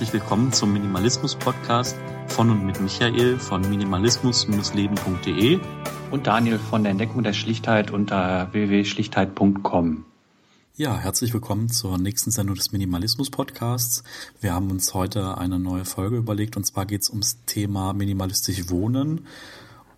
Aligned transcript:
herzlich 0.00 0.18
willkommen 0.18 0.50
zum 0.50 0.72
Minimalismus-Podcast 0.72 1.94
von 2.28 2.48
und 2.48 2.64
mit 2.64 2.80
Michael 2.80 3.38
von 3.38 3.60
minimalismus-leben.de 3.60 5.60
und 6.10 6.26
Daniel 6.26 6.58
von 6.58 6.84
der 6.84 6.92
Entdeckung 6.92 7.22
der 7.22 7.34
Schlichtheit 7.34 7.90
unter 7.90 8.50
www.schlichtheit.com. 8.50 10.06
Ja, 10.74 10.96
herzlich 10.96 11.34
willkommen 11.34 11.68
zur 11.68 11.98
nächsten 11.98 12.30
Sendung 12.30 12.56
des 12.56 12.72
Minimalismus-Podcasts. 12.72 14.02
Wir 14.40 14.54
haben 14.54 14.70
uns 14.70 14.94
heute 14.94 15.36
eine 15.36 15.58
neue 15.58 15.84
Folge 15.84 16.16
überlegt 16.16 16.56
und 16.56 16.64
zwar 16.64 16.86
geht 16.86 17.02
es 17.02 17.10
ums 17.10 17.44
Thema 17.44 17.92
minimalistisch 17.92 18.70
Wohnen. 18.70 19.26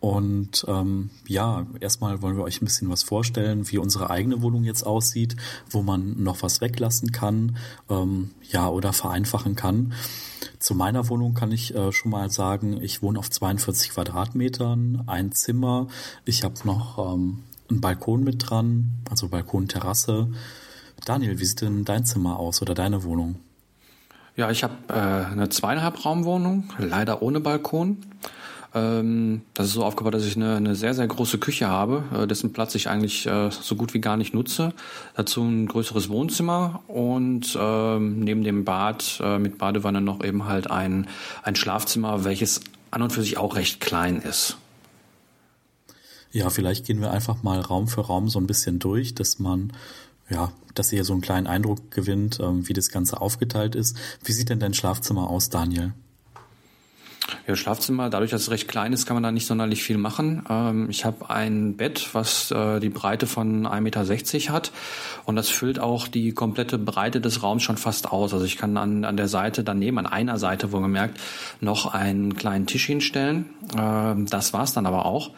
Und 0.03 0.65
ähm, 0.67 1.11
ja, 1.29 1.65
erstmal 1.79 2.23
wollen 2.23 2.37
wir 2.37 2.43
euch 2.43 2.61
ein 2.61 2.65
bisschen 2.65 2.91
was 2.91 3.05
vorstellen, 3.05 3.71
wie 3.71 3.79
unsere 3.79 4.11
eigene 4.11 4.43
Wohnung 4.43 4.65
jetzt 4.65 4.85
aussieht, 4.85 5.37
wo 5.71 5.83
man 5.83 6.21
noch 6.21 6.43
was 6.43 6.61
weglassen 6.61 7.13
kann, 7.13 7.57
ähm, 7.89 8.33
ja, 8.51 8.69
oder 8.69 8.93
vereinfachen 8.93 9.55
kann. 9.55 9.93
Zu 10.59 10.75
meiner 10.75 11.09
Wohnung 11.09 11.35
kann 11.35 11.53
ich 11.53 11.73
äh, 11.77 11.93
schon 11.93 12.11
mal 12.11 12.31
sagen, 12.31 12.83
ich 12.83 13.01
wohne 13.01 13.17
auf 13.21 13.31
42 13.31 13.91
Quadratmetern, 13.91 15.05
ein 15.07 15.31
Zimmer. 15.31 15.87
Ich 16.25 16.43
habe 16.43 16.57
noch 16.65 16.99
ähm, 16.99 17.45
einen 17.71 17.81
Balkon 17.81 18.25
mit 18.25 18.51
dran, 18.51 18.95
also 19.09 19.29
Balkonterrasse. 19.29 20.33
Daniel, 21.05 21.39
wie 21.39 21.45
sieht 21.45 21.61
denn 21.61 21.85
dein 21.85 22.05
Zimmer 22.05 22.41
aus 22.41 22.61
oder 22.61 22.75
deine 22.75 23.05
Wohnung? 23.05 23.37
Ja, 24.35 24.51
ich 24.51 24.65
habe 24.65 24.75
äh, 24.89 24.95
eine 24.95 25.49
zweieinhalb 25.49 26.05
Raumwohnung, 26.05 26.73
leider 26.79 27.23
ohne 27.23 27.39
Balkon. 27.39 27.99
Ähm, 28.75 29.43
das 29.55 29.67
ist 29.67 29.73
so 29.75 29.85
aufgebaut, 29.85 30.15
dass 30.15 30.25
ich 30.25 30.37
eine, 30.37 30.57
eine 30.57 30.75
sehr, 30.75 30.95
sehr 30.95 31.07
große 31.07 31.39
Küche 31.39 31.69
habe, 31.69 32.05
äh, 32.15 32.27
dessen 32.27 32.53
Platz 32.53 32.75
ich 32.75 32.89
eigentlich 32.89 33.27
äh, 33.27 33.51
so 33.51 33.77
gut 33.77 33.93
wie 33.93 34.01
gar 34.01 34.17
nicht 34.17 34.33
nutze. 34.33 34.73
Dazu 35.15 35.43
ein 35.43 35.67
größeres 35.67 36.09
Wohnzimmer 36.09 36.83
und 36.89 37.57
ähm, 37.61 38.21
neben 38.21 38.45
dem 38.45 38.65
Bad 38.65 39.21
äh, 39.23 39.39
mit 39.39 39.59
Badewanne 39.59 40.01
noch 40.01 40.25
eben 40.25 40.47
halt 40.47 40.71
ein, 40.71 41.09
ein 41.43 41.55
Schlafzimmer, 41.55 42.25
welches 42.25 42.61
an 42.91 43.03
und 43.03 43.13
für 43.13 43.23
sich 43.23 43.37
auch 43.39 43.57
recht 43.57 43.81
klein 43.81 44.17
ist. 44.17 44.57
Ja, 46.31 46.49
vielleicht 46.49 46.87
gehen 46.87 47.03
wir 47.03 47.11
einfach 47.11 47.43
mal 47.43 47.61
Raum 47.61 47.89
für 47.89 48.01
Raum 48.01 48.31
so 48.31 48.39
ein 48.39 48.47
bisschen 48.47 48.79
durch, 48.79 49.15
dass 49.15 49.39
man 49.39 49.73
ja, 50.31 50.51
dass 50.75 50.93
ihr 50.93 51.05
so 51.05 51.13
einen 51.13 51.21
kleinen 51.21 51.47
Eindruck 51.47 51.91
gewinnt, 51.91 52.41
ähm, 52.41 52.67
wie 52.69 52.73
das 52.73 52.89
Ganze 52.89 53.21
aufgeteilt 53.21 53.75
ist. 53.75 53.97
Wie 54.25 54.33
sieht 54.33 54.49
denn 54.49 54.61
dein 54.61 54.73
Schlafzimmer 54.73 55.29
aus, 55.29 55.51
Daniel? 55.51 55.93
Ja, 57.47 57.57
Schlafzimmer, 57.57 58.09
dadurch, 58.09 58.31
dass 58.31 58.43
es 58.43 58.51
recht 58.51 58.69
klein 58.69 58.93
ist, 58.93 59.05
kann 59.05 59.15
man 59.15 59.25
da 59.25 59.33
nicht 59.33 59.47
sonderlich 59.47 59.83
viel 59.83 59.99
machen. 59.99 60.45
Ähm, 60.49 60.89
ich 60.91 61.05
habe 61.05 61.29
ein 61.29 61.77
Bett, 61.77 62.11
was 62.13 62.53
äh, 62.53 62.79
die 62.79 62.89
Breite 62.89 63.27
von 63.27 63.67
1,60 63.67 63.81
Meter 63.81 64.53
hat 64.53 64.71
und 65.25 65.35
das 65.35 65.49
füllt 65.49 65.81
auch 65.81 66.07
die 66.07 66.33
komplette 66.33 66.79
Breite 66.79 67.21
des 67.21 67.43
Raums 67.43 67.65
schon 67.65 67.79
fast 67.79 68.13
aus. 68.13 68.33
Also 68.33 68.45
ich 68.45 68.59
kann 68.59 68.77
an, 68.77 69.05
an 69.05 69.17
der 69.17 69.27
Seite 69.27 69.65
daneben, 69.65 69.99
an 69.99 70.07
einer 70.07 70.39
Seite, 70.39 70.71
wo 70.71 70.79
man 70.79 70.93
merkt, 70.93 71.19
noch 71.61 71.93
einen 71.93 72.37
kleinen 72.37 72.67
Tisch 72.67 72.87
hinstellen. 72.87 73.47
Äh, 73.77 74.15
das 74.31 74.53
war's 74.53 74.73
dann 74.73 74.87
aber 74.87 75.05
auch. 75.05 75.31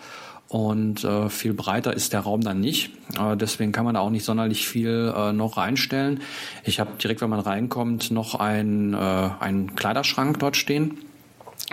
Und 0.46 1.04
äh, 1.04 1.30
viel 1.30 1.54
breiter 1.54 1.94
ist 1.94 2.12
der 2.12 2.20
Raum 2.20 2.42
dann 2.42 2.60
nicht. 2.60 2.90
Äh, 3.18 3.34
deswegen 3.38 3.72
kann 3.72 3.86
man 3.86 3.94
da 3.94 4.00
auch 4.00 4.10
nicht 4.10 4.26
sonderlich 4.26 4.68
viel 4.68 5.12
äh, 5.16 5.32
noch 5.32 5.56
reinstellen. 5.56 6.20
Ich 6.64 6.80
habe 6.80 6.90
direkt, 7.02 7.22
wenn 7.22 7.30
man 7.30 7.40
reinkommt, 7.40 8.10
noch 8.10 8.34
einen, 8.34 8.92
äh, 8.92 8.96
einen 8.96 9.74
Kleiderschrank 9.74 10.38
dort 10.38 10.58
stehen 10.58 10.98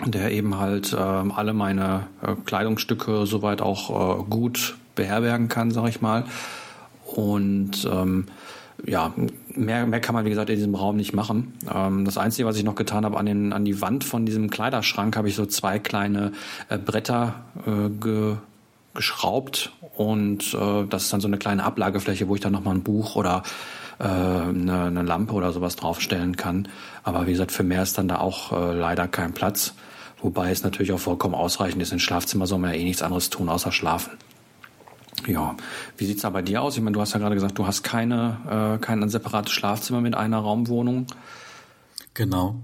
der 0.04 0.32
eben 0.32 0.58
halt 0.58 0.92
äh, 0.92 0.96
alle 0.96 1.52
meine 1.52 2.06
äh, 2.22 2.34
Kleidungsstücke 2.44 3.26
soweit 3.26 3.60
auch 3.60 4.20
äh, 4.20 4.22
gut 4.24 4.76
beherbergen 4.94 5.48
kann, 5.48 5.70
sag 5.70 5.88
ich 5.88 6.00
mal. 6.00 6.24
Und 7.04 7.88
ähm, 7.90 8.26
ja, 8.84 9.12
mehr, 9.54 9.86
mehr 9.86 10.00
kann 10.00 10.14
man, 10.14 10.24
wie 10.24 10.30
gesagt, 10.30 10.50
in 10.50 10.56
diesem 10.56 10.74
Raum 10.74 10.96
nicht 10.96 11.12
machen. 11.12 11.54
Ähm, 11.72 12.04
das 12.04 12.18
Einzige, 12.18 12.46
was 12.48 12.56
ich 12.56 12.64
noch 12.64 12.74
getan 12.74 13.04
habe, 13.04 13.18
an, 13.18 13.26
den, 13.26 13.52
an 13.52 13.64
die 13.64 13.80
Wand 13.80 14.04
von 14.04 14.26
diesem 14.26 14.50
Kleiderschrank 14.50 15.16
habe 15.16 15.28
ich 15.28 15.34
so 15.34 15.46
zwei 15.46 15.78
kleine 15.78 16.32
äh, 16.68 16.78
Bretter 16.78 17.34
äh, 17.66 17.88
ge, 17.90 18.36
geschraubt 18.94 19.72
und 19.96 20.54
äh, 20.54 20.84
das 20.88 21.04
ist 21.04 21.12
dann 21.12 21.20
so 21.20 21.28
eine 21.28 21.38
kleine 21.38 21.64
Ablagefläche, 21.64 22.28
wo 22.28 22.34
ich 22.34 22.40
dann 22.40 22.52
nochmal 22.52 22.74
ein 22.74 22.82
Buch 22.82 23.16
oder 23.16 23.42
äh, 23.98 24.04
eine, 24.04 24.84
eine 24.84 25.02
Lampe 25.02 25.32
oder 25.32 25.52
sowas 25.52 25.76
draufstellen 25.76 26.36
kann. 26.36 26.68
Aber 27.02 27.26
wie 27.26 27.32
gesagt, 27.32 27.52
für 27.52 27.62
mehr 27.62 27.82
ist 27.82 27.98
dann 27.98 28.08
da 28.08 28.18
auch 28.18 28.52
äh, 28.52 28.74
leider 28.74 29.08
kein 29.08 29.32
Platz. 29.32 29.74
Wobei 30.20 30.50
es 30.50 30.62
natürlich 30.62 30.92
auch 30.92 31.00
vollkommen 31.00 31.34
ausreichend 31.34 31.82
ist. 31.82 31.92
Im 31.92 31.98
Schlafzimmer 31.98 32.46
soll 32.46 32.58
man 32.58 32.72
ja 32.72 32.76
eh 32.76 32.84
nichts 32.84 33.02
anderes 33.02 33.28
tun, 33.30 33.48
außer 33.48 33.72
schlafen. 33.72 34.12
Ja, 35.26 35.56
wie 35.96 36.06
sieht's 36.06 36.22
da 36.22 36.30
bei 36.30 36.42
dir 36.42 36.62
aus? 36.62 36.76
Ich 36.76 36.82
meine, 36.82 36.94
du 36.94 37.00
hast 37.00 37.12
ja 37.12 37.18
gerade 37.18 37.34
gesagt, 37.34 37.58
du 37.58 37.66
hast 37.66 37.82
keine, 37.82 38.78
äh, 38.78 38.84
kein 38.84 39.08
separates 39.08 39.52
Schlafzimmer 39.52 40.00
mit 40.00 40.14
einer 40.14 40.38
Raumwohnung. 40.38 41.06
Genau. 42.14 42.56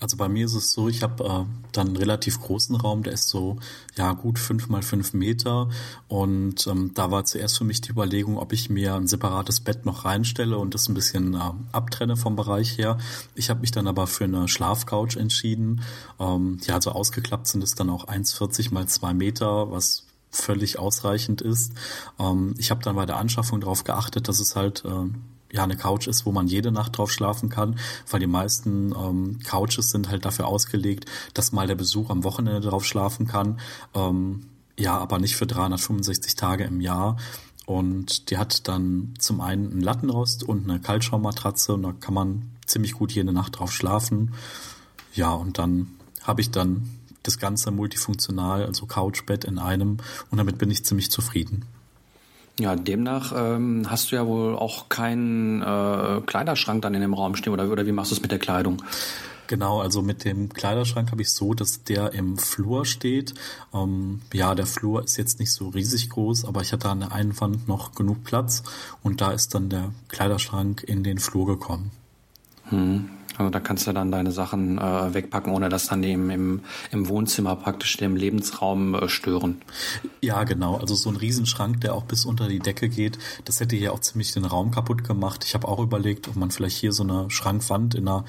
Also 0.00 0.16
bei 0.16 0.28
mir 0.28 0.46
ist 0.46 0.54
es 0.54 0.72
so, 0.72 0.88
ich 0.88 1.02
habe 1.02 1.22
äh, 1.24 1.44
dann 1.72 1.88
einen 1.88 1.96
relativ 1.96 2.40
großen 2.40 2.74
Raum, 2.74 3.02
der 3.02 3.12
ist 3.12 3.28
so 3.28 3.58
ja 3.96 4.12
gut 4.14 4.38
fünf 4.38 4.68
mal 4.68 4.80
fünf 4.80 5.12
Meter 5.12 5.68
und 6.08 6.66
ähm, 6.66 6.92
da 6.94 7.10
war 7.10 7.26
zuerst 7.26 7.58
für 7.58 7.64
mich 7.64 7.82
die 7.82 7.90
Überlegung, 7.90 8.38
ob 8.38 8.54
ich 8.54 8.70
mir 8.70 8.94
ein 8.94 9.06
separates 9.06 9.60
Bett 9.60 9.84
noch 9.84 10.06
reinstelle 10.06 10.56
und 10.56 10.74
das 10.74 10.88
ein 10.88 10.94
bisschen 10.94 11.34
äh, 11.34 11.38
abtrenne 11.72 12.16
vom 12.16 12.34
Bereich 12.34 12.78
her. 12.78 12.96
Ich 13.34 13.50
habe 13.50 13.60
mich 13.60 13.72
dann 13.72 13.86
aber 13.86 14.06
für 14.06 14.24
eine 14.24 14.48
Schlafcouch 14.48 15.16
entschieden. 15.16 15.82
Ähm, 16.18 16.58
ja, 16.62 16.76
also 16.76 16.92
ausgeklappt 16.92 17.46
sind 17.46 17.62
es 17.62 17.74
dann 17.74 17.90
auch 17.90 18.06
1,40 18.06 18.72
mal 18.72 18.86
zwei 18.88 19.12
Meter, 19.12 19.70
was 19.70 20.06
völlig 20.30 20.78
ausreichend 20.78 21.42
ist. 21.42 21.74
Ähm, 22.18 22.54
ich 22.56 22.70
habe 22.70 22.82
dann 22.82 22.96
bei 22.96 23.04
der 23.04 23.18
Anschaffung 23.18 23.60
darauf 23.60 23.84
geachtet, 23.84 24.28
dass 24.28 24.40
es 24.40 24.56
halt 24.56 24.84
äh, 24.86 25.10
ja 25.52 25.64
eine 25.64 25.76
Couch 25.76 26.06
ist, 26.06 26.26
wo 26.26 26.32
man 26.32 26.46
jede 26.46 26.72
Nacht 26.72 26.98
drauf 26.98 27.10
schlafen 27.10 27.48
kann, 27.48 27.78
weil 28.08 28.20
die 28.20 28.26
meisten 28.26 28.92
ähm, 28.92 29.38
Couches 29.44 29.90
sind 29.90 30.08
halt 30.08 30.24
dafür 30.24 30.46
ausgelegt, 30.46 31.06
dass 31.34 31.52
mal 31.52 31.66
der 31.66 31.74
Besuch 31.74 32.10
am 32.10 32.24
Wochenende 32.24 32.60
drauf 32.60 32.84
schlafen 32.84 33.26
kann. 33.26 33.58
Ähm, 33.94 34.46
ja, 34.78 34.96
aber 34.96 35.18
nicht 35.18 35.36
für 35.36 35.46
365 35.46 36.34
Tage 36.36 36.64
im 36.64 36.80
Jahr. 36.80 37.16
Und 37.66 38.30
die 38.30 38.38
hat 38.38 38.66
dann 38.66 39.14
zum 39.18 39.40
einen 39.40 39.70
einen 39.70 39.80
Lattenrost 39.80 40.42
und 40.42 40.68
eine 40.68 40.80
Kaltschaummatratze 40.80 41.74
und 41.74 41.82
da 41.82 41.92
kann 41.92 42.14
man 42.14 42.50
ziemlich 42.66 42.94
gut 42.94 43.12
jede 43.12 43.32
Nacht 43.32 43.58
drauf 43.58 43.72
schlafen. 43.72 44.34
Ja, 45.14 45.32
und 45.32 45.58
dann 45.58 45.88
habe 46.22 46.40
ich 46.40 46.50
dann 46.50 46.90
das 47.22 47.38
Ganze 47.38 47.70
multifunktional, 47.70 48.64
also 48.64 48.86
Couchbett 48.86 49.44
in 49.44 49.58
einem 49.58 49.98
und 50.30 50.38
damit 50.38 50.58
bin 50.58 50.70
ich 50.70 50.84
ziemlich 50.84 51.10
zufrieden. 51.10 51.64
Ja, 52.60 52.76
demnach 52.76 53.32
ähm, 53.34 53.86
hast 53.88 54.12
du 54.12 54.16
ja 54.16 54.26
wohl 54.26 54.54
auch 54.54 54.90
keinen 54.90 55.62
äh, 55.62 56.20
Kleiderschrank 56.26 56.82
dann 56.82 56.92
in 56.92 57.00
dem 57.00 57.14
Raum 57.14 57.34
stehen 57.34 57.54
oder, 57.54 57.70
oder 57.70 57.86
wie 57.86 57.92
machst 57.92 58.10
du 58.10 58.16
es 58.16 58.20
mit 58.20 58.30
der 58.30 58.38
Kleidung? 58.38 58.82
Genau, 59.46 59.80
also 59.80 60.02
mit 60.02 60.26
dem 60.26 60.50
Kleiderschrank 60.50 61.10
habe 61.10 61.22
ich 61.22 61.32
so, 61.32 61.54
dass 61.54 61.84
der 61.84 62.12
im 62.12 62.36
Flur 62.36 62.84
steht. 62.84 63.32
Ähm, 63.72 64.20
ja, 64.34 64.54
der 64.54 64.66
Flur 64.66 65.02
ist 65.02 65.16
jetzt 65.16 65.40
nicht 65.40 65.52
so 65.52 65.70
riesig 65.70 66.10
groß, 66.10 66.44
aber 66.44 66.60
ich 66.60 66.72
hatte 66.74 66.90
an 66.90 67.00
der 67.00 67.12
einen 67.12 67.40
Wand 67.40 67.66
noch 67.66 67.94
genug 67.94 68.24
Platz 68.24 68.62
und 69.02 69.22
da 69.22 69.32
ist 69.32 69.54
dann 69.54 69.70
der 69.70 69.94
Kleiderschrank 70.08 70.84
in 70.86 71.02
den 71.02 71.18
Flur 71.18 71.46
gekommen. 71.46 71.90
Hm. 72.70 73.10
Also 73.36 73.50
da 73.50 73.60
kannst 73.60 73.86
du 73.86 73.92
dann 73.92 74.12
deine 74.12 74.32
Sachen 74.32 74.76
äh, 74.76 75.14
wegpacken, 75.14 75.52
ohne 75.52 75.70
dass 75.70 75.86
dann 75.86 76.02
im, 76.02 76.28
im, 76.28 76.60
im 76.90 77.08
Wohnzimmer 77.08 77.56
praktisch 77.56 77.96
dem 77.96 78.14
Lebensraum 78.14 78.94
äh, 78.94 79.08
stören. 79.08 79.62
Ja, 80.20 80.44
genau. 80.44 80.76
Also 80.76 80.94
so 80.94 81.08
ein 81.08 81.16
Riesenschrank, 81.16 81.80
der 81.80 81.94
auch 81.94 82.04
bis 82.04 82.26
unter 82.26 82.48
die 82.48 82.58
Decke 82.58 82.90
geht, 82.90 83.18
das 83.46 83.60
hätte 83.60 83.76
hier 83.76 83.94
auch 83.94 84.00
ziemlich 84.00 84.32
den 84.32 84.44
Raum 84.44 84.72
kaputt 84.72 85.04
gemacht. 85.04 85.44
Ich 85.46 85.54
habe 85.54 85.68
auch 85.68 85.78
überlegt, 85.78 86.28
ob 86.28 86.36
man 86.36 86.50
vielleicht 86.50 86.76
hier 86.76 86.92
so 86.92 87.02
eine 87.02 87.30
Schrankwand 87.30 87.94
in 87.94 88.08
einer 88.08 88.24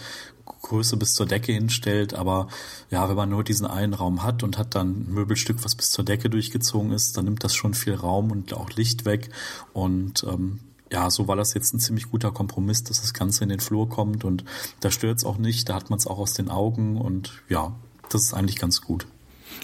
Größe 0.61 0.95
bis 0.95 1.13
zur 1.13 1.25
Decke 1.25 1.51
hinstellt, 1.51 2.13
aber 2.13 2.47
ja, 2.89 3.09
wenn 3.09 3.15
man 3.15 3.29
nur 3.29 3.43
diesen 3.43 3.65
einen 3.65 3.93
Raum 3.93 4.23
hat 4.23 4.43
und 4.43 4.57
hat 4.57 4.75
dann 4.75 4.91
ein 4.91 5.13
Möbelstück, 5.13 5.63
was 5.65 5.75
bis 5.75 5.91
zur 5.91 6.05
Decke 6.05 6.29
durchgezogen 6.29 6.91
ist, 6.91 7.17
dann 7.17 7.25
nimmt 7.25 7.43
das 7.43 7.53
schon 7.53 7.73
viel 7.73 7.95
Raum 7.95 8.31
und 8.31 8.53
auch 8.53 8.69
Licht 8.71 9.05
weg 9.05 9.29
und 9.73 10.23
ähm, 10.23 10.59
ja, 10.91 11.09
so 11.09 11.27
war 11.27 11.35
das 11.35 11.53
jetzt 11.53 11.73
ein 11.73 11.79
ziemlich 11.79 12.09
guter 12.11 12.31
Kompromiss, 12.31 12.83
dass 12.83 13.01
das 13.01 13.13
Ganze 13.13 13.43
in 13.43 13.49
den 13.49 13.59
Flur 13.59 13.87
kommt 13.89 14.25
und 14.25 14.43
da 14.81 14.91
stört 14.91 15.17
es 15.17 15.25
auch 15.25 15.37
nicht, 15.37 15.69
da 15.69 15.75
hat 15.75 15.89
man 15.89 15.97
es 15.97 16.05
auch 16.05 16.19
aus 16.19 16.33
den 16.33 16.49
Augen 16.49 16.97
und 16.97 17.41
ja, 17.49 17.73
das 18.09 18.23
ist 18.23 18.33
eigentlich 18.33 18.57
ganz 18.57 18.81
gut. 18.81 19.07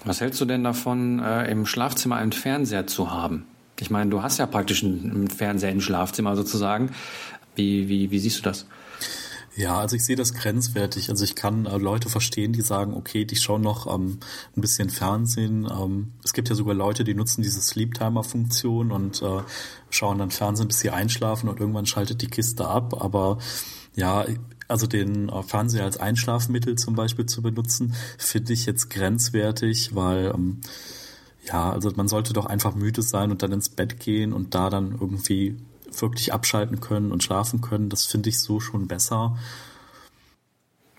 Was 0.06 0.21
hältst 0.21 0.39
du 0.39 0.45
denn 0.45 0.63
davon, 0.63 1.19
äh, 1.19 1.50
im 1.51 1.65
Schlafzimmer 1.65 2.15
einen 2.15 2.31
Fernseher 2.31 2.88
zu 2.88 3.12
haben? 3.12 3.45
Ich 3.79 3.89
meine, 3.89 4.09
du 4.09 4.24
hast 4.24 4.38
ja 4.38 4.45
praktisch 4.47 4.83
einen 4.83 5.29
Fernseher 5.29 5.71
im 5.71 5.81
Schlafzimmer 5.81 6.35
sozusagen. 6.35 6.91
Wie, 7.56 7.88
wie, 7.89 8.09
wie 8.12 8.19
siehst 8.19 8.39
du 8.39 8.44
das? 8.44 8.65
Ja, 9.57 9.80
also 9.80 9.95
ich 9.95 10.06
sehe 10.06 10.15
das 10.15 10.36
grenzwertig. 10.36 11.09
Also 11.09 11.24
ich 11.24 11.33
kann 11.33 11.65
äh, 11.65 11.77
Leute 11.77 12.09
verstehen, 12.09 12.54
die 12.54 12.62
sagen, 12.62 12.94
okay, 12.94 13.25
die 13.25 13.36
schauen 13.36 13.62
noch 13.62 13.92
ähm, 13.92 14.19
ein 14.56 14.62
bisschen 14.62 14.92
Fernsehen. 14.92 15.68
Ähm, 15.69 16.12
es 16.24 16.33
gibt 16.33 16.50
ja 16.50 16.56
sogar 16.56 16.75
Leute, 16.75 17.04
die 17.04 17.15
nutzen 17.15 17.42
diese 17.42 17.59
Sleep-Timer-Funktion 17.59 18.92
und 18.92 19.24
äh, 19.24 19.42
schauen 19.89 20.19
dann 20.19 20.30
Fernsehen, 20.30 20.68
bis 20.68 20.80
sie 20.80 20.92
einschlafen 20.92 21.50
und 21.50 21.59
irgendwann 21.59 21.88
schaltet 21.88 22.21
die 22.21 22.27
Kiste 22.27 22.68
ab. 22.68 23.01
Aber 23.01 23.39
ja, 23.95 24.25
also 24.68 24.86
den 24.86 25.27
äh, 25.30 25.42
Fernseher 25.42 25.86
als 25.86 25.98
Einschlafmittel 25.98 26.75
zum 26.75 26.94
Beispiel 26.94 27.25
zu 27.25 27.42
benutzen, 27.42 27.95
finde 28.19 28.54
ich 28.54 28.68
jetzt 28.68 28.92
grenzwertig, 28.92 29.95
weil 29.95 30.33
ähm, 30.36 30.62
ja, 31.45 31.71
also 31.71 31.92
man 31.95 32.07
sollte 32.07 32.33
doch 32.33 32.45
einfach 32.45 32.75
müde 32.75 33.01
sein 33.01 33.31
und 33.31 33.42
dann 33.42 33.54
ins 33.54 33.69
Bett 33.69 34.00
gehen 34.00 34.33
und 34.33 34.54
da 34.54 34.69
dann 34.69 34.92
irgendwie 34.92 35.57
wirklich 35.92 36.34
abschalten 36.34 36.80
können 36.80 37.12
und 37.12 37.24
schlafen 37.24 37.62
können. 37.62 37.89
Das 37.89 38.06
finde 38.06 38.30
ich 38.30 38.39
so 38.39 38.60
schon 38.60 38.88
besser. 38.88 39.38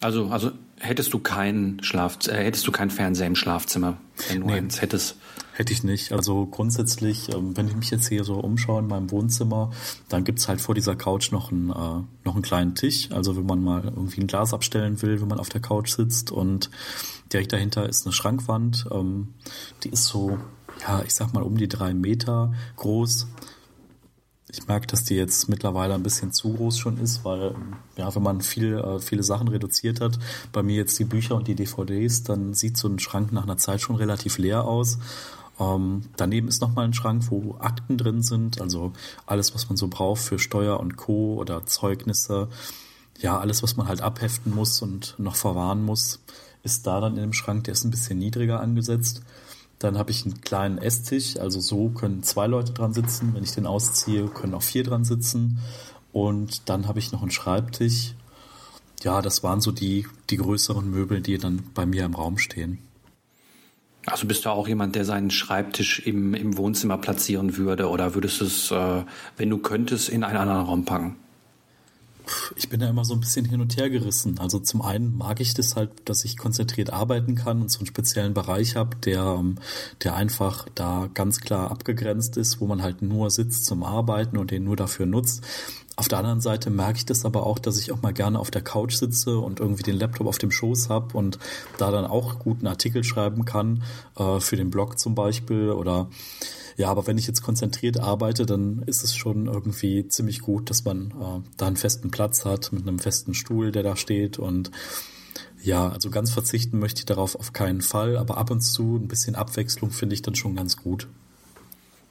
Also, 0.00 0.28
also 0.28 0.52
hättest 0.78 1.12
du 1.12 1.18
keinen 1.18 1.82
Schlaf, 1.82 2.18
äh, 2.28 2.44
hättest 2.44 2.66
du 2.66 2.72
keinen 2.72 2.90
Fernseher 2.90 3.26
im 3.26 3.34
Schlafzimmer, 3.34 3.98
wenn 4.28 4.40
du 4.40 4.46
nee, 4.46 4.54
eins 4.54 4.80
hättest? 4.80 5.16
Hätte 5.52 5.72
ich 5.72 5.82
nicht. 5.82 6.12
Also 6.12 6.46
grundsätzlich, 6.46 7.34
ähm, 7.34 7.56
wenn 7.56 7.66
ich 7.66 7.74
mich 7.74 7.90
jetzt 7.90 8.06
hier 8.06 8.22
so 8.22 8.34
umschaue 8.34 8.78
in 8.78 8.86
meinem 8.86 9.10
Wohnzimmer, 9.10 9.72
dann 10.08 10.22
gibt's 10.22 10.46
halt 10.46 10.60
vor 10.60 10.76
dieser 10.76 10.94
Couch 10.94 11.32
noch 11.32 11.50
einen, 11.50 11.70
äh, 11.70 12.02
noch 12.24 12.34
einen 12.34 12.42
kleinen 12.42 12.76
Tisch. 12.76 13.10
Also 13.10 13.36
wenn 13.36 13.46
man 13.46 13.62
mal 13.64 13.82
irgendwie 13.84 14.20
ein 14.20 14.28
Glas 14.28 14.54
abstellen 14.54 15.02
will, 15.02 15.20
wenn 15.20 15.26
man 15.26 15.40
auf 15.40 15.48
der 15.48 15.60
Couch 15.60 15.90
sitzt 15.90 16.30
und 16.30 16.70
direkt 17.32 17.52
dahinter 17.52 17.88
ist 17.88 18.06
eine 18.06 18.12
Schrankwand. 18.12 18.86
Ähm, 18.92 19.34
die 19.82 19.88
ist 19.88 20.04
so, 20.04 20.38
ja, 20.86 21.02
ich 21.04 21.12
sag 21.12 21.34
mal 21.34 21.42
um 21.42 21.56
die 21.56 21.68
drei 21.68 21.92
Meter 21.92 22.52
groß 22.76 23.26
ich 24.50 24.66
merke, 24.66 24.86
dass 24.86 25.04
die 25.04 25.14
jetzt 25.14 25.48
mittlerweile 25.48 25.94
ein 25.94 26.02
bisschen 26.02 26.32
zu 26.32 26.54
groß 26.54 26.78
schon 26.78 26.98
ist, 26.98 27.24
weil 27.24 27.54
ja, 27.96 28.14
wenn 28.14 28.22
man 28.22 28.40
viel, 28.40 28.74
äh, 28.74 28.98
viele 28.98 29.22
Sachen 29.22 29.48
reduziert 29.48 30.00
hat, 30.00 30.18
bei 30.52 30.62
mir 30.62 30.76
jetzt 30.76 30.98
die 30.98 31.04
Bücher 31.04 31.36
und 31.36 31.48
die 31.48 31.54
DVDs, 31.54 32.22
dann 32.22 32.54
sieht 32.54 32.76
so 32.76 32.88
ein 32.88 32.98
Schrank 32.98 33.32
nach 33.32 33.44
einer 33.44 33.58
Zeit 33.58 33.80
schon 33.80 33.96
relativ 33.96 34.38
leer 34.38 34.64
aus. 34.64 34.98
Ähm, 35.60 36.02
daneben 36.16 36.48
ist 36.48 36.62
nochmal 36.62 36.86
ein 36.86 36.94
Schrank, 36.94 37.24
wo 37.30 37.56
Akten 37.58 37.98
drin 37.98 38.22
sind, 38.22 38.60
also 38.60 38.92
alles, 39.26 39.54
was 39.54 39.68
man 39.68 39.76
so 39.76 39.88
braucht 39.88 40.22
für 40.22 40.38
Steuer 40.38 40.80
und 40.80 40.96
Co. 40.96 41.34
oder 41.34 41.66
Zeugnisse. 41.66 42.48
Ja, 43.18 43.38
alles, 43.38 43.62
was 43.62 43.76
man 43.76 43.88
halt 43.88 44.00
abheften 44.00 44.54
muss 44.54 44.80
und 44.80 45.14
noch 45.18 45.34
verwahren 45.34 45.84
muss, 45.84 46.20
ist 46.62 46.86
da 46.86 47.00
dann 47.00 47.16
in 47.16 47.22
dem 47.22 47.32
Schrank. 47.32 47.64
Der 47.64 47.72
ist 47.72 47.84
ein 47.84 47.90
bisschen 47.90 48.18
niedriger 48.18 48.60
angesetzt. 48.60 49.22
Dann 49.78 49.96
habe 49.96 50.10
ich 50.10 50.24
einen 50.24 50.40
kleinen 50.40 50.78
Esstisch, 50.78 51.36
also 51.38 51.60
so 51.60 51.90
können 51.90 52.22
zwei 52.22 52.46
Leute 52.46 52.72
dran 52.72 52.92
sitzen. 52.92 53.34
Wenn 53.34 53.44
ich 53.44 53.52
den 53.52 53.66
ausziehe, 53.66 54.26
können 54.26 54.54
auch 54.54 54.62
vier 54.62 54.82
dran 54.82 55.04
sitzen. 55.04 55.58
Und 56.12 56.68
dann 56.68 56.88
habe 56.88 56.98
ich 56.98 57.12
noch 57.12 57.22
einen 57.22 57.30
Schreibtisch. 57.30 58.14
Ja, 59.02 59.22
das 59.22 59.44
waren 59.44 59.60
so 59.60 59.70
die, 59.70 60.06
die 60.30 60.36
größeren 60.36 60.90
Möbel, 60.90 61.20
die 61.20 61.38
dann 61.38 61.62
bei 61.74 61.86
mir 61.86 62.04
im 62.04 62.14
Raum 62.14 62.38
stehen. 62.38 62.78
Also 64.06 64.26
bist 64.26 64.44
du 64.44 64.50
auch 64.50 64.66
jemand, 64.66 64.96
der 64.96 65.04
seinen 65.04 65.30
Schreibtisch 65.30 66.00
im, 66.00 66.34
im 66.34 66.56
Wohnzimmer 66.56 66.98
platzieren 66.98 67.56
würde 67.56 67.88
oder 67.88 68.14
würdest 68.14 68.40
du 68.40 68.46
es, 68.46 68.70
äh, 68.70 69.04
wenn 69.36 69.50
du 69.50 69.58
könntest, 69.58 70.08
in 70.08 70.24
einen 70.24 70.38
anderen 70.38 70.64
Raum 70.64 70.84
packen? 70.84 71.16
Ich 72.56 72.68
bin 72.68 72.80
da 72.80 72.88
immer 72.88 73.04
so 73.04 73.14
ein 73.14 73.20
bisschen 73.20 73.44
hin 73.44 73.60
und 73.60 73.76
her 73.76 73.90
gerissen. 73.90 74.38
Also 74.38 74.58
zum 74.58 74.82
einen 74.82 75.16
mag 75.16 75.40
ich 75.40 75.54
das 75.54 75.76
halt, 75.76 75.90
dass 76.04 76.24
ich 76.24 76.36
konzentriert 76.36 76.90
arbeiten 76.90 77.34
kann 77.34 77.62
und 77.62 77.70
so 77.70 77.80
einen 77.80 77.86
speziellen 77.86 78.34
Bereich 78.34 78.76
habe, 78.76 78.96
der, 78.96 79.36
ähm, 79.38 79.56
der 80.02 80.14
einfach 80.14 80.66
da 80.74 81.08
ganz 81.14 81.40
klar 81.40 81.70
abgegrenzt 81.70 82.36
ist, 82.36 82.60
wo 82.60 82.66
man 82.66 82.82
halt 82.82 83.02
nur 83.02 83.30
sitzt 83.30 83.66
zum 83.66 83.82
Arbeiten 83.82 84.36
und 84.36 84.50
den 84.50 84.64
nur 84.64 84.76
dafür 84.76 85.06
nutzt. 85.06 85.42
Auf 85.98 86.06
der 86.06 86.18
anderen 86.18 86.40
Seite 86.40 86.70
merke 86.70 86.98
ich 86.98 87.06
das 87.06 87.24
aber 87.24 87.44
auch, 87.44 87.58
dass 87.58 87.76
ich 87.76 87.90
auch 87.90 88.02
mal 88.02 88.12
gerne 88.12 88.38
auf 88.38 88.52
der 88.52 88.62
Couch 88.62 88.94
sitze 88.94 89.38
und 89.38 89.58
irgendwie 89.58 89.82
den 89.82 89.96
Laptop 89.96 90.28
auf 90.28 90.38
dem 90.38 90.52
Schoß 90.52 90.90
habe 90.90 91.18
und 91.18 91.40
da 91.76 91.90
dann 91.90 92.04
auch 92.04 92.38
gut 92.38 92.58
einen 92.58 92.68
Artikel 92.68 93.02
schreiben 93.02 93.44
kann, 93.44 93.82
äh, 94.16 94.38
für 94.38 94.54
den 94.54 94.70
Blog 94.70 95.00
zum 95.00 95.16
Beispiel 95.16 95.70
oder 95.70 96.08
ja, 96.78 96.88
aber 96.88 97.08
wenn 97.08 97.18
ich 97.18 97.26
jetzt 97.26 97.42
konzentriert 97.42 97.98
arbeite, 97.98 98.46
dann 98.46 98.82
ist 98.86 99.02
es 99.02 99.16
schon 99.16 99.46
irgendwie 99.46 100.06
ziemlich 100.06 100.40
gut, 100.40 100.70
dass 100.70 100.84
man 100.84 101.10
äh, 101.10 101.48
da 101.56 101.66
einen 101.66 101.76
festen 101.76 102.12
Platz 102.12 102.44
hat 102.44 102.72
mit 102.72 102.86
einem 102.86 103.00
festen 103.00 103.34
Stuhl, 103.34 103.72
der 103.72 103.82
da 103.82 103.96
steht 103.96 104.38
und 104.38 104.70
ja, 105.60 105.88
also 105.88 106.08
ganz 106.08 106.30
verzichten 106.30 106.78
möchte 106.78 107.00
ich 107.00 107.04
darauf 107.04 107.34
auf 107.34 107.52
keinen 107.52 107.82
Fall, 107.82 108.16
aber 108.16 108.36
ab 108.36 108.52
und 108.52 108.60
zu 108.60 108.94
ein 108.94 109.08
bisschen 109.08 109.34
Abwechslung 109.34 109.90
finde 109.90 110.14
ich 110.14 110.22
dann 110.22 110.36
schon 110.36 110.54
ganz 110.54 110.76
gut. 110.76 111.08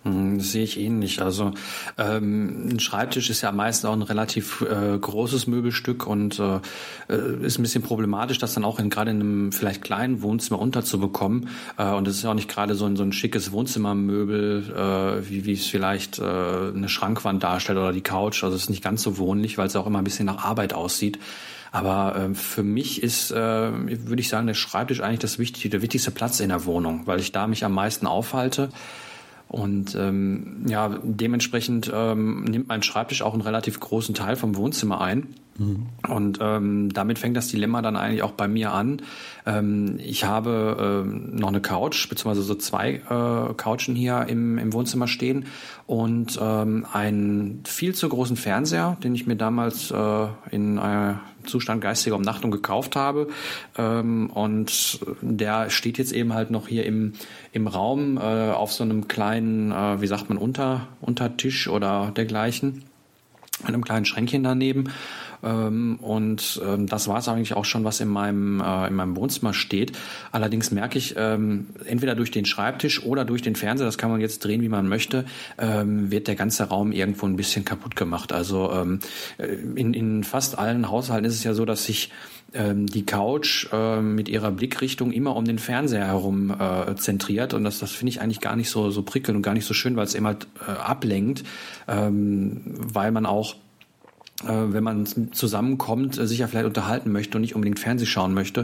Hm, 0.07 0.37
das 0.37 0.51
sehe 0.51 0.63
ich 0.63 0.79
ähnlich. 0.79 1.21
Also 1.21 1.51
ähm, 1.97 2.69
ein 2.69 2.79
Schreibtisch 2.79 3.29
ist 3.29 3.41
ja 3.41 3.51
meist 3.51 3.85
auch 3.85 3.93
ein 3.93 4.01
relativ 4.01 4.61
äh, 4.61 4.97
großes 4.97 5.47
Möbelstück 5.47 6.07
und 6.07 6.39
äh, 6.39 6.59
äh, 7.09 7.45
ist 7.45 7.59
ein 7.59 7.63
bisschen 7.63 7.83
problematisch, 7.83 8.37
das 8.37 8.53
dann 8.53 8.63
auch 8.63 8.79
in 8.79 8.89
gerade 8.89 9.11
in 9.11 9.19
einem 9.19 9.51
vielleicht 9.51 9.81
kleinen 9.81 10.21
Wohnzimmer 10.21 10.59
unterzubekommen. 10.59 11.49
Äh, 11.77 11.91
und 11.91 12.07
es 12.07 12.17
ist 12.17 12.23
ja 12.23 12.29
auch 12.29 12.35
nicht 12.35 12.49
gerade 12.49 12.75
so 12.75 12.85
ein, 12.85 12.95
so 12.95 13.03
ein 13.03 13.11
schickes 13.11 13.51
Wohnzimmermöbel, 13.51 14.73
äh, 14.73 15.29
wie, 15.29 15.45
wie 15.45 15.53
es 15.53 15.67
vielleicht 15.67 16.19
äh, 16.19 16.23
eine 16.23 16.87
Schrankwand 16.87 17.43
darstellt 17.43 17.77
oder 17.77 17.91
die 17.91 18.01
Couch. 18.01 18.43
Also 18.43 18.55
es 18.55 18.63
ist 18.63 18.69
nicht 18.69 18.83
ganz 18.83 19.03
so 19.03 19.17
wohnlich, 19.17 19.57
weil 19.57 19.67
es 19.67 19.75
auch 19.75 19.87
immer 19.87 19.99
ein 19.99 20.05
bisschen 20.05 20.25
nach 20.25 20.43
Arbeit 20.43 20.73
aussieht. 20.73 21.19
Aber 21.73 22.15
äh, 22.15 22.33
für 22.33 22.63
mich 22.63 23.03
ist, 23.03 23.31
äh, 23.31 23.35
würde 23.35 24.21
ich 24.21 24.29
sagen, 24.29 24.47
der 24.47 24.53
Schreibtisch 24.53 25.01
eigentlich 25.01 25.19
das 25.19 25.37
wichtigste, 25.37 25.69
der 25.69 25.81
wichtigste 25.81 26.11
Platz 26.11 26.39
in 26.39 26.47
der 26.47 26.63
Wohnung, 26.63 27.01
weil 27.05 27.19
ich 27.19 27.33
da 27.33 27.45
mich 27.45 27.65
am 27.65 27.73
meisten 27.73 28.07
aufhalte. 28.07 28.69
Und 29.49 29.95
ähm, 29.95 30.65
ja, 30.67 30.99
dementsprechend 31.03 31.89
ähm, 31.93 32.43
nimmt 32.43 32.67
mein 32.67 32.83
Schreibtisch 32.83 33.21
auch 33.21 33.33
einen 33.33 33.41
relativ 33.41 33.79
großen 33.79 34.13
Teil 34.13 34.35
vom 34.35 34.55
Wohnzimmer 34.55 34.99
ein. 35.01 35.35
Und 36.07 36.39
ähm, 36.41 36.93
damit 36.93 37.19
fängt 37.19 37.35
das 37.35 37.47
Dilemma 37.47 37.81
dann 37.81 37.95
eigentlich 37.95 38.23
auch 38.23 38.31
bei 38.31 38.47
mir 38.47 38.73
an. 38.73 39.01
Ähm, 39.45 39.97
ich 39.99 40.23
habe 40.23 41.03
ähm, 41.05 41.35
noch 41.35 41.47
eine 41.49 41.61
Couch, 41.61 42.09
beziehungsweise 42.09 42.43
so 42.43 42.55
zwei 42.55 43.01
äh, 43.09 43.53
Couchen 43.55 43.95
hier 43.95 44.25
im, 44.27 44.57
im 44.57 44.73
Wohnzimmer 44.73 45.07
stehen 45.07 45.45
und 45.87 46.37
ähm, 46.41 46.85
einen 46.91 47.63
viel 47.65 47.95
zu 47.95 48.07
großen 48.09 48.37
Fernseher, 48.37 48.97
den 49.03 49.15
ich 49.15 49.25
mir 49.25 49.35
damals 49.35 49.89
äh, 49.89 50.27
in 50.51 50.77
äh, 50.77 51.15
Zustand 51.47 51.81
geistiger 51.81 52.15
Umnachtung 52.15 52.51
gekauft 52.51 52.95
habe. 52.95 53.29
Ähm, 53.77 54.29
und 54.29 54.99
der 55.21 55.69
steht 55.69 55.97
jetzt 55.97 56.11
eben 56.11 56.33
halt 56.33 56.51
noch 56.51 56.67
hier 56.67 56.85
im, 56.85 57.13
im 57.51 57.67
Raum 57.67 58.17
äh, 58.17 58.21
auf 58.51 58.71
so 58.71 58.83
einem 58.83 59.07
kleinen, 59.07 59.71
äh, 59.71 60.01
wie 60.01 60.07
sagt 60.07 60.29
man, 60.29 60.37
Unter, 60.37 60.87
Untertisch 61.01 61.67
oder 61.67 62.11
dergleichen, 62.15 62.83
einem 63.63 63.83
kleinen 63.83 64.05
Schränkchen 64.05 64.43
daneben. 64.43 64.89
Ähm, 65.43 65.97
und 66.01 66.61
ähm, 66.65 66.87
das 66.87 67.07
war 67.07 67.19
es 67.19 67.27
eigentlich 67.27 67.53
auch 67.53 67.65
schon, 67.65 67.83
was 67.83 67.99
in 67.99 68.07
meinem, 68.07 68.61
äh, 68.61 68.87
in 68.87 68.95
meinem 68.95 69.15
Wohnzimmer 69.15 69.53
steht. 69.53 69.97
Allerdings 70.31 70.71
merke 70.71 70.97
ich, 70.97 71.15
ähm, 71.17 71.67
entweder 71.85 72.15
durch 72.15 72.31
den 72.31 72.45
Schreibtisch 72.45 73.03
oder 73.03 73.25
durch 73.25 73.41
den 73.41 73.55
Fernseher, 73.55 73.85
das 73.85 73.97
kann 73.97 74.11
man 74.11 74.21
jetzt 74.21 74.43
drehen, 74.43 74.61
wie 74.61 74.69
man 74.69 74.87
möchte, 74.87 75.25
ähm, 75.57 76.11
wird 76.11 76.27
der 76.27 76.35
ganze 76.35 76.65
Raum 76.65 76.91
irgendwo 76.91 77.25
ein 77.25 77.35
bisschen 77.35 77.65
kaputt 77.65 77.95
gemacht. 77.95 78.31
Also 78.31 78.71
ähm, 78.71 78.99
äh, 79.37 79.45
in, 79.75 79.93
in 79.93 80.23
fast 80.23 80.57
allen 80.57 80.89
Haushalten 80.89 81.25
ist 81.25 81.35
es 81.35 81.43
ja 81.43 81.53
so, 81.53 81.65
dass 81.65 81.85
sich 81.85 82.11
ähm, 82.53 82.87
die 82.87 83.05
Couch 83.05 83.67
äh, 83.71 84.01
mit 84.01 84.29
ihrer 84.29 84.51
Blickrichtung 84.51 85.11
immer 85.11 85.35
um 85.35 85.45
den 85.45 85.59
Fernseher 85.59 86.07
herum 86.07 86.51
äh, 86.51 86.95
zentriert 86.95 87.53
und 87.53 87.63
das, 87.63 87.79
das 87.79 87.91
finde 87.91 88.09
ich 88.11 88.21
eigentlich 88.21 88.39
gar 88.39 88.55
nicht 88.55 88.69
so, 88.69 88.89
so 88.89 89.03
prickelnd 89.03 89.35
und 89.35 89.41
gar 89.41 89.53
nicht 89.53 89.65
so 89.65 89.73
schön, 89.73 89.95
weil 89.95 90.05
es 90.05 90.15
immer 90.15 90.31
äh, 90.31 90.71
ablenkt, 90.71 91.43
ähm, 91.87 92.61
weil 92.65 93.11
man 93.11 93.25
auch 93.25 93.55
wenn 94.43 94.83
man 94.83 95.07
zusammenkommt, 95.33 96.17
äh, 96.17 96.27
sich 96.27 96.39
ja 96.39 96.47
vielleicht 96.47 96.67
unterhalten 96.67 97.11
möchte 97.11 97.37
und 97.37 97.41
nicht 97.41 97.55
unbedingt 97.55 97.79
Fernseh 97.79 98.05
schauen 98.05 98.33
möchte. 98.33 98.61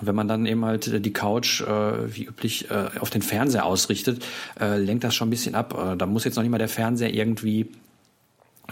Und 0.00 0.06
wenn 0.06 0.14
man 0.14 0.28
dann 0.28 0.46
eben 0.46 0.64
halt 0.64 0.86
äh, 0.86 1.00
die 1.00 1.12
Couch 1.12 1.62
wie 1.62 2.24
üblich 2.24 2.70
auf 3.00 3.10
den 3.10 3.22
Fernseher 3.22 3.64
ausrichtet, 3.64 4.24
lenkt 4.58 5.04
das 5.04 5.14
schon 5.14 5.28
ein 5.28 5.30
bisschen 5.30 5.54
ab. 5.54 5.96
Da 5.98 6.06
muss 6.06 6.24
jetzt 6.24 6.36
noch 6.36 6.42
nicht 6.42 6.50
mal 6.50 6.58
der 6.58 6.68
Fernseher 6.68 7.12
irgendwie 7.12 7.70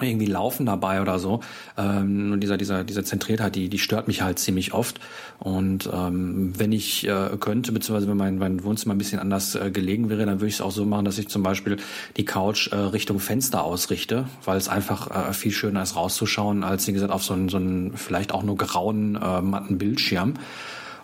irgendwie 0.00 0.26
laufen 0.26 0.66
dabei 0.66 1.00
oder 1.00 1.18
so. 1.18 1.40
Ähm, 1.78 2.32
und 2.32 2.40
dieser, 2.40 2.56
dieser, 2.56 2.84
dieser 2.84 3.04
Zentriertheit, 3.04 3.54
die, 3.54 3.68
die 3.68 3.78
stört 3.78 4.08
mich 4.08 4.22
halt 4.22 4.38
ziemlich 4.38 4.74
oft. 4.74 5.00
Und 5.38 5.88
ähm, 5.92 6.52
wenn 6.58 6.72
ich 6.72 7.06
äh, 7.06 7.36
könnte, 7.38 7.72
beziehungsweise 7.72 8.08
wenn 8.08 8.16
mein, 8.16 8.38
mein 8.38 8.64
Wohnzimmer 8.64 8.94
ein 8.94 8.98
bisschen 8.98 9.20
anders 9.20 9.54
äh, 9.54 9.70
gelegen 9.70 10.08
wäre, 10.10 10.26
dann 10.26 10.40
würde 10.40 10.48
ich 10.48 10.54
es 10.54 10.60
auch 10.60 10.72
so 10.72 10.84
machen, 10.84 11.04
dass 11.04 11.18
ich 11.18 11.28
zum 11.28 11.42
Beispiel 11.42 11.76
die 12.16 12.24
Couch 12.24 12.68
äh, 12.72 12.76
Richtung 12.76 13.20
Fenster 13.20 13.64
ausrichte, 13.64 14.26
weil 14.44 14.56
es 14.56 14.68
einfach 14.68 15.30
äh, 15.30 15.32
viel 15.32 15.52
schöner 15.52 15.82
ist 15.82 15.96
rauszuschauen, 15.96 16.64
als 16.64 16.86
wie 16.86 16.92
gesagt 16.92 17.12
auf 17.12 17.22
so 17.22 17.34
einen, 17.34 17.48
so 17.48 17.58
einen 17.58 17.96
vielleicht 17.96 18.32
auch 18.32 18.42
nur 18.42 18.56
grauen, 18.56 19.16
äh, 19.16 19.40
matten 19.40 19.78
Bildschirm. 19.78 20.34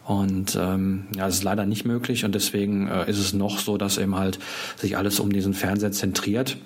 Und 0.04 0.58
ähm, 0.60 1.06
ja, 1.14 1.26
das 1.26 1.36
ist 1.36 1.44
leider 1.44 1.66
nicht 1.66 1.84
möglich 1.84 2.24
und 2.24 2.34
deswegen 2.34 2.88
äh, 2.88 3.08
ist 3.08 3.18
es 3.18 3.32
noch 3.32 3.60
so, 3.60 3.76
dass 3.76 3.96
eben 3.96 4.16
halt 4.16 4.40
sich 4.76 4.96
alles 4.96 5.20
um 5.20 5.32
diesen 5.32 5.54
Fernseher 5.54 5.92
zentriert. 5.92 6.56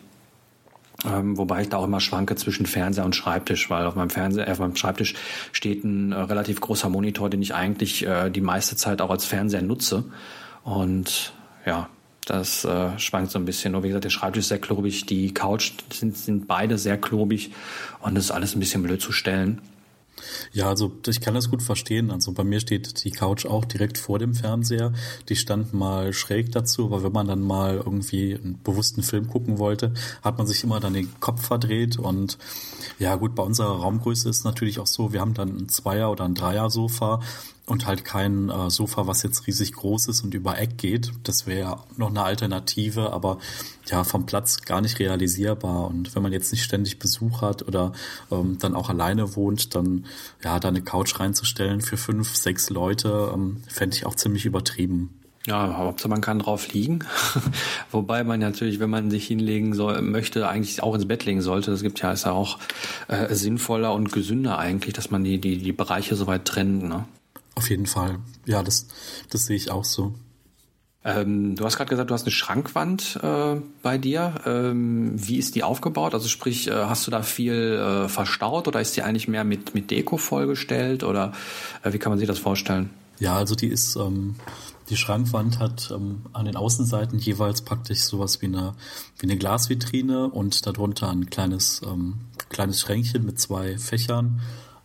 Ähm, 1.06 1.36
wobei 1.36 1.62
ich 1.62 1.68
da 1.68 1.78
auch 1.78 1.84
immer 1.84 2.00
schwanke 2.00 2.34
zwischen 2.36 2.66
Fernseher 2.66 3.04
und 3.04 3.14
Schreibtisch, 3.14 3.68
weil 3.68 3.86
auf 3.86 3.94
meinem 3.94 4.10
Fernseher, 4.10 4.48
äh, 4.48 4.52
auf 4.52 4.58
meinem 4.58 4.76
Schreibtisch 4.76 5.14
steht 5.52 5.84
ein 5.84 6.12
äh, 6.12 6.16
relativ 6.16 6.60
großer 6.60 6.88
Monitor, 6.88 7.28
den 7.28 7.42
ich 7.42 7.54
eigentlich 7.54 8.06
äh, 8.06 8.30
die 8.30 8.40
meiste 8.40 8.76
Zeit 8.76 9.02
auch 9.02 9.10
als 9.10 9.26
Fernseher 9.26 9.62
nutze. 9.62 10.04
Und 10.62 11.34
ja, 11.66 11.88
das 12.24 12.64
äh, 12.64 12.98
schwankt 12.98 13.30
so 13.30 13.38
ein 13.38 13.44
bisschen. 13.44 13.72
Nur 13.72 13.82
wie 13.82 13.88
gesagt, 13.88 14.04
der 14.04 14.10
Schreibtisch 14.10 14.40
ist 14.40 14.48
sehr 14.48 14.58
klobig, 14.58 15.06
die 15.06 15.34
Couch 15.34 15.72
sind, 15.92 16.16
sind 16.16 16.46
beide 16.46 16.78
sehr 16.78 16.96
klobig 16.96 17.52
und 18.00 18.14
das 18.14 18.24
ist 18.24 18.30
alles 18.30 18.56
ein 18.56 18.60
bisschen 18.60 18.82
blöd 18.82 19.00
zu 19.02 19.12
stellen. 19.12 19.60
Ja, 20.52 20.68
also 20.68 20.92
ich 21.06 21.20
kann 21.20 21.34
das 21.34 21.50
gut 21.50 21.62
verstehen. 21.62 22.10
Also 22.10 22.32
bei 22.32 22.44
mir 22.44 22.60
steht 22.60 23.04
die 23.04 23.10
Couch 23.10 23.46
auch 23.46 23.64
direkt 23.64 23.98
vor 23.98 24.18
dem 24.18 24.34
Fernseher. 24.34 24.92
Die 25.28 25.36
stand 25.36 25.74
mal 25.74 26.12
schräg 26.12 26.52
dazu, 26.52 26.86
aber 26.86 27.02
wenn 27.02 27.12
man 27.12 27.26
dann 27.26 27.42
mal 27.42 27.76
irgendwie 27.76 28.34
einen 28.34 28.60
bewussten 28.62 29.02
Film 29.02 29.28
gucken 29.28 29.58
wollte, 29.58 29.92
hat 30.22 30.38
man 30.38 30.46
sich 30.46 30.62
immer 30.64 30.80
dann 30.80 30.94
den 30.94 31.12
Kopf 31.20 31.46
verdreht. 31.46 31.98
Und 31.98 32.38
ja 32.98 33.16
gut, 33.16 33.34
bei 33.34 33.42
unserer 33.42 33.80
Raumgröße 33.80 34.28
ist 34.28 34.44
natürlich 34.44 34.78
auch 34.78 34.86
so, 34.86 35.12
wir 35.12 35.20
haben 35.20 35.34
dann 35.34 35.56
ein 35.56 35.68
Zweier- 35.68 36.10
oder 36.10 36.24
ein 36.24 36.34
Dreier-Sofa. 36.34 37.20
Und 37.66 37.86
halt 37.86 38.04
kein 38.04 38.50
äh, 38.50 38.68
Sofa, 38.68 39.06
was 39.06 39.22
jetzt 39.22 39.46
riesig 39.46 39.72
groß 39.72 40.08
ist 40.08 40.22
und 40.22 40.34
über 40.34 40.58
Eck 40.58 40.76
geht. 40.76 41.12
Das 41.22 41.46
wäre 41.46 41.78
noch 41.96 42.10
eine 42.10 42.22
Alternative, 42.22 43.12
aber 43.12 43.38
ja, 43.86 44.04
vom 44.04 44.26
Platz 44.26 44.62
gar 44.62 44.80
nicht 44.80 44.98
realisierbar. 44.98 45.86
Und 45.86 46.14
wenn 46.14 46.22
man 46.22 46.32
jetzt 46.32 46.52
nicht 46.52 46.62
ständig 46.62 46.98
Besuch 46.98 47.40
hat 47.40 47.66
oder 47.66 47.92
ähm, 48.30 48.58
dann 48.58 48.74
auch 48.74 48.90
alleine 48.90 49.34
wohnt, 49.34 49.74
dann 49.74 50.04
ja, 50.42 50.60
da 50.60 50.68
eine 50.68 50.82
Couch 50.82 51.18
reinzustellen 51.18 51.80
für 51.80 51.96
fünf, 51.96 52.36
sechs 52.36 52.68
Leute, 52.68 53.30
ähm, 53.32 53.62
fände 53.68 53.96
ich 53.96 54.04
auch 54.04 54.14
ziemlich 54.14 54.44
übertrieben. 54.44 55.20
Ja, 55.46 55.76
Hauptsache 55.76 56.08
man 56.08 56.22
kann 56.22 56.38
drauf 56.38 56.72
liegen. 56.72 57.00
Wobei 57.90 58.24
man 58.24 58.40
natürlich, 58.40 58.80
wenn 58.80 58.88
man 58.88 59.10
sich 59.10 59.26
hinlegen 59.26 59.74
soll, 59.74 60.00
möchte, 60.00 60.48
eigentlich 60.48 60.82
auch 60.82 60.94
ins 60.94 61.06
Bett 61.06 61.26
legen 61.26 61.42
sollte. 61.42 61.70
Das 61.70 61.82
gibt 61.82 62.00
ja, 62.00 62.12
ist 62.12 62.24
ja 62.24 62.32
auch 62.32 62.58
äh, 63.08 63.34
sinnvoller 63.34 63.92
und 63.92 64.10
gesünder 64.10 64.58
eigentlich, 64.58 64.94
dass 64.94 65.10
man 65.10 65.22
die, 65.22 65.38
die, 65.38 65.58
die 65.58 65.72
Bereiche 65.72 66.16
soweit 66.16 66.46
trennt. 66.46 66.84
Ne? 66.84 67.04
Auf 67.54 67.70
jeden 67.70 67.86
Fall. 67.86 68.18
Ja, 68.46 68.62
das, 68.62 68.88
das 69.30 69.46
sehe 69.46 69.56
ich 69.56 69.70
auch 69.70 69.84
so. 69.84 70.14
Ähm, 71.06 71.54
du 71.54 71.64
hast 71.64 71.76
gerade 71.76 71.90
gesagt, 71.90 72.08
du 72.08 72.14
hast 72.14 72.22
eine 72.22 72.30
Schrankwand 72.30 73.20
äh, 73.22 73.56
bei 73.82 73.98
dir. 73.98 74.34
Ähm, 74.46 75.12
wie 75.14 75.36
ist 75.36 75.54
die 75.54 75.62
aufgebaut? 75.62 76.14
Also 76.14 76.28
sprich, 76.28 76.68
äh, 76.68 76.72
hast 76.72 77.06
du 77.06 77.10
da 77.10 77.22
viel 77.22 77.52
äh, 77.54 78.08
verstaut 78.08 78.66
oder 78.68 78.80
ist 78.80 78.96
die 78.96 79.02
eigentlich 79.02 79.28
mehr 79.28 79.44
mit, 79.44 79.74
mit 79.74 79.90
Deko 79.90 80.16
vollgestellt 80.16 81.04
oder 81.04 81.32
äh, 81.82 81.92
wie 81.92 81.98
kann 81.98 82.10
man 82.10 82.18
sich 82.18 82.26
das 82.26 82.38
vorstellen? 82.38 82.88
Ja, 83.18 83.36
also 83.36 83.54
die 83.54 83.68
ist, 83.68 83.96
ähm, 83.96 84.36
die 84.88 84.96
Schrankwand 84.96 85.58
hat 85.58 85.90
ähm, 85.94 86.22
an 86.32 86.46
den 86.46 86.56
Außenseiten 86.56 87.18
jeweils 87.18 87.62
praktisch 87.62 88.00
sowas 88.00 88.40
wie 88.40 88.46
eine, 88.46 88.74
wie 89.18 89.26
eine 89.26 89.36
Glasvitrine 89.36 90.30
und 90.30 90.66
darunter 90.66 91.10
ein 91.10 91.28
kleines, 91.28 91.82
ähm, 91.84 92.14
kleines 92.48 92.80
Schränkchen 92.80 93.26
mit 93.26 93.38
zwei 93.38 93.76
Fächern. 93.76 94.40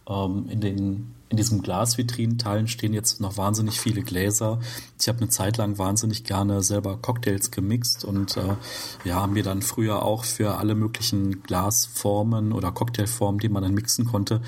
Ähm, 0.10 0.48
in 0.50 0.62
den 0.62 1.16
in 1.30 1.38
diesem 1.38 1.62
Glasvitrinenteilen 1.62 2.68
stehen 2.68 2.94
jetzt 2.94 3.22
noch 3.22 3.38
wahnsinnig 3.38 3.80
viele 3.80 4.02
Gläser. 4.02 4.60
Ich 5.00 5.08
habe 5.08 5.20
eine 5.20 5.30
Zeit 5.30 5.58
lang 5.58 5.78
wahnsinnig 5.78 6.24
gerne 6.24 6.64
selber 6.64 6.98
Cocktails 6.98 7.52
gemixt 7.52 8.04
und 8.04 8.36
äh, 8.36 8.56
ja, 9.04 9.16
haben 9.16 9.34
mir 9.34 9.44
dann 9.44 9.62
früher 9.62 10.02
auch 10.02 10.24
für 10.24 10.58
alle 10.58 10.74
möglichen 10.74 11.44
Glasformen 11.44 12.52
oder 12.52 12.72
Cocktailformen, 12.72 13.40
die 13.40 13.50
man 13.50 13.62
dann 13.62 13.76
mixen 13.76 14.06
konnte, 14.06 14.42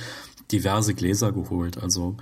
diverse 0.51 0.95
Gläser 0.95 1.31
geholt. 1.31 1.77
Also 1.77 2.17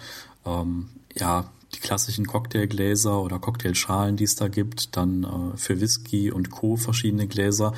ähm, 0.45 0.89
ja, 1.15 1.49
die 1.73 1.79
klassischen 1.79 2.27
Cocktailgläser 2.27 3.21
oder 3.21 3.39
Cocktailschalen, 3.39 4.17
die 4.17 4.25
es 4.25 4.35
da 4.35 4.49
gibt, 4.49 4.97
dann 4.97 5.23
äh, 5.23 5.57
für 5.57 5.79
Whisky 5.79 6.31
und 6.31 6.49
Co. 6.49 6.75
verschiedene 6.75 7.27
Gläser 7.27 7.73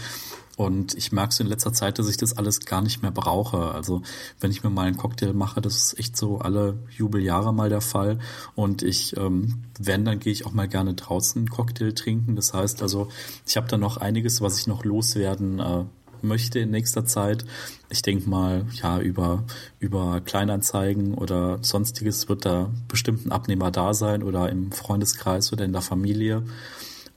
und 0.62 0.94
ich 0.94 1.12
merke 1.12 1.34
so 1.34 1.44
in 1.44 1.50
letzter 1.50 1.74
Zeit, 1.74 1.98
dass 1.98 2.08
ich 2.08 2.18
das 2.18 2.38
alles 2.38 2.60
gar 2.60 2.84
nicht 2.84 3.01
mehr 3.01 3.10
brauche. 3.10 3.72
Also 3.72 4.03
wenn 4.39 4.51
ich 4.51 4.63
mir 4.63 4.70
mal 4.70 4.86
einen 4.86 4.96
Cocktail 4.96 5.34
mache, 5.34 5.60
das 5.60 5.75
ist 5.75 6.00
echt 6.00 6.15
so 6.15 6.38
alle 6.38 6.77
Jubeljahre 6.96 7.51
mal 7.51 7.70
der 7.70 7.82
Fall. 7.82 8.20
Und 8.53 8.84
ich, 8.84 9.18
ähm, 9.18 9.63
wenn, 9.80 10.06
dann 10.06 10.20
gehe 10.20 10.32
ich 10.32 10.46
auch 10.46 10.51
mal 10.51 10.68
gerne 10.68 10.94
draußen 10.94 11.50
Cocktail 11.50 11.94
trinken. 11.94 12.36
Das 12.36 12.53
heißt 12.53 12.84
also, 12.84 13.08
ich 13.48 13.58
habe 13.58 13.68
da 13.68 13.77
noch 13.77 13.98
einiges, 13.98 14.39
was 14.41 14.60
ich 14.60 14.68
noch 14.68 14.86
loswerden 14.86 15.60
äh, 15.60 15.86
möchte 16.22 16.60
in 16.60 16.70
nächster 16.70 17.06
Zeit. 17.06 17.44
Ich 17.89 18.03
denke 18.03 18.30
mal, 18.30 18.68
ja, 18.84 19.00
über, 19.00 19.44
über 19.80 20.22
Kleinanzeigen 20.22 21.15
oder 21.15 21.58
sonstiges 21.63 22.30
wird 22.30 22.46
da 22.46 22.70
bestimmt 22.88 23.25
ein 23.25 23.32
Abnehmer 23.32 23.72
da 23.72 23.96
sein 23.96 24.22
oder 24.22 24.50
im 24.50 24.72
Freundeskreis 24.72 25.51
oder 25.51 25.65
in 25.65 25.74
der 25.74 25.82
Familie. 25.82 26.44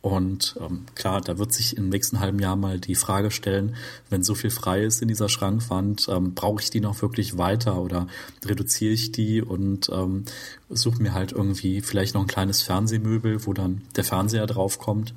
Und 0.04 0.56
ähm, 0.61 0.84
klar, 0.94 1.23
da 1.23 1.38
wird 1.38 1.54
sich 1.54 1.78
im 1.78 1.88
nächsten 1.88 2.20
halben 2.20 2.38
Jahr 2.38 2.56
mal 2.56 2.78
die 2.78 2.94
Frage 2.94 3.30
stellen, 3.30 3.75
wenn 4.11 4.23
so 4.23 4.34
viel 4.34 4.50
frei 4.50 4.82
ist 4.82 5.00
in 5.00 5.08
dieser 5.08 5.30
Schrankwand, 5.30 6.08
ähm, 6.11 6.34
brauche 6.34 6.61
ich 6.61 6.68
die 6.68 6.82
noch 6.82 7.00
wirklich 7.00 7.38
weiter 7.38 7.80
oder 7.80 8.06
reduziere 8.44 8.92
ich 8.92 9.12
die 9.12 9.40
und 9.40 9.88
ähm, 9.88 10.26
suche 10.68 11.00
mir 11.02 11.14
halt 11.14 11.32
irgendwie 11.32 11.80
vielleicht 11.80 12.12
noch 12.14 12.20
ein 12.20 12.26
kleines 12.26 12.61
Fernsehmöbel, 12.61 13.46
wo 13.46 13.54
dann 13.54 13.80
der 13.96 14.04
Fernseher 14.04 14.46
draufkommt, 14.46 15.14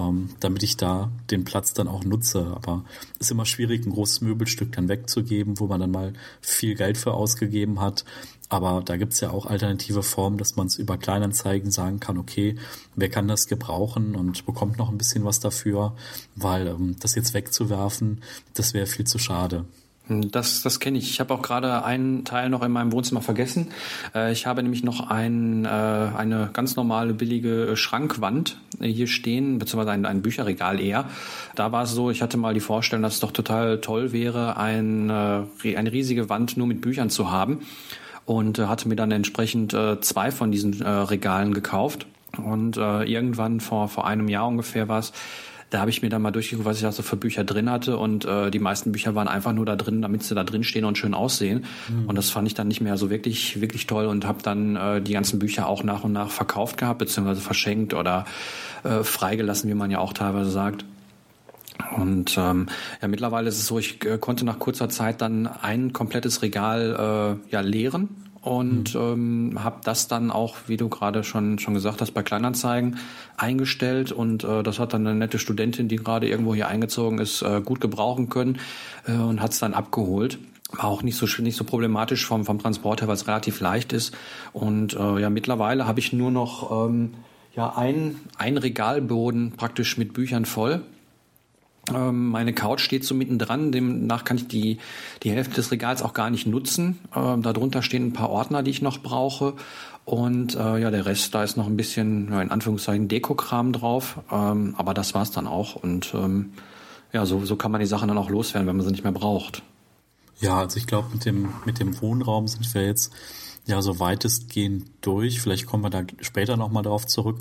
ähm, 0.00 0.30
damit 0.40 0.62
ich 0.62 0.76
da 0.76 1.10
den 1.30 1.44
Platz 1.44 1.74
dann 1.74 1.88
auch 1.88 2.04
nutze. 2.04 2.52
Aber 2.54 2.84
ist 3.18 3.30
immer 3.30 3.44
schwierig, 3.44 3.84
ein 3.86 3.92
großes 3.92 4.22
Möbelstück 4.22 4.72
dann 4.72 4.88
wegzugeben, 4.88 5.60
wo 5.60 5.66
man 5.66 5.80
dann 5.80 5.90
mal 5.90 6.12
viel 6.40 6.74
Geld 6.74 6.96
für 6.96 7.14
ausgegeben 7.14 7.80
hat. 7.80 8.04
Aber 8.48 8.82
da 8.84 8.96
gibt's 8.96 9.20
ja 9.20 9.30
auch 9.30 9.46
alternative 9.46 10.02
Formen, 10.02 10.36
dass 10.36 10.56
man 10.56 10.66
es 10.66 10.76
über 10.76 10.98
Kleinanzeigen 10.98 11.70
sagen 11.70 12.00
kann, 12.00 12.18
okay, 12.18 12.56
wer 12.96 13.08
kann 13.08 13.28
das 13.28 13.46
gebrauchen 13.46 14.16
und 14.16 14.44
bekommt 14.44 14.76
noch 14.76 14.90
ein 14.90 14.98
bisschen 14.98 15.24
was 15.24 15.38
dafür, 15.38 15.94
weil 16.34 16.66
ähm, 16.66 16.96
das 16.98 17.14
jetzt 17.14 17.32
wegzuwerfen, 17.32 18.22
das 18.54 18.74
wäre 18.74 18.86
viel 18.86 19.06
zu 19.06 19.18
schade. 19.18 19.66
Das, 20.10 20.62
das 20.62 20.80
kenne 20.80 20.98
ich. 20.98 21.08
Ich 21.10 21.20
habe 21.20 21.32
auch 21.32 21.42
gerade 21.42 21.84
einen 21.84 22.24
Teil 22.24 22.48
noch 22.50 22.62
in 22.64 22.72
meinem 22.72 22.90
Wohnzimmer 22.90 23.22
vergessen. 23.22 23.68
Äh, 24.12 24.32
ich 24.32 24.44
habe 24.46 24.60
nämlich 24.62 24.82
noch 24.82 25.08
ein, 25.08 25.64
äh, 25.64 25.68
eine 25.68 26.50
ganz 26.52 26.74
normale 26.74 27.14
billige 27.14 27.76
Schrankwand 27.76 28.58
hier 28.80 29.06
stehen, 29.06 29.58
beziehungsweise 29.58 29.92
ein, 29.92 30.06
ein 30.06 30.22
Bücherregal 30.22 30.80
eher. 30.80 31.04
Da 31.54 31.70
war 31.70 31.84
es 31.84 31.92
so, 31.92 32.10
ich 32.10 32.22
hatte 32.22 32.38
mal 32.38 32.54
die 32.54 32.60
Vorstellung, 32.60 33.04
dass 33.04 33.14
es 33.14 33.20
doch 33.20 33.30
total 33.30 33.80
toll 33.80 34.10
wäre, 34.10 34.56
ein, 34.56 35.10
äh, 35.10 35.76
eine 35.76 35.92
riesige 35.92 36.28
Wand 36.28 36.56
nur 36.56 36.66
mit 36.66 36.80
Büchern 36.80 37.08
zu 37.08 37.30
haben 37.30 37.60
und 38.24 38.58
äh, 38.58 38.66
hatte 38.66 38.88
mir 38.88 38.96
dann 38.96 39.12
entsprechend 39.12 39.74
äh, 39.74 40.00
zwei 40.00 40.32
von 40.32 40.50
diesen 40.50 40.82
äh, 40.82 40.88
Regalen 40.88 41.54
gekauft. 41.54 42.06
Und 42.36 42.76
äh, 42.76 43.02
irgendwann 43.04 43.60
vor, 43.60 43.88
vor 43.88 44.06
einem 44.06 44.28
Jahr 44.28 44.46
ungefähr 44.46 44.88
war 44.88 45.00
es, 45.00 45.12
da 45.70 45.80
habe 45.80 45.90
ich 45.90 46.02
mir 46.02 46.08
dann 46.08 46.20
mal 46.20 46.32
durchgeguckt, 46.32 46.66
was 46.66 46.76
ich 46.76 46.82
da 46.82 46.90
so 46.90 47.02
für 47.02 47.16
Bücher 47.16 47.44
drin 47.44 47.70
hatte. 47.70 47.96
Und 47.96 48.24
äh, 48.24 48.50
die 48.50 48.58
meisten 48.58 48.90
Bücher 48.92 49.14
waren 49.14 49.28
einfach 49.28 49.52
nur 49.52 49.64
da 49.64 49.76
drin, 49.76 50.02
damit 50.02 50.24
sie 50.24 50.34
da 50.34 50.42
drin 50.42 50.64
stehen 50.64 50.84
und 50.84 50.98
schön 50.98 51.14
aussehen. 51.14 51.64
Mhm. 51.88 52.06
Und 52.06 52.16
das 52.16 52.30
fand 52.30 52.48
ich 52.48 52.54
dann 52.54 52.68
nicht 52.68 52.80
mehr 52.80 52.96
so 52.96 53.08
wirklich, 53.08 53.60
wirklich 53.60 53.86
toll 53.86 54.06
und 54.06 54.26
habe 54.26 54.42
dann 54.42 54.76
äh, 54.76 55.00
die 55.00 55.12
ganzen 55.12 55.38
Bücher 55.38 55.68
auch 55.68 55.84
nach 55.84 56.02
und 56.02 56.12
nach 56.12 56.30
verkauft 56.30 56.76
gehabt, 56.76 56.98
beziehungsweise 56.98 57.40
verschenkt 57.40 57.94
oder 57.94 58.24
äh, 58.82 59.04
freigelassen, 59.04 59.70
wie 59.70 59.74
man 59.74 59.90
ja 59.90 60.00
auch 60.00 60.12
teilweise 60.12 60.50
sagt. 60.50 60.84
Und 61.96 62.36
ähm, 62.36 62.66
ja, 63.00 63.08
mittlerweile 63.08 63.48
ist 63.48 63.58
es 63.58 63.66
so, 63.66 63.78
ich 63.78 64.04
äh, 64.04 64.18
konnte 64.18 64.44
nach 64.44 64.58
kurzer 64.58 64.88
Zeit 64.88 65.20
dann 65.20 65.46
ein 65.46 65.92
komplettes 65.92 66.42
Regal 66.42 67.38
äh, 67.48 67.52
ja 67.52 67.60
leeren 67.60 68.29
und 68.42 68.94
mhm. 68.94 69.52
ähm, 69.52 69.64
habe 69.64 69.80
das 69.84 70.08
dann 70.08 70.30
auch, 70.30 70.56
wie 70.66 70.76
du 70.76 70.88
gerade 70.88 71.24
schon 71.24 71.58
schon 71.58 71.74
gesagt 71.74 72.00
hast, 72.00 72.12
bei 72.12 72.22
Kleinanzeigen 72.22 72.98
eingestellt 73.36 74.12
und 74.12 74.44
äh, 74.44 74.62
das 74.62 74.78
hat 74.78 74.94
dann 74.94 75.06
eine 75.06 75.18
nette 75.18 75.38
Studentin, 75.38 75.88
die 75.88 75.96
gerade 75.96 76.28
irgendwo 76.28 76.54
hier 76.54 76.68
eingezogen 76.68 77.18
ist, 77.18 77.42
äh, 77.42 77.60
gut 77.60 77.80
gebrauchen 77.80 78.28
können 78.28 78.58
äh, 79.06 79.12
und 79.12 79.42
hat 79.42 79.52
es 79.52 79.58
dann 79.58 79.74
abgeholt. 79.74 80.38
War 80.72 80.84
auch 80.84 81.02
nicht 81.02 81.16
so 81.16 81.26
nicht 81.42 81.56
so 81.56 81.64
problematisch 81.64 82.24
vom 82.26 82.44
vom 82.44 82.58
Transport 82.58 83.02
her, 83.02 83.08
weil 83.08 83.16
es 83.16 83.26
relativ 83.26 83.60
leicht 83.60 83.92
ist 83.92 84.16
und 84.52 84.94
äh, 84.94 85.20
ja 85.20 85.28
mittlerweile 85.28 85.86
habe 85.86 86.00
ich 86.00 86.12
nur 86.12 86.30
noch 86.30 86.86
ähm, 86.86 87.14
ja 87.54 87.76
ein 87.76 88.16
ein 88.38 88.56
Regalboden 88.56 89.52
praktisch 89.52 89.98
mit 89.98 90.14
Büchern 90.14 90.44
voll 90.44 90.82
meine 91.92 92.52
Couch 92.52 92.80
steht 92.80 93.04
so 93.04 93.14
mittendran, 93.14 93.72
demnach 93.72 94.24
kann 94.24 94.36
ich 94.36 94.48
die, 94.48 94.78
die 95.22 95.30
Hälfte 95.30 95.54
des 95.54 95.70
Regals 95.70 96.02
auch 96.02 96.14
gar 96.14 96.30
nicht 96.30 96.46
nutzen. 96.46 96.98
Ähm, 97.14 97.42
darunter 97.42 97.82
stehen 97.82 98.08
ein 98.08 98.12
paar 98.12 98.30
Ordner, 98.30 98.62
die 98.62 98.70
ich 98.70 98.82
noch 98.82 98.98
brauche. 98.98 99.54
Und 100.04 100.56
äh, 100.56 100.78
ja, 100.78 100.90
der 100.90 101.06
Rest, 101.06 101.34
da 101.34 101.44
ist 101.44 101.56
noch 101.56 101.66
ein 101.66 101.76
bisschen, 101.76 102.30
ja, 102.30 102.42
in 102.42 102.50
Anführungszeichen, 102.50 103.08
Dekokram 103.08 103.72
drauf. 103.72 104.20
Ähm, 104.30 104.74
aber 104.76 104.94
das 104.94 105.14
war's 105.14 105.30
dann 105.30 105.46
auch. 105.46 105.76
Und 105.76 106.12
ähm, 106.14 106.52
ja, 107.12 107.26
so, 107.26 107.44
so 107.44 107.56
kann 107.56 107.70
man 107.70 107.80
die 107.80 107.86
Sachen 107.86 108.08
dann 108.08 108.18
auch 108.18 108.30
loswerden, 108.30 108.66
wenn 108.66 108.76
man 108.76 108.84
sie 108.84 108.92
nicht 108.92 109.04
mehr 109.04 109.12
braucht. 109.12 109.62
Ja, 110.40 110.58
also 110.58 110.78
ich 110.78 110.86
glaube, 110.86 111.08
mit 111.12 111.24
dem, 111.24 111.50
mit 111.66 111.78
dem 111.78 112.00
Wohnraum 112.00 112.48
sind 112.48 112.72
wir 112.74 112.84
jetzt 112.86 113.12
ja 113.66 113.82
so 113.82 114.00
weitestgehend 114.00 114.86
durch. 115.02 115.40
Vielleicht 115.40 115.66
kommen 115.66 115.84
wir 115.84 115.90
da 115.90 116.02
später 116.20 116.56
nochmal 116.56 116.82
drauf 116.82 117.06
zurück. 117.06 117.36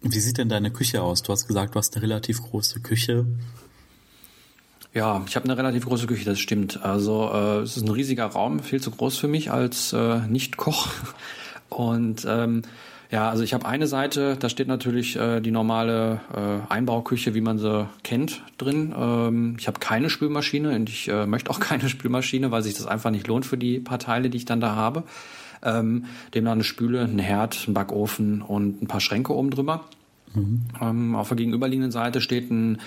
Wie 0.00 0.20
sieht 0.20 0.38
denn 0.38 0.48
deine 0.48 0.70
Küche 0.70 1.02
aus? 1.02 1.22
Du 1.22 1.32
hast 1.32 1.48
gesagt, 1.48 1.74
du 1.74 1.78
hast 1.78 1.94
eine 1.94 2.02
relativ 2.02 2.42
große 2.42 2.80
Küche. 2.80 3.26
Ja, 4.94 5.22
ich 5.26 5.36
habe 5.36 5.44
eine 5.44 5.56
relativ 5.56 5.84
große 5.86 6.06
Küche, 6.06 6.24
das 6.24 6.38
stimmt. 6.38 6.82
Also 6.82 7.30
äh, 7.32 7.58
es 7.58 7.76
ist 7.76 7.82
ein 7.84 7.90
riesiger 7.90 8.26
Raum, 8.26 8.60
viel 8.60 8.80
zu 8.80 8.90
groß 8.90 9.18
für 9.18 9.28
mich 9.28 9.50
als 9.50 9.92
äh, 9.92 10.20
Nicht-Koch. 10.26 10.88
Und 11.68 12.26
ähm, 12.28 12.62
ja, 13.10 13.30
also 13.30 13.42
ich 13.42 13.54
habe 13.54 13.66
eine 13.66 13.86
Seite, 13.86 14.36
da 14.36 14.48
steht 14.48 14.68
natürlich 14.68 15.16
äh, 15.16 15.40
die 15.40 15.50
normale 15.50 16.20
äh, 16.34 16.72
Einbauküche, 16.72 17.34
wie 17.34 17.40
man 17.40 17.58
sie 17.58 17.88
kennt, 18.02 18.42
drin. 18.58 18.94
Ähm, 18.96 19.56
ich 19.58 19.66
habe 19.66 19.78
keine 19.78 20.10
Spülmaschine 20.10 20.74
und 20.74 20.88
ich 20.88 21.08
äh, 21.08 21.26
möchte 21.26 21.50
auch 21.50 21.60
keine 21.60 21.88
Spülmaschine, 21.88 22.50
weil 22.50 22.62
sich 22.62 22.74
das 22.74 22.86
einfach 22.86 23.10
nicht 23.10 23.26
lohnt 23.26 23.46
für 23.46 23.56
die 23.56 23.80
paar 23.80 23.98
Teile, 23.98 24.30
die 24.30 24.36
ich 24.36 24.44
dann 24.44 24.60
da 24.60 24.74
habe. 24.74 25.04
Ähm, 25.62 26.04
demnach 26.34 26.52
eine 26.52 26.64
Spüle, 26.64 27.02
ein 27.02 27.18
Herd, 27.18 27.66
ein 27.66 27.74
Backofen 27.74 28.42
und 28.42 28.82
ein 28.82 28.86
paar 28.88 29.00
Schränke 29.00 29.34
oben 29.34 29.50
drüber. 29.50 29.84
Mhm. 30.38 30.62
Ähm, 30.80 31.14
auf 31.16 31.28
der 31.28 31.36
gegenüberliegenden 31.36 31.90
Seite 31.90 32.20
steht 32.20 32.50
ein 32.50 32.78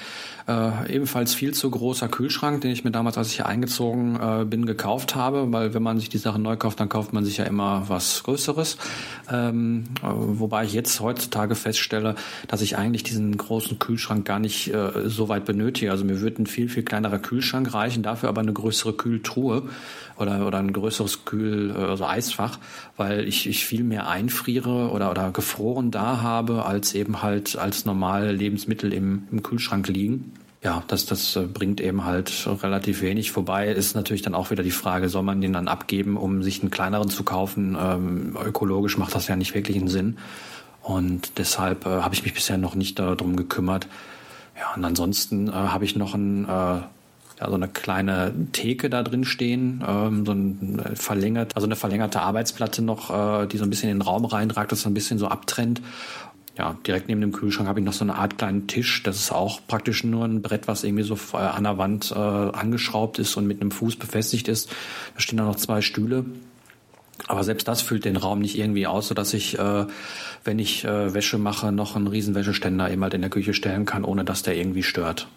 äh, 0.47 0.93
ebenfalls 0.93 1.33
viel 1.33 1.53
zu 1.53 1.69
großer 1.69 2.07
Kühlschrank, 2.07 2.61
den 2.61 2.71
ich 2.71 2.83
mir 2.83 2.91
damals, 2.91 3.17
als 3.17 3.29
ich 3.29 3.35
hier 3.35 3.45
eingezogen 3.45 4.19
äh, 4.19 4.45
bin, 4.45 4.65
gekauft 4.65 5.15
habe, 5.15 5.51
weil 5.51 5.73
wenn 5.73 5.83
man 5.83 5.99
sich 5.99 6.09
die 6.09 6.17
Sachen 6.17 6.41
neu 6.41 6.57
kauft, 6.57 6.79
dann 6.79 6.89
kauft 6.89 7.13
man 7.13 7.23
sich 7.23 7.37
ja 7.37 7.45
immer 7.45 7.85
was 7.87 8.23
Größeres. 8.23 8.77
Ähm, 9.31 9.85
äh, 10.01 10.07
wobei 10.11 10.65
ich 10.65 10.73
jetzt 10.73 10.99
heutzutage 10.99 11.55
feststelle, 11.55 12.15
dass 12.47 12.61
ich 12.61 12.77
eigentlich 12.77 13.03
diesen 13.03 13.37
großen 13.37 13.79
Kühlschrank 13.79 14.25
gar 14.25 14.39
nicht 14.39 14.73
äh, 14.73 14.91
so 15.05 15.29
weit 15.29 15.45
benötige. 15.45 15.91
Also 15.91 16.05
mir 16.05 16.21
würde 16.21 16.43
ein 16.43 16.47
viel, 16.47 16.69
viel 16.69 16.83
kleinerer 16.83 17.19
Kühlschrank 17.19 17.73
reichen, 17.73 18.03
dafür 18.03 18.29
aber 18.29 18.41
eine 18.41 18.53
größere 18.53 18.93
Kühltruhe 18.93 19.63
oder, 20.21 20.45
oder 20.47 20.59
ein 20.59 20.71
größeres 20.71 21.25
Kühl, 21.25 21.71
also 21.71 22.05
Eisfach, 22.05 22.59
weil 22.95 23.27
ich, 23.27 23.47
ich 23.49 23.65
viel 23.65 23.83
mehr 23.83 24.07
einfriere 24.07 24.91
oder, 24.91 25.11
oder 25.11 25.31
gefroren 25.31 25.91
da 25.91 26.21
habe, 26.21 26.65
als 26.65 26.93
eben 26.93 27.21
halt 27.21 27.57
als 27.57 27.85
normale 27.85 28.31
Lebensmittel 28.31 28.93
im, 28.93 29.27
im 29.31 29.43
Kühlschrank 29.43 29.87
liegen. 29.87 30.33
Ja, 30.63 30.83
das, 30.87 31.07
das 31.07 31.35
äh, 31.35 31.41
bringt 31.41 31.81
eben 31.81 32.05
halt 32.05 32.47
relativ 32.61 33.01
wenig. 33.01 33.31
Vorbei 33.31 33.69
ist 33.69 33.95
natürlich 33.95 34.21
dann 34.21 34.35
auch 34.35 34.51
wieder 34.51 34.61
die 34.61 34.69
Frage, 34.69 35.09
soll 35.09 35.23
man 35.23 35.41
den 35.41 35.53
dann 35.53 35.67
abgeben, 35.67 36.17
um 36.17 36.43
sich 36.43 36.61
einen 36.61 36.69
kleineren 36.69 37.09
zu 37.09 37.23
kaufen? 37.23 37.75
Ähm, 37.79 38.37
ökologisch 38.45 38.97
macht 38.97 39.15
das 39.15 39.27
ja 39.27 39.35
nicht 39.35 39.55
wirklich 39.55 39.77
einen 39.77 39.87
Sinn. 39.87 40.17
Und 40.83 41.39
deshalb 41.39 41.87
äh, 41.87 42.01
habe 42.01 42.13
ich 42.13 42.23
mich 42.23 42.35
bisher 42.35 42.59
noch 42.59 42.75
nicht 42.75 42.99
darum 42.99 43.35
gekümmert. 43.35 43.87
Ja, 44.55 44.75
und 44.75 44.85
ansonsten 44.85 45.47
äh, 45.47 45.51
habe 45.51 45.85
ich 45.85 45.95
noch 45.95 46.13
ein 46.13 46.47
äh, 46.47 46.81
ja, 47.41 47.49
so 47.49 47.55
eine 47.55 47.67
kleine 47.67 48.33
Theke 48.51 48.89
da 48.89 49.01
drin 49.01 49.25
stehen, 49.25 49.83
ähm, 49.85 50.25
so 50.25 50.31
ein 50.31 50.79
äh, 50.79 50.95
verlängert, 50.95 51.55
also 51.55 51.65
eine 51.65 51.75
verlängerte 51.75 52.21
Arbeitsplatte 52.21 52.83
noch, 52.83 53.09
äh, 53.43 53.47
die 53.47 53.57
so 53.57 53.63
ein 53.63 53.69
bisschen 53.69 53.89
in 53.89 53.97
den 53.97 54.01
Raum 54.03 54.25
reinragt, 54.25 54.71
das 54.71 54.81
so 54.81 54.89
ein 54.89 54.93
bisschen 54.93 55.17
so 55.17 55.27
abtrennt. 55.27 55.81
Ja, 56.57 56.77
direkt 56.85 57.07
neben 57.07 57.21
dem 57.21 57.31
Kühlschrank 57.31 57.67
habe 57.67 57.79
ich 57.79 57.85
noch 57.85 57.93
so 57.93 58.03
eine 58.03 58.15
Art 58.15 58.37
kleinen 58.37 58.67
Tisch. 58.67 59.01
Das 59.03 59.17
ist 59.17 59.31
auch 59.31 59.61
praktisch 59.67 60.03
nur 60.03 60.25
ein 60.25 60.41
Brett, 60.41 60.67
was 60.67 60.83
irgendwie 60.83 61.03
so 61.03 61.17
äh, 61.33 61.37
an 61.37 61.63
der 61.63 61.77
Wand 61.77 62.11
äh, 62.11 62.15
angeschraubt 62.15 63.17
ist 63.17 63.35
und 63.37 63.47
mit 63.47 63.61
einem 63.61 63.71
Fuß 63.71 63.95
befestigt 63.95 64.47
ist. 64.47 64.69
Da 65.15 65.21
stehen 65.21 65.37
da 65.37 65.45
noch 65.45 65.55
zwei 65.55 65.81
Stühle. 65.81 66.25
Aber 67.27 67.43
selbst 67.43 67.67
das 67.67 67.81
füllt 67.81 68.05
den 68.05 68.17
Raum 68.17 68.39
nicht 68.39 68.57
irgendwie 68.57 68.85
aus, 68.85 69.07
sodass 69.07 69.33
ich, 69.33 69.57
äh, 69.57 69.85
wenn 70.43 70.59
ich 70.59 70.83
äh, 70.83 71.13
Wäsche 71.13 71.37
mache, 71.37 71.71
noch 71.71 71.95
einen 71.95 72.07
riesen 72.07 72.35
Wäscheständer 72.35 72.91
eben 72.91 73.01
halt 73.01 73.13
in 73.13 73.21
der 73.21 73.29
Küche 73.29 73.53
stellen 73.53 73.85
kann, 73.85 74.03
ohne 74.03 74.25
dass 74.25 74.43
der 74.43 74.55
irgendwie 74.55 74.83
stört. 74.83 75.27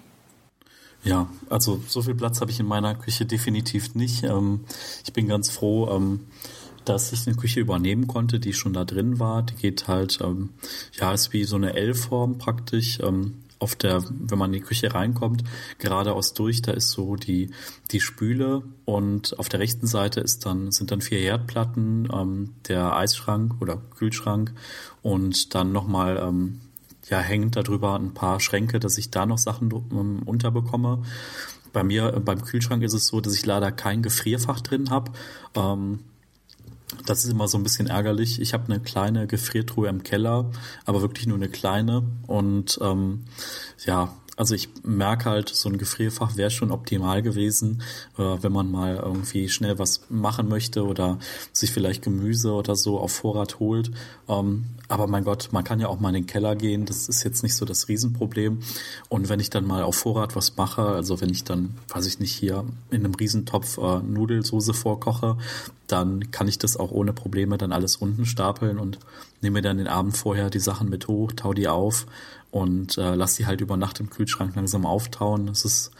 Ja, 1.04 1.28
also 1.50 1.82
so 1.86 2.00
viel 2.00 2.14
Platz 2.14 2.40
habe 2.40 2.50
ich 2.50 2.60
in 2.60 2.66
meiner 2.66 2.94
Küche 2.94 3.26
definitiv 3.26 3.94
nicht. 3.94 4.24
Ähm, 4.24 4.60
ich 5.04 5.12
bin 5.12 5.28
ganz 5.28 5.50
froh, 5.50 5.88
ähm, 5.94 6.20
dass 6.86 7.12
ich 7.12 7.26
eine 7.26 7.36
Küche 7.36 7.60
übernehmen 7.60 8.06
konnte, 8.06 8.40
die 8.40 8.54
schon 8.54 8.72
da 8.72 8.84
drin 8.84 9.18
war. 9.18 9.42
Die 9.42 9.54
geht 9.54 9.86
halt, 9.86 10.18
ähm, 10.22 10.50
ja, 10.98 11.12
ist 11.12 11.32
wie 11.32 11.44
so 11.44 11.56
eine 11.56 11.74
L-Form 11.74 12.38
praktisch. 12.38 12.98
auf 13.60 13.76
der, 13.76 14.02
wenn 14.10 14.38
man 14.38 14.52
in 14.52 14.60
die 14.60 14.66
Küche 14.66 14.92
reinkommt, 14.92 15.42
geradeaus 15.78 16.34
durch, 16.34 16.60
da 16.60 16.72
ist 16.72 16.90
so 16.90 17.16
die, 17.16 17.50
die 17.92 18.00
Spüle 18.00 18.62
und 18.84 19.38
auf 19.38 19.48
der 19.48 19.60
rechten 19.60 19.86
Seite 19.86 20.20
ist 20.20 20.44
dann, 20.44 20.70
sind 20.70 20.90
dann 20.90 21.00
vier 21.00 21.18
Herdplatten, 21.18 22.50
der 22.68 22.94
Eisschrank 22.94 23.54
oder 23.60 23.80
Kühlschrank 23.96 24.52
und 25.00 25.54
dann 25.54 25.72
nochmal 25.72 26.18
ähm, 26.18 26.60
ja, 27.08 27.20
hängen 27.20 27.50
darüber 27.50 27.94
ein 27.94 28.14
paar 28.14 28.40
Schränke, 28.40 28.80
dass 28.80 28.98
ich 28.98 29.10
da 29.10 29.26
noch 29.26 29.38
Sachen 29.38 29.72
um, 29.72 30.22
unterbekomme. 30.22 31.02
Bei 31.72 31.84
mir 31.84 32.14
äh, 32.14 32.20
beim 32.20 32.42
Kühlschrank 32.42 32.82
ist 32.82 32.94
es 32.94 33.06
so, 33.06 33.20
dass 33.20 33.34
ich 33.34 33.44
leider 33.44 33.72
kein 33.72 34.02
Gefrierfach 34.02 34.60
drin 34.60 34.90
habe. 34.90 35.12
Ähm, 35.54 36.00
das 37.06 37.24
ist 37.24 37.30
immer 37.30 37.48
so 37.48 37.58
ein 37.58 37.62
bisschen 37.62 37.88
ärgerlich. 37.88 38.40
Ich 38.40 38.54
habe 38.54 38.72
eine 38.72 38.80
kleine 38.80 39.26
Gefriertruhe 39.26 39.88
im 39.88 40.02
Keller, 40.02 40.50
aber 40.84 41.02
wirklich 41.02 41.26
nur 41.26 41.36
eine 41.36 41.48
kleine. 41.48 42.04
Und 42.26 42.78
ähm, 42.82 43.24
ja, 43.84 44.14
also 44.36 44.54
ich 44.54 44.68
merke 44.82 45.30
halt, 45.30 45.48
so 45.48 45.68
ein 45.68 45.78
Gefrierfach 45.78 46.36
wäre 46.36 46.50
schon 46.50 46.72
optimal 46.72 47.22
gewesen, 47.22 47.82
äh, 48.18 48.36
wenn 48.40 48.52
man 48.52 48.70
mal 48.70 48.96
irgendwie 48.96 49.48
schnell 49.48 49.78
was 49.78 50.02
machen 50.08 50.48
möchte 50.48 50.84
oder 50.84 51.18
sich 51.52 51.70
vielleicht 51.70 52.02
Gemüse 52.02 52.52
oder 52.52 52.74
so 52.76 52.98
auf 52.98 53.12
Vorrat 53.12 53.60
holt. 53.60 53.90
Ähm, 54.28 54.64
aber 54.94 55.08
mein 55.08 55.24
Gott, 55.24 55.48
man 55.50 55.64
kann 55.64 55.80
ja 55.80 55.88
auch 55.88 55.98
mal 55.98 56.10
in 56.10 56.14
den 56.14 56.26
Keller 56.26 56.54
gehen. 56.54 56.86
Das 56.86 57.08
ist 57.08 57.24
jetzt 57.24 57.42
nicht 57.42 57.56
so 57.56 57.64
das 57.64 57.88
Riesenproblem. 57.88 58.60
Und 59.08 59.28
wenn 59.28 59.40
ich 59.40 59.50
dann 59.50 59.66
mal 59.66 59.82
auf 59.82 59.96
Vorrat 59.96 60.36
was 60.36 60.56
mache, 60.56 60.82
also 60.82 61.20
wenn 61.20 61.30
ich 61.30 61.42
dann, 61.42 61.74
weiß 61.88 62.06
ich 62.06 62.20
nicht, 62.20 62.32
hier 62.32 62.64
in 62.92 63.04
einem 63.04 63.14
Riesentopf 63.14 63.76
äh, 63.78 63.98
Nudelsoße 63.98 64.72
vorkoche, 64.72 65.36
dann 65.88 66.30
kann 66.30 66.46
ich 66.46 66.58
das 66.58 66.76
auch 66.76 66.92
ohne 66.92 67.12
Probleme 67.12 67.58
dann 67.58 67.72
alles 67.72 67.96
unten 67.96 68.24
stapeln 68.24 68.78
und 68.78 69.00
nehme 69.40 69.62
dann 69.62 69.78
den 69.78 69.88
Abend 69.88 70.16
vorher 70.16 70.48
die 70.48 70.60
Sachen 70.60 70.88
mit 70.88 71.08
hoch, 71.08 71.32
tau 71.32 71.54
die 71.54 71.66
auf 71.66 72.06
und 72.52 72.96
äh, 72.96 73.16
lass 73.16 73.34
die 73.34 73.46
halt 73.46 73.60
über 73.60 73.76
Nacht 73.76 73.98
im 73.98 74.10
Kühlschrank 74.10 74.54
langsam 74.54 74.86
auftauen. 74.86 75.46
Das 75.46 75.64
ist 75.64 75.90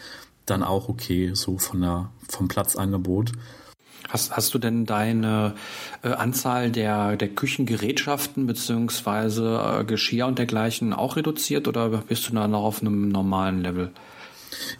dann 0.46 0.62
auch 0.62 0.88
okay, 0.88 1.32
so 1.34 1.58
von 1.58 1.80
der, 1.80 2.10
vom 2.28 2.46
Platzangebot. 2.46 3.32
Hast, 4.08 4.36
hast 4.36 4.54
du 4.54 4.58
denn 4.58 4.86
deine 4.86 5.54
äh, 6.02 6.08
Anzahl 6.08 6.70
der, 6.70 7.16
der 7.16 7.28
Küchengerätschaften 7.28 8.46
beziehungsweise 8.46 9.80
äh, 9.80 9.84
Geschirr 9.84 10.26
und 10.26 10.38
dergleichen 10.38 10.92
auch 10.92 11.16
reduziert 11.16 11.68
oder 11.68 11.88
bist 11.88 12.28
du 12.28 12.34
da 12.34 12.46
noch 12.46 12.64
auf 12.64 12.80
einem 12.80 13.08
normalen 13.08 13.62
Level? 13.62 13.90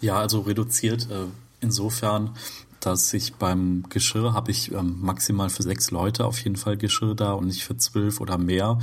Ja, 0.01 0.19
also 0.19 0.41
reduziert 0.41 1.09
äh, 1.11 1.27
insofern, 1.61 2.37
dass 2.81 3.13
ich 3.15 3.35
beim 3.35 3.85
Geschirr 3.89 4.35
habe 4.35 4.51
ich 4.51 4.73
ähm, 4.73 4.99
maximal 5.01 5.49
für 5.49 5.63
sechs 5.63 5.91
Leute 5.91 6.27
auf 6.27 6.39
jeden 6.41 6.57
Fall 6.57 6.77
Geschirr 6.77 7.15
da 7.15 7.33
und 7.33 7.47
nicht 7.47 7.65
für 7.65 7.77
zwölf 7.77 8.21
oder 8.21 8.37
mehr. 8.37 8.79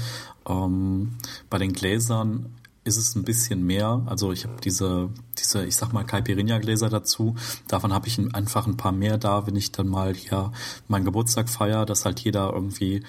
Ähm, 0.47 1.17
bei 1.49 1.59
den 1.59 1.73
Gläsern 1.73 2.47
ist 2.83 2.97
es 2.97 3.15
ein 3.15 3.23
bisschen 3.23 3.63
mehr. 3.63 4.01
Also 4.07 4.31
ich 4.31 4.45
habe 4.45 4.59
diese, 4.61 5.09
diese, 5.37 5.65
ich 5.65 5.75
sag 5.75 5.93
mal, 5.93 6.03
Caipirinha-Gläser 6.03 6.89
dazu. 6.89 7.35
Davon 7.67 7.93
habe 7.93 8.07
ich 8.07 8.19
einfach 8.33 8.65
ein 8.65 8.77
paar 8.77 8.91
mehr 8.91 9.17
da, 9.17 9.45
wenn 9.45 9.55
ich 9.55 9.71
dann 9.71 9.87
mal 9.87 10.15
hier 10.15 10.51
meinen 10.87 11.05
Geburtstag 11.05 11.49
feier, 11.49 11.85
dass 11.85 12.05
halt 12.05 12.19
jeder 12.21 12.51
irgendwie 12.53 13.03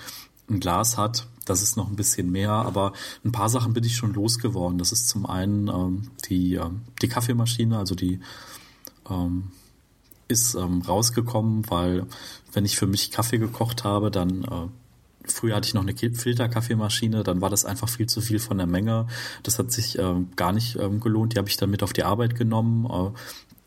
ein 0.51 0.61
Glas 0.61 0.99
hat. 0.99 1.27
Das 1.47 1.63
ist 1.63 1.77
noch 1.77 1.89
ein 1.89 1.97
bisschen 1.97 2.31
mehr, 2.31 2.51
aber 2.51 2.93
ein 3.25 3.33
paar 3.33 3.49
Sachen 3.49 3.73
bin 3.73 3.85
ich 3.85 3.97
schon 3.97 4.13
losgeworden. 4.13 4.79
Das 4.79 4.93
ist 4.93 5.09
zum 5.09 5.27
einen 5.27 5.69
ähm, 5.69 6.11
die, 6.29 6.57
äh, 6.57 6.71
die 7.01 7.09
Kaffeemaschine, 7.09 7.79
also 7.79 7.95
die 7.95 8.21
ähm, 9.09 9.51
ist 10.29 10.55
ähm, 10.55 10.83
rausgekommen, 10.83 11.69
weil 11.71 12.07
wenn 12.53 12.65
ich 12.65 12.77
für 12.77 12.87
mich 12.87 13.11
Kaffee 13.11 13.39
gekocht 13.39 13.85
habe, 13.85 14.11
dann 14.11 14.45
äh, 14.45 14.69
Früher 15.27 15.57
hatte 15.57 15.67
ich 15.67 15.75
noch 15.75 15.83
eine 15.83 15.95
Filterkaffeemaschine, 15.95 17.23
dann 17.23 17.41
war 17.41 17.51
das 17.51 17.65
einfach 17.65 17.89
viel 17.89 18.07
zu 18.07 18.21
viel 18.21 18.39
von 18.39 18.59
der 18.59 18.67
Menge. 18.67 19.07
Das 19.43 19.59
hat 19.59 19.71
sich 19.71 19.99
ähm, 19.99 20.29
gar 20.37 20.53
nicht 20.53 20.77
ähm, 20.77 21.01
gelohnt. 21.01 21.35
Die 21.35 21.39
habe 21.39 21.49
ich 21.49 21.57
dann 21.57 21.71
mit 21.71 21.83
auf 21.83 21.93
die 21.93 22.05
Arbeit 22.05 22.35
genommen. 22.35 22.87
Äh, 22.87 23.19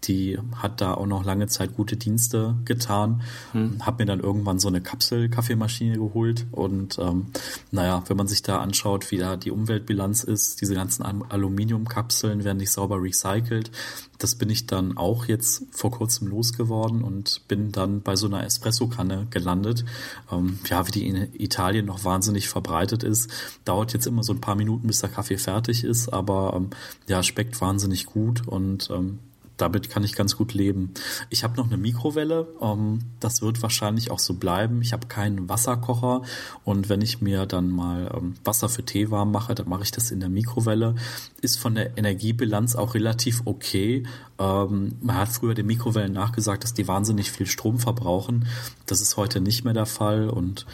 die 0.07 0.37
hat 0.55 0.81
da 0.81 0.93
auch 0.93 1.05
noch 1.05 1.23
lange 1.23 1.47
Zeit 1.47 1.75
gute 1.75 1.97
Dienste 1.97 2.55
getan. 2.65 3.21
Hm. 3.51 3.85
Hab 3.85 3.99
mir 3.99 4.05
dann 4.05 4.19
irgendwann 4.19 4.59
so 4.59 4.67
eine 4.67 4.81
Kapsel-Kaffeemaschine 4.81 5.97
geholt. 5.97 6.45
Und 6.51 6.97
ähm, 6.99 7.27
naja, 7.71 8.03
wenn 8.07 8.17
man 8.17 8.27
sich 8.27 8.41
da 8.41 8.59
anschaut, 8.59 9.11
wie 9.11 9.17
da 9.17 9.35
die 9.35 9.51
Umweltbilanz 9.51 10.23
ist, 10.23 10.61
diese 10.61 10.75
ganzen 10.75 11.03
Aluminiumkapseln 11.03 12.43
werden 12.43 12.57
nicht 12.57 12.71
sauber 12.71 13.01
recycelt. 13.01 13.71
Das 14.17 14.35
bin 14.35 14.49
ich 14.49 14.65
dann 14.65 14.97
auch 14.97 15.25
jetzt 15.25 15.63
vor 15.71 15.91
kurzem 15.91 16.29
losgeworden 16.29 17.03
und 17.03 17.41
bin 17.47 17.71
dann 17.71 18.01
bei 18.01 18.15
so 18.15 18.27
einer 18.27 18.43
Espresso-Kanne 18.43 19.27
gelandet. 19.29 19.83
Ähm, 20.31 20.59
ja, 20.69 20.87
wie 20.87 20.91
die 20.91 21.07
in 21.07 21.33
Italien 21.33 21.85
noch 21.85 22.03
wahnsinnig 22.05 22.47
verbreitet 22.47 23.03
ist. 23.03 23.29
Dauert 23.65 23.93
jetzt 23.93 24.07
immer 24.07 24.23
so 24.23 24.33
ein 24.33 24.41
paar 24.41 24.55
Minuten, 24.55 24.87
bis 24.87 24.99
der 24.99 25.09
Kaffee 25.09 25.37
fertig 25.37 25.83
ist, 25.83 26.09
aber 26.09 26.53
ähm, 26.55 26.69
ja, 27.07 27.23
schmeckt 27.23 27.59
wahnsinnig 27.59 28.05
gut 28.05 28.47
und 28.47 28.89
ähm, 28.91 29.19
damit 29.57 29.89
kann 29.89 30.03
ich 30.03 30.15
ganz 30.15 30.35
gut 30.35 30.53
leben. 30.53 30.93
Ich 31.29 31.43
habe 31.43 31.55
noch 31.57 31.67
eine 31.67 31.77
Mikrowelle, 31.77 32.47
ähm, 32.61 32.99
das 33.19 33.41
wird 33.41 33.61
wahrscheinlich 33.61 34.11
auch 34.11 34.19
so 34.19 34.35
bleiben. 34.35 34.81
Ich 34.81 34.93
habe 34.93 35.07
keinen 35.07 35.47
Wasserkocher 35.49 36.23
und 36.63 36.89
wenn 36.89 37.01
ich 37.01 37.21
mir 37.21 37.45
dann 37.45 37.69
mal 37.69 38.11
ähm, 38.15 38.35
Wasser 38.43 38.69
für 38.69 38.83
Tee 38.83 39.11
warm 39.11 39.31
mache, 39.31 39.55
dann 39.55 39.69
mache 39.69 39.83
ich 39.83 39.91
das 39.91 40.11
in 40.11 40.19
der 40.19 40.29
Mikrowelle. 40.29 40.95
Ist 41.41 41.57
von 41.57 41.75
der 41.75 41.97
Energiebilanz 41.97 42.75
auch 42.75 42.93
relativ 42.95 43.41
okay. 43.45 44.03
Ähm, 44.39 44.97
man 45.01 45.17
hat 45.17 45.29
früher 45.29 45.53
den 45.53 45.67
Mikrowellen 45.67 46.13
nachgesagt, 46.13 46.63
dass 46.63 46.73
die 46.73 46.87
wahnsinnig 46.87 47.31
viel 47.31 47.47
Strom 47.47 47.79
verbrauchen. 47.79 48.47
Das 48.85 49.01
ist 49.01 49.17
heute 49.17 49.41
nicht 49.41 49.63
mehr 49.63 49.73
der 49.73 49.85
Fall 49.85 50.29
und 50.29 50.65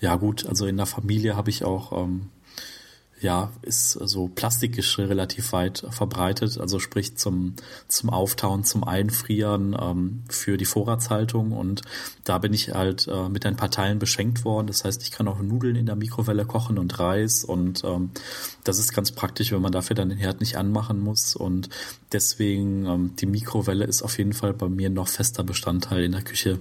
ja 0.00 0.16
gut, 0.16 0.46
also 0.46 0.66
in 0.66 0.76
der 0.76 0.86
Familie 0.86 1.36
habe 1.36 1.50
ich 1.50 1.64
auch 1.64 2.04
ähm, 2.04 2.28
ja, 3.26 3.50
ist 3.62 3.90
so 3.90 4.28
Plastikgeschirr 4.28 5.08
relativ 5.08 5.52
weit 5.52 5.84
verbreitet, 5.90 6.58
also 6.60 6.78
sprich 6.78 7.16
zum, 7.16 7.54
zum 7.88 8.10
Auftauen, 8.10 8.62
zum 8.62 8.84
Einfrieren, 8.84 9.76
ähm, 9.78 10.22
für 10.28 10.56
die 10.56 10.64
Vorratshaltung 10.64 11.50
und 11.50 11.82
da 12.22 12.38
bin 12.38 12.52
ich 12.52 12.72
halt 12.72 13.08
äh, 13.08 13.28
mit 13.28 13.44
ein 13.44 13.56
paar 13.56 13.72
Teilen 13.72 13.98
beschenkt 13.98 14.44
worden. 14.44 14.68
Das 14.68 14.84
heißt, 14.84 15.02
ich 15.02 15.10
kann 15.10 15.26
auch 15.26 15.40
Nudeln 15.40 15.74
in 15.74 15.86
der 15.86 15.96
Mikrowelle 15.96 16.44
kochen 16.44 16.78
und 16.78 17.00
Reis 17.00 17.42
und 17.42 17.82
ähm, 17.82 18.10
das 18.62 18.78
ist 18.78 18.94
ganz 18.94 19.10
praktisch, 19.10 19.50
wenn 19.50 19.60
man 19.60 19.72
dafür 19.72 19.96
dann 19.96 20.10
den 20.10 20.18
Herd 20.18 20.38
nicht 20.38 20.56
anmachen 20.56 21.00
muss 21.00 21.34
und 21.34 21.68
deswegen 22.12 22.86
ähm, 22.86 23.16
die 23.16 23.26
Mikrowelle 23.26 23.86
ist 23.86 24.02
auf 24.02 24.18
jeden 24.18 24.34
Fall 24.34 24.52
bei 24.52 24.68
mir 24.68 24.88
noch 24.88 25.08
fester 25.08 25.42
Bestandteil 25.42 26.04
in 26.04 26.12
der 26.12 26.22
Küche. 26.22 26.60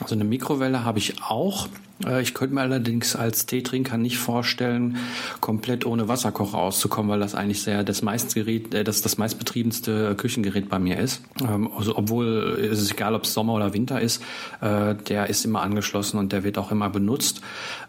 Also 0.00 0.14
eine 0.14 0.24
Mikrowelle 0.24 0.84
habe 0.84 0.98
ich 0.98 1.22
auch. 1.22 1.68
Äh, 2.06 2.22
ich 2.22 2.34
könnte 2.34 2.54
mir 2.54 2.62
allerdings 2.62 3.16
als 3.16 3.46
Teetrinker 3.46 3.96
nicht 3.98 4.18
vorstellen, 4.18 4.96
komplett 5.40 5.86
ohne 5.86 6.08
Wasserkocher 6.08 6.58
auszukommen, 6.58 7.10
weil 7.10 7.20
das 7.20 7.34
eigentlich 7.34 7.62
sehr 7.62 7.84
das 7.84 8.02
meistgerät, 8.02 8.74
äh, 8.74 8.84
das 8.84 9.02
das 9.02 9.18
meistbetriebenste 9.18 10.14
Küchengerät 10.16 10.68
bei 10.68 10.78
mir 10.78 10.98
ist. 10.98 11.22
Ähm, 11.40 11.70
also 11.76 11.96
obwohl 11.96 12.58
es 12.70 12.80
ist 12.80 12.92
egal, 12.92 13.14
ob 13.14 13.24
es 13.24 13.34
Sommer 13.34 13.54
oder 13.54 13.74
Winter 13.74 14.00
ist, 14.00 14.22
äh, 14.60 14.94
der 14.94 15.28
ist 15.28 15.44
immer 15.44 15.62
angeschlossen 15.62 16.18
und 16.18 16.32
der 16.32 16.44
wird 16.44 16.58
auch 16.58 16.70
immer 16.70 16.90
benutzt. 16.90 17.40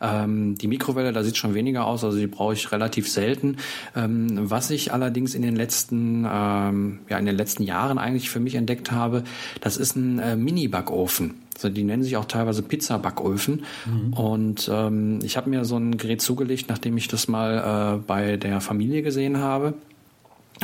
Ähm, 0.02 0.58
die 0.58 0.68
Mikrowelle, 0.68 1.14
da 1.14 1.24
sieht 1.24 1.38
schon 1.38 1.54
weniger 1.54 1.86
aus, 1.86 2.04
also 2.04 2.18
die 2.18 2.28
brauche 2.28 2.54
ich 2.54 2.72
relativ 2.72 3.10
selten. 3.10 3.58
Ähm, 3.96 4.50
was 4.50 4.70
ich 4.70 4.94
allerdings 4.94 5.34
in 5.34 5.42
den 5.42 5.56
letzten 5.56 6.24
ja 6.24 7.18
in 7.18 7.26
den 7.26 7.36
letzten 7.36 7.64
Jahren 7.64 7.98
eigentlich 7.98 8.30
für 8.30 8.40
mich 8.40 8.56
entdeckt 8.56 8.92
habe, 8.92 9.24
das 9.62 9.78
ist 9.78 9.96
ein 9.96 10.44
Mini-Backofen. 10.44 11.41
Also 11.64 11.74
die 11.74 11.84
nennen 11.84 12.04
sich 12.04 12.18
auch 12.18 12.26
teilweise 12.26 12.64
Pizza-Backöfen. 12.64 13.64
Mhm. 13.86 14.14
Und 14.14 14.70
ähm, 14.72 15.20
ich 15.24 15.38
habe 15.38 15.50
mir 15.50 15.66
so 15.66 15.78
ein 15.78 15.98
Gerät 15.98 16.22
zugelegt, 16.22 16.70
nachdem 16.70 16.98
ich 16.98 17.08
das 17.08 17.28
mal 17.28 17.98
äh, 17.98 18.04
bei 18.06 18.38
der 18.38 18.62
Familie 18.62 19.02
gesehen 19.02 19.38
habe. 19.38 19.74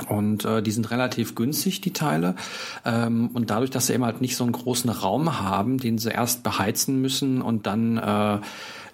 Und 0.09 0.45
äh, 0.45 0.61
die 0.61 0.71
sind 0.71 0.91
relativ 0.91 1.35
günstig, 1.35 1.81
die 1.81 1.93
Teile. 1.93 2.35
Ähm, 2.85 3.29
und 3.33 3.49
dadurch, 3.49 3.71
dass 3.71 3.87
sie 3.87 3.93
eben 3.93 4.05
halt 4.05 4.21
nicht 4.21 4.35
so 4.35 4.43
einen 4.43 4.53
großen 4.53 4.89
Raum 4.89 5.39
haben, 5.39 5.79
den 5.79 5.97
sie 5.97 6.09
erst 6.09 6.43
beheizen 6.43 7.01
müssen 7.01 7.41
und 7.41 7.65
dann 7.65 7.97
äh, 7.97 8.39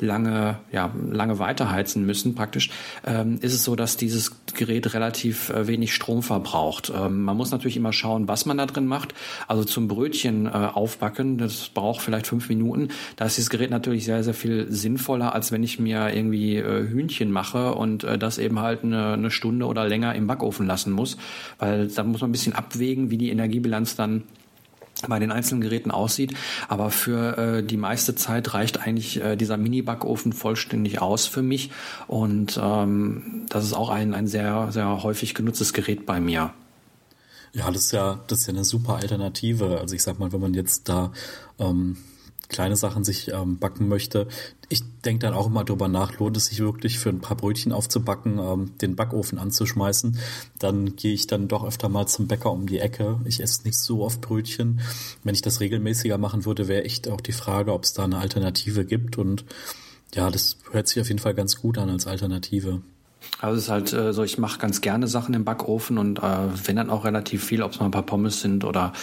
lange, 0.04 0.60
ja, 0.72 0.94
lange 1.10 1.40
weiterheizen 1.40 2.06
müssen 2.06 2.36
praktisch, 2.36 2.70
ähm, 3.06 3.38
ist 3.42 3.54
es 3.54 3.64
so, 3.64 3.76
dass 3.76 3.98
dieses 3.98 4.46
Gerät 4.54 4.94
relativ 4.94 5.50
äh, 5.50 5.68
wenig 5.68 5.94
Strom 5.94 6.22
verbraucht. 6.22 6.92
Ähm, 6.96 7.24
man 7.24 7.38
muss 7.38 7.52
natürlich 7.52 7.78
immer 7.78 7.94
schauen, 7.94 8.28
was 8.28 8.46
man 8.46 8.58
da 8.58 8.66
drin 8.66 8.86
macht. 8.86 9.14
Also 9.48 9.64
zum 9.64 9.88
Brötchen 9.88 10.46
äh, 10.46 10.50
aufbacken, 10.50 11.38
das 11.38 11.70
braucht 11.70 12.02
vielleicht 12.02 12.28
fünf 12.28 12.50
Minuten. 12.50 12.90
Da 13.16 13.26
ist 13.26 13.38
dieses 13.38 13.50
Gerät 13.50 13.72
natürlich 13.72 14.06
sehr, 14.06 14.24
sehr 14.24 14.34
viel 14.34 14.72
sinnvoller, 14.72 15.34
als 15.34 15.52
wenn 15.52 15.64
ich 15.64 15.80
mir 15.80 16.14
irgendwie 16.14 16.58
äh, 16.58 16.88
Hühnchen 16.88 17.32
mache 17.32 17.74
und 17.74 18.04
äh, 18.04 18.18
das 18.18 18.38
eben 18.38 18.60
halt 18.60 18.84
eine, 18.84 19.14
eine 19.14 19.32
Stunde 19.32 19.66
oder 19.66 19.88
länger 19.88 20.14
im 20.16 20.28
Backofen 20.28 20.68
lassen 20.68 20.92
muss. 20.92 21.18
Weil 21.60 21.88
da 21.88 22.04
muss 22.04 22.22
man 22.22 22.30
ein 22.30 22.34
bisschen 22.34 22.54
abwägen, 22.54 23.10
wie 23.10 23.18
die 23.18 23.30
Energiebilanz 23.30 23.96
dann 23.96 24.24
bei 25.08 25.20
den 25.20 25.32
einzelnen 25.32 25.62
Geräten 25.62 25.92
aussieht. 25.92 26.34
Aber 26.68 26.92
für 26.92 27.38
äh, 27.38 27.64
die 27.64 27.78
meiste 27.78 28.16
Zeit 28.16 28.54
reicht 28.54 28.80
eigentlich 28.80 29.22
äh, 29.22 29.36
dieser 29.36 29.58
Mini-Backofen 29.58 30.34
vollständig 30.34 31.02
aus 31.02 31.26
für 31.28 31.42
mich. 31.42 31.72
Und 32.08 32.60
ähm, 32.62 33.46
das 33.50 33.66
ist 33.66 33.74
auch 33.74 33.90
ein, 33.90 34.14
ein 34.14 34.28
sehr, 34.28 34.72
sehr 34.72 35.04
häufig 35.04 35.34
genutztes 35.34 35.74
Gerät 35.74 36.06
bei 36.06 36.20
mir. 36.20 36.54
Ja, 37.54 37.70
das 37.70 37.86
ist 37.86 37.92
ja, 37.92 38.20
das 38.28 38.40
ist 38.40 38.48
ja 38.48 38.54
eine 38.54 38.64
super 38.64 38.96
Alternative. 38.96 39.80
Also 39.80 39.94
ich 39.94 40.02
sag 40.02 40.18
mal, 40.20 40.34
wenn 40.34 40.42
man 40.42 40.54
jetzt 40.56 40.90
da 40.90 41.12
ähm, 41.60 41.98
kleine 42.50 42.76
Sachen 42.76 43.04
sich 43.04 43.30
ähm, 43.30 43.58
backen 43.58 43.88
möchte. 43.88 44.28
Ich 44.70 44.84
denke 45.06 45.26
dann 45.26 45.34
auch 45.34 45.48
immer 45.48 45.64
drüber 45.64 45.88
nach, 45.88 46.18
lohnt 46.20 46.38
es 46.38 46.48
sich 46.48 46.60
wirklich 46.60 47.00
für 47.00 47.10
ein 47.10 47.22
paar 47.22 47.38
Brötchen 47.38 47.72
aufzubacken, 47.72 48.40
ähm, 48.40 48.78
den 48.80 48.96
Backofen 48.96 49.40
anzuschmeißen. 49.40 50.18
Dann 50.60 50.96
gehe 50.96 51.14
ich 51.14 51.28
dann 51.28 51.48
doch 51.48 51.64
öfter 51.64 51.90
mal 51.90 52.08
zum 52.08 52.28
Bäcker 52.28 52.52
um 52.52 52.68
die 52.68 52.80
Ecke. 52.80 53.20
Ich 53.26 53.42
esse 53.42 53.64
nicht 53.64 53.78
so 53.78 54.04
oft 54.04 54.22
Brötchen. 54.22 54.82
Wenn 55.24 55.36
ich 55.36 55.42
das 55.42 55.60
regelmäßiger 55.60 56.18
machen 56.18 56.46
würde, 56.46 56.68
wäre 56.68 56.84
echt 56.84 57.08
auch 57.08 57.22
die 57.22 57.32
Frage, 57.32 57.74
ob 57.74 57.84
es 57.84 57.94
da 57.94 58.04
eine 58.04 58.18
Alternative 58.18 58.86
gibt. 58.86 59.18
Und 59.18 59.46
ja, 60.14 60.30
das 60.30 60.58
hört 60.72 60.88
sich 60.88 61.02
auf 61.02 61.08
jeden 61.08 61.20
Fall 61.20 61.34
ganz 61.34 61.58
gut 61.58 61.78
an 61.78 61.90
als 61.90 62.08
Alternative. 62.08 62.82
Also 63.44 63.58
es 63.58 63.64
ist 63.64 63.70
halt 63.70 63.94
äh, 63.94 64.14
so, 64.14 64.24
ich 64.24 64.38
mache 64.38 64.58
ganz 64.60 64.82
gerne 64.82 65.08
Sachen 65.08 65.34
im 65.34 65.44
Backofen 65.44 65.98
und 65.98 66.20
äh, 66.20 66.22
wenn 66.66 66.78
dann 66.78 66.90
auch 66.90 67.04
relativ 67.06 67.44
viel, 67.44 67.62
ob 67.62 67.74
es 67.74 67.80
mal 67.80 67.86
ein 67.86 67.92
paar 67.92 68.04
Pommes 68.04 68.42
sind 68.42 68.64
oder 68.64 68.94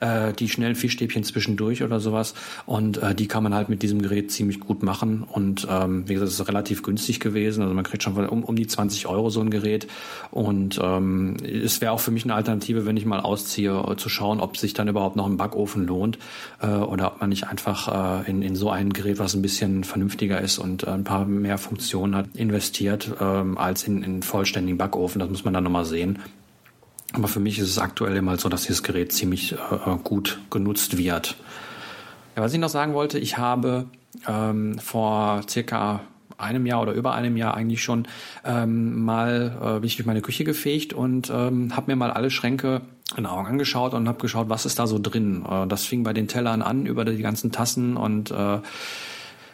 äh, 0.00 0.32
die 0.32 0.48
schnellen 0.48 0.74
Fischstäbchen 0.74 1.24
zwischendurch 1.24 1.82
oder 1.82 2.00
sowas. 2.00 2.34
Und 2.66 3.02
äh, 3.02 3.14
die 3.14 3.28
kann 3.28 3.42
man 3.42 3.54
halt 3.54 3.68
mit 3.68 3.82
diesem 3.82 4.02
Gerät 4.02 4.30
ziemlich 4.30 4.60
gut 4.60 4.82
machen. 4.82 5.22
Und 5.22 5.66
ähm, 5.70 6.08
wie 6.08 6.14
gesagt, 6.14 6.30
es 6.30 6.40
ist 6.40 6.48
relativ 6.48 6.82
günstig 6.82 7.20
gewesen. 7.20 7.62
Also 7.62 7.74
man 7.74 7.84
kriegt 7.84 8.02
schon 8.02 8.14
um, 8.28 8.44
um 8.44 8.56
die 8.56 8.66
20 8.66 9.06
Euro 9.06 9.30
so 9.30 9.40
ein 9.40 9.50
Gerät. 9.50 9.86
Und 10.30 10.78
ähm, 10.82 11.36
es 11.42 11.80
wäre 11.80 11.92
auch 11.92 12.00
für 12.00 12.10
mich 12.10 12.24
eine 12.24 12.34
Alternative, 12.34 12.86
wenn 12.86 12.96
ich 12.96 13.06
mal 13.06 13.20
ausziehe, 13.20 13.72
äh, 13.72 13.96
zu 13.96 14.08
schauen, 14.08 14.40
ob 14.40 14.56
sich 14.56 14.74
dann 14.74 14.88
überhaupt 14.88 15.16
noch 15.16 15.26
ein 15.26 15.36
Backofen 15.36 15.86
lohnt 15.86 16.18
äh, 16.60 16.66
oder 16.66 17.08
ob 17.08 17.20
man 17.20 17.30
nicht 17.30 17.48
einfach 17.48 18.22
äh, 18.24 18.30
in, 18.30 18.42
in 18.42 18.56
so 18.56 18.70
ein 18.70 18.92
Gerät, 18.92 19.18
was 19.18 19.34
ein 19.34 19.42
bisschen 19.42 19.84
vernünftiger 19.84 20.40
ist 20.40 20.58
und 20.58 20.84
äh, 20.84 20.90
ein 20.90 21.04
paar 21.04 21.24
mehr 21.24 21.58
Funktionen 21.58 22.14
hat, 22.14 22.26
investiert. 22.34 23.12
Ähm, 23.20 23.57
als 23.58 23.84
in, 23.84 24.02
in 24.02 24.22
vollständigen 24.22 24.78
Backofen. 24.78 25.18
Das 25.18 25.28
muss 25.28 25.44
man 25.44 25.54
dann 25.54 25.64
nochmal 25.64 25.84
sehen. 25.84 26.20
Aber 27.12 27.28
für 27.28 27.40
mich 27.40 27.58
ist 27.58 27.68
es 27.68 27.78
aktuell 27.78 28.16
immer 28.16 28.36
so, 28.36 28.48
dass 28.48 28.62
dieses 28.62 28.82
Gerät 28.82 29.12
ziemlich 29.12 29.52
äh, 29.52 29.56
gut 30.04 30.40
genutzt 30.50 30.98
wird. 30.98 31.36
Ja, 32.36 32.42
was 32.42 32.52
ich 32.52 32.60
noch 32.60 32.68
sagen 32.68 32.94
wollte, 32.94 33.18
ich 33.18 33.38
habe 33.38 33.86
ähm, 34.26 34.78
vor 34.78 35.42
circa 35.48 36.00
einem 36.36 36.66
Jahr 36.66 36.82
oder 36.82 36.92
über 36.92 37.14
einem 37.14 37.36
Jahr 37.36 37.54
eigentlich 37.54 37.82
schon 37.82 38.06
ähm, 38.44 39.02
mal 39.02 39.56
äh, 39.60 39.80
bin 39.80 39.84
ich 39.84 39.96
durch 39.96 40.06
meine 40.06 40.22
Küche 40.22 40.44
gefegt 40.44 40.92
und 40.92 41.30
ähm, 41.30 41.74
habe 41.74 41.90
mir 41.90 41.96
mal 41.96 42.10
alle 42.10 42.30
Schränke 42.30 42.82
in 43.16 43.26
Augen 43.26 43.46
angeschaut 43.46 43.94
und 43.94 44.06
habe 44.06 44.20
geschaut, 44.20 44.48
was 44.48 44.66
ist 44.66 44.78
da 44.78 44.86
so 44.86 44.98
drin. 44.98 45.44
Äh, 45.50 45.66
das 45.66 45.84
fing 45.84 46.04
bei 46.04 46.12
den 46.12 46.28
Tellern 46.28 46.62
an 46.62 46.86
über 46.86 47.04
die 47.04 47.22
ganzen 47.22 47.50
Tassen 47.50 47.96
und 47.96 48.30
äh, 48.30 48.58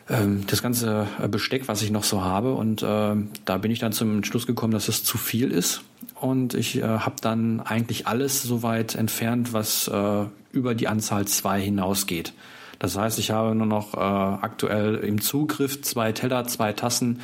das 0.06 0.62
ganze 0.62 1.06
äh, 1.22 1.28
Besteck, 1.28 1.66
was 1.66 1.80
ich 1.82 1.90
noch 1.90 2.04
so 2.04 2.22
habe. 2.22 2.54
Und 2.54 2.82
äh, 2.82 3.16
da 3.44 3.58
bin 3.58 3.70
ich 3.70 3.78
dann 3.78 3.92
zum 3.92 4.22
Schluss 4.24 4.46
gekommen, 4.46 4.72
dass 4.72 4.88
es 4.88 5.02
zu 5.02 5.16
viel 5.16 5.50
ist. 5.50 5.82
Und 6.20 6.54
ich 6.54 6.76
äh, 6.78 6.82
habe 6.82 7.16
dann 7.20 7.60
eigentlich 7.60 8.06
alles 8.06 8.42
so 8.42 8.62
weit 8.62 8.94
entfernt, 8.94 9.52
was 9.52 9.88
äh, 9.88 10.24
über 10.52 10.74
die 10.74 10.88
Anzahl 10.88 11.26
zwei 11.26 11.60
hinausgeht. 11.60 12.34
Das 12.78 12.98
heißt, 12.98 13.18
ich 13.18 13.30
habe 13.30 13.54
nur 13.54 13.66
noch 13.66 13.94
äh, 13.94 13.98
aktuell 13.98 14.96
im 14.96 15.20
Zugriff 15.20 15.80
zwei 15.82 16.12
Teller, 16.12 16.46
zwei 16.46 16.72
Tassen, 16.72 17.20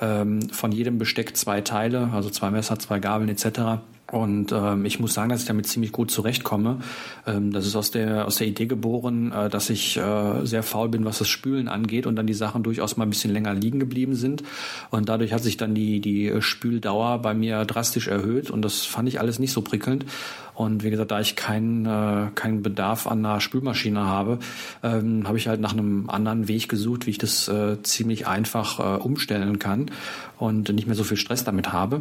ähm, 0.00 0.50
von 0.50 0.70
jedem 0.70 0.98
Besteck 0.98 1.36
zwei 1.36 1.60
Teile, 1.60 2.10
also 2.12 2.30
zwei 2.30 2.50
Messer, 2.50 2.78
zwei 2.78 2.98
Gabeln 2.98 3.28
etc. 3.28 3.80
Und 4.10 4.52
ähm, 4.52 4.86
ich 4.86 5.00
muss 5.00 5.12
sagen, 5.12 5.28
dass 5.28 5.42
ich 5.42 5.46
damit 5.46 5.66
ziemlich 5.66 5.92
gut 5.92 6.10
zurechtkomme. 6.10 6.78
Ähm, 7.26 7.52
das 7.52 7.66
ist 7.66 7.76
aus 7.76 7.90
der 7.90 8.26
aus 8.26 8.36
der 8.36 8.46
Idee 8.46 8.64
geboren, 8.64 9.32
äh, 9.32 9.50
dass 9.50 9.68
ich 9.68 9.98
äh, 9.98 10.46
sehr 10.46 10.62
faul 10.62 10.88
bin, 10.88 11.04
was 11.04 11.18
das 11.18 11.28
Spülen 11.28 11.68
angeht 11.68 12.06
und 12.06 12.16
dann 12.16 12.26
die 12.26 12.34
Sachen 12.34 12.62
durchaus 12.62 12.96
mal 12.96 13.04
ein 13.04 13.10
bisschen 13.10 13.32
länger 13.32 13.52
liegen 13.52 13.78
geblieben 13.78 14.14
sind. 14.14 14.42
Und 14.90 15.10
dadurch 15.10 15.34
hat 15.34 15.42
sich 15.42 15.58
dann 15.58 15.74
die 15.74 16.00
die 16.00 16.32
Spüldauer 16.40 17.18
bei 17.18 17.34
mir 17.34 17.66
drastisch 17.66 18.08
erhöht 18.08 18.50
und 18.50 18.62
das 18.62 18.86
fand 18.86 19.08
ich 19.08 19.20
alles 19.20 19.38
nicht 19.38 19.52
so 19.52 19.60
prickelnd. 19.60 20.06
Und 20.54 20.82
wie 20.82 20.90
gesagt, 20.90 21.10
da 21.10 21.20
ich 21.20 21.36
keinen 21.36 21.84
äh, 21.84 22.30
keinen 22.34 22.62
Bedarf 22.62 23.06
an 23.06 23.24
einer 23.24 23.42
Spülmaschine 23.42 24.06
habe, 24.06 24.38
ähm, 24.82 25.28
habe 25.28 25.36
ich 25.36 25.48
halt 25.48 25.60
nach 25.60 25.74
einem 25.74 26.08
anderen 26.08 26.48
Weg 26.48 26.70
gesucht, 26.70 27.06
wie 27.06 27.10
ich 27.10 27.18
das 27.18 27.46
äh, 27.48 27.76
ziemlich 27.82 28.26
einfach 28.26 28.80
äh, 28.80 29.02
umstellen 29.02 29.58
kann 29.58 29.90
und 30.38 30.70
nicht 30.70 30.86
mehr 30.86 30.96
so 30.96 31.04
viel 31.04 31.18
Stress 31.18 31.44
damit 31.44 31.74
habe. 31.74 32.00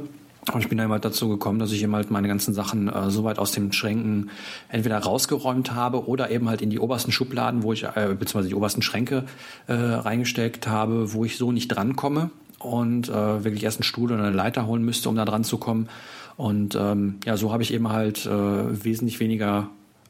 Und 0.54 0.62
ich 0.62 0.70
bin 0.70 0.78
dann 0.78 0.92
halt 0.92 1.04
dazu 1.04 1.28
gekommen, 1.28 1.60
dass 1.60 1.72
ich 1.72 1.84
eben 1.84 1.96
halt 1.96 2.10
meine 2.10 2.28
ganzen 2.28 2.54
Sachen 2.54 2.88
äh, 2.88 3.10
so 3.10 3.24
weit 3.24 3.40
aus 3.40 3.52
den 3.52 3.74
Schränken 3.74 4.30
entweder 4.70 4.98
rausgeräumt 5.00 5.74
habe 5.74 6.08
oder 6.08 6.32
eben 6.32 6.48
halt 6.48 6.62
in 6.62 6.70
die 6.70 6.80
obersten 6.80 7.12
Schubladen, 7.12 7.64
wo 7.64 7.74
ich, 7.74 7.84
äh, 7.84 8.16
beziehungsweise 8.18 8.50
die 8.50 8.56
obersten 8.56 8.82
Schränke 8.82 9.26
äh, 9.68 9.74
reingesteckt 9.74 10.68
habe, 10.68 11.14
wo 11.14 11.26
ich 11.26 11.38
so 11.38 11.52
nicht 11.52 11.68
drankomme 11.68 12.30
und 12.60 13.10
äh, 13.10 13.44
wirklich 13.44 13.64
erst 13.64 13.80
einen 13.80 13.84
Stuhl 13.84 14.12
oder 14.12 14.24
eine 14.24 14.36
Leiter 14.36 14.68
holen 14.68 14.84
müsste, 14.84 15.10
um 15.10 15.16
da 15.16 15.26
dran 15.26 15.44
zu 15.44 15.58
kommen. 15.58 15.90
Und 16.38 16.76
ähm, 16.76 17.20
ja, 17.26 17.36
so 17.36 17.52
habe 17.52 17.64
ich 17.64 17.74
eben 17.74 17.90
halt 17.90 18.26
äh, 18.26 18.84
wesentlich 18.84 19.20
weniger 19.20 19.70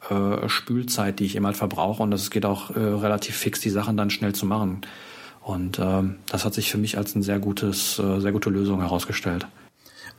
äh, 0.09 0.47
Spülzeit, 0.47 1.19
die 1.19 1.25
ich 1.25 1.35
eben 1.35 1.45
halt 1.45 1.57
verbrauche. 1.57 2.03
Und 2.03 2.11
das 2.11 2.29
geht 2.29 2.45
auch 2.45 2.69
äh, 2.75 2.79
relativ 2.79 3.35
fix, 3.35 3.59
die 3.59 3.69
Sachen 3.69 3.97
dann 3.97 4.09
schnell 4.09 4.33
zu 4.33 4.45
machen. 4.45 4.81
Und 5.41 5.79
ähm, 5.79 6.17
das 6.29 6.43
hat 6.43 6.53
sich 6.53 6.69
für 6.69 6.77
mich 6.77 6.97
als 6.97 7.15
eine 7.15 7.23
sehr 7.23 7.39
gutes, 7.39 7.99
äh, 7.99 8.19
sehr 8.19 8.33
gute 8.33 8.49
Lösung 8.49 8.81
herausgestellt. 8.81 9.47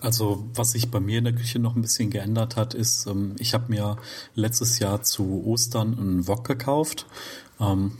Also 0.00 0.48
was 0.54 0.72
sich 0.72 0.90
bei 0.90 1.00
mir 1.00 1.18
in 1.18 1.24
der 1.24 1.34
Küche 1.34 1.58
noch 1.58 1.74
ein 1.74 1.82
bisschen 1.82 2.10
geändert 2.10 2.56
hat, 2.56 2.74
ist, 2.74 3.06
ähm, 3.06 3.34
ich 3.38 3.54
habe 3.54 3.64
mir 3.68 3.96
letztes 4.34 4.78
Jahr 4.78 5.02
zu 5.02 5.44
Ostern 5.44 5.98
einen 5.98 6.28
Wok 6.28 6.46
gekauft. 6.46 7.06
Ähm, 7.60 7.92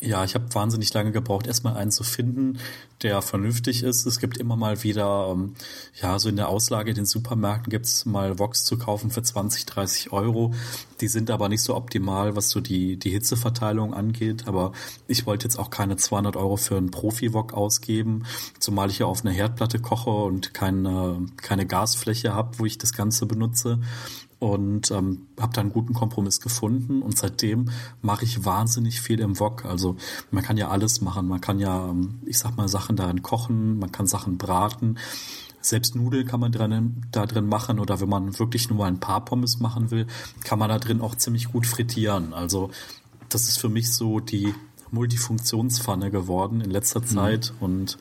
ja, 0.00 0.24
ich 0.24 0.34
habe 0.34 0.54
wahnsinnig 0.54 0.92
lange 0.92 1.10
gebraucht, 1.10 1.46
erstmal 1.46 1.76
einen 1.76 1.90
zu 1.90 2.04
finden, 2.04 2.58
der 3.02 3.22
vernünftig 3.22 3.82
ist. 3.82 4.04
Es 4.06 4.20
gibt 4.20 4.36
immer 4.36 4.54
mal 4.56 4.82
wieder, 4.82 5.28
ähm, 5.32 5.54
ja, 6.00 6.18
so 6.18 6.28
in 6.28 6.36
der 6.36 6.48
Auslage 6.48 6.90
in 6.90 6.96
den 6.96 7.06
Supermärkten 7.06 7.70
gibt's 7.70 8.04
mal 8.04 8.38
Woks 8.38 8.64
zu 8.64 8.78
kaufen 8.78 9.10
für 9.10 9.22
20, 9.22 9.64
30 9.64 10.12
Euro. 10.12 10.52
Die 11.00 11.08
sind 11.08 11.30
aber 11.30 11.48
nicht 11.48 11.62
so 11.62 11.74
optimal, 11.74 12.36
was 12.36 12.50
so 12.50 12.60
die, 12.60 12.98
die 12.98 13.10
Hitzeverteilung 13.10 13.94
angeht. 13.94 14.46
Aber 14.46 14.72
ich 15.08 15.26
wollte 15.26 15.46
jetzt 15.46 15.58
auch 15.58 15.70
keine 15.70 15.96
200 15.96 16.36
Euro 16.36 16.56
für 16.56 16.76
einen 16.76 16.90
Profi-Wok 16.90 17.54
ausgeben, 17.54 18.24
zumal 18.58 18.90
ich 18.90 18.98
ja 18.98 19.06
auf 19.06 19.24
einer 19.24 19.34
Herdplatte 19.34 19.78
koche 19.78 20.10
und 20.10 20.52
keine, 20.52 21.26
keine 21.38 21.66
Gasfläche 21.66 22.34
habe, 22.34 22.58
wo 22.58 22.66
ich 22.66 22.76
das 22.76 22.92
Ganze 22.92 23.24
benutze 23.24 23.80
und 24.46 24.92
ähm, 24.92 25.26
habe 25.40 25.52
da 25.52 25.60
einen 25.60 25.72
guten 25.72 25.92
Kompromiss 25.92 26.40
gefunden 26.40 27.02
und 27.02 27.18
seitdem 27.18 27.70
mache 28.00 28.24
ich 28.24 28.44
wahnsinnig 28.44 29.00
viel 29.00 29.18
im 29.18 29.40
Wok. 29.40 29.64
Also 29.64 29.96
man 30.30 30.44
kann 30.44 30.56
ja 30.56 30.68
alles 30.68 31.00
machen. 31.00 31.26
Man 31.26 31.40
kann 31.40 31.58
ja, 31.58 31.88
ähm, 31.88 32.20
ich 32.26 32.38
sag 32.38 32.56
mal, 32.56 32.68
Sachen 32.68 32.94
darin 32.94 33.22
kochen, 33.22 33.80
man 33.80 33.90
kann 33.90 34.06
Sachen 34.06 34.38
braten. 34.38 34.98
Selbst 35.60 35.96
Nudeln 35.96 36.28
kann 36.28 36.38
man 36.38 36.52
drin, 36.52 37.02
da 37.10 37.26
drin 37.26 37.48
machen 37.48 37.80
oder 37.80 38.00
wenn 38.00 38.08
man 38.08 38.38
wirklich 38.38 38.70
nur 38.70 38.86
ein 38.86 39.00
paar 39.00 39.24
Pommes 39.24 39.58
machen 39.58 39.90
will, 39.90 40.06
kann 40.44 40.60
man 40.60 40.68
da 40.68 40.78
drin 40.78 41.00
auch 41.00 41.16
ziemlich 41.16 41.50
gut 41.50 41.66
frittieren. 41.66 42.32
Also 42.32 42.70
das 43.28 43.48
ist 43.48 43.58
für 43.58 43.68
mich 43.68 43.92
so 43.92 44.20
die 44.20 44.54
Multifunktionspfanne 44.92 46.12
geworden 46.12 46.60
in 46.60 46.70
letzter 46.70 47.00
mhm. 47.00 47.06
Zeit 47.06 47.52
und 47.58 47.98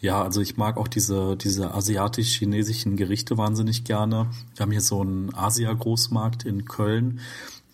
ja, 0.00 0.22
also 0.22 0.40
ich 0.40 0.56
mag 0.56 0.76
auch 0.76 0.88
diese, 0.88 1.36
diese 1.36 1.74
asiatisch-chinesischen 1.74 2.96
Gerichte 2.96 3.36
wahnsinnig 3.36 3.84
gerne. 3.84 4.30
Wir 4.54 4.62
haben 4.62 4.70
hier 4.70 4.80
so 4.80 5.00
einen 5.00 5.34
Asia-Großmarkt 5.34 6.44
in 6.44 6.66
Köln, 6.66 7.20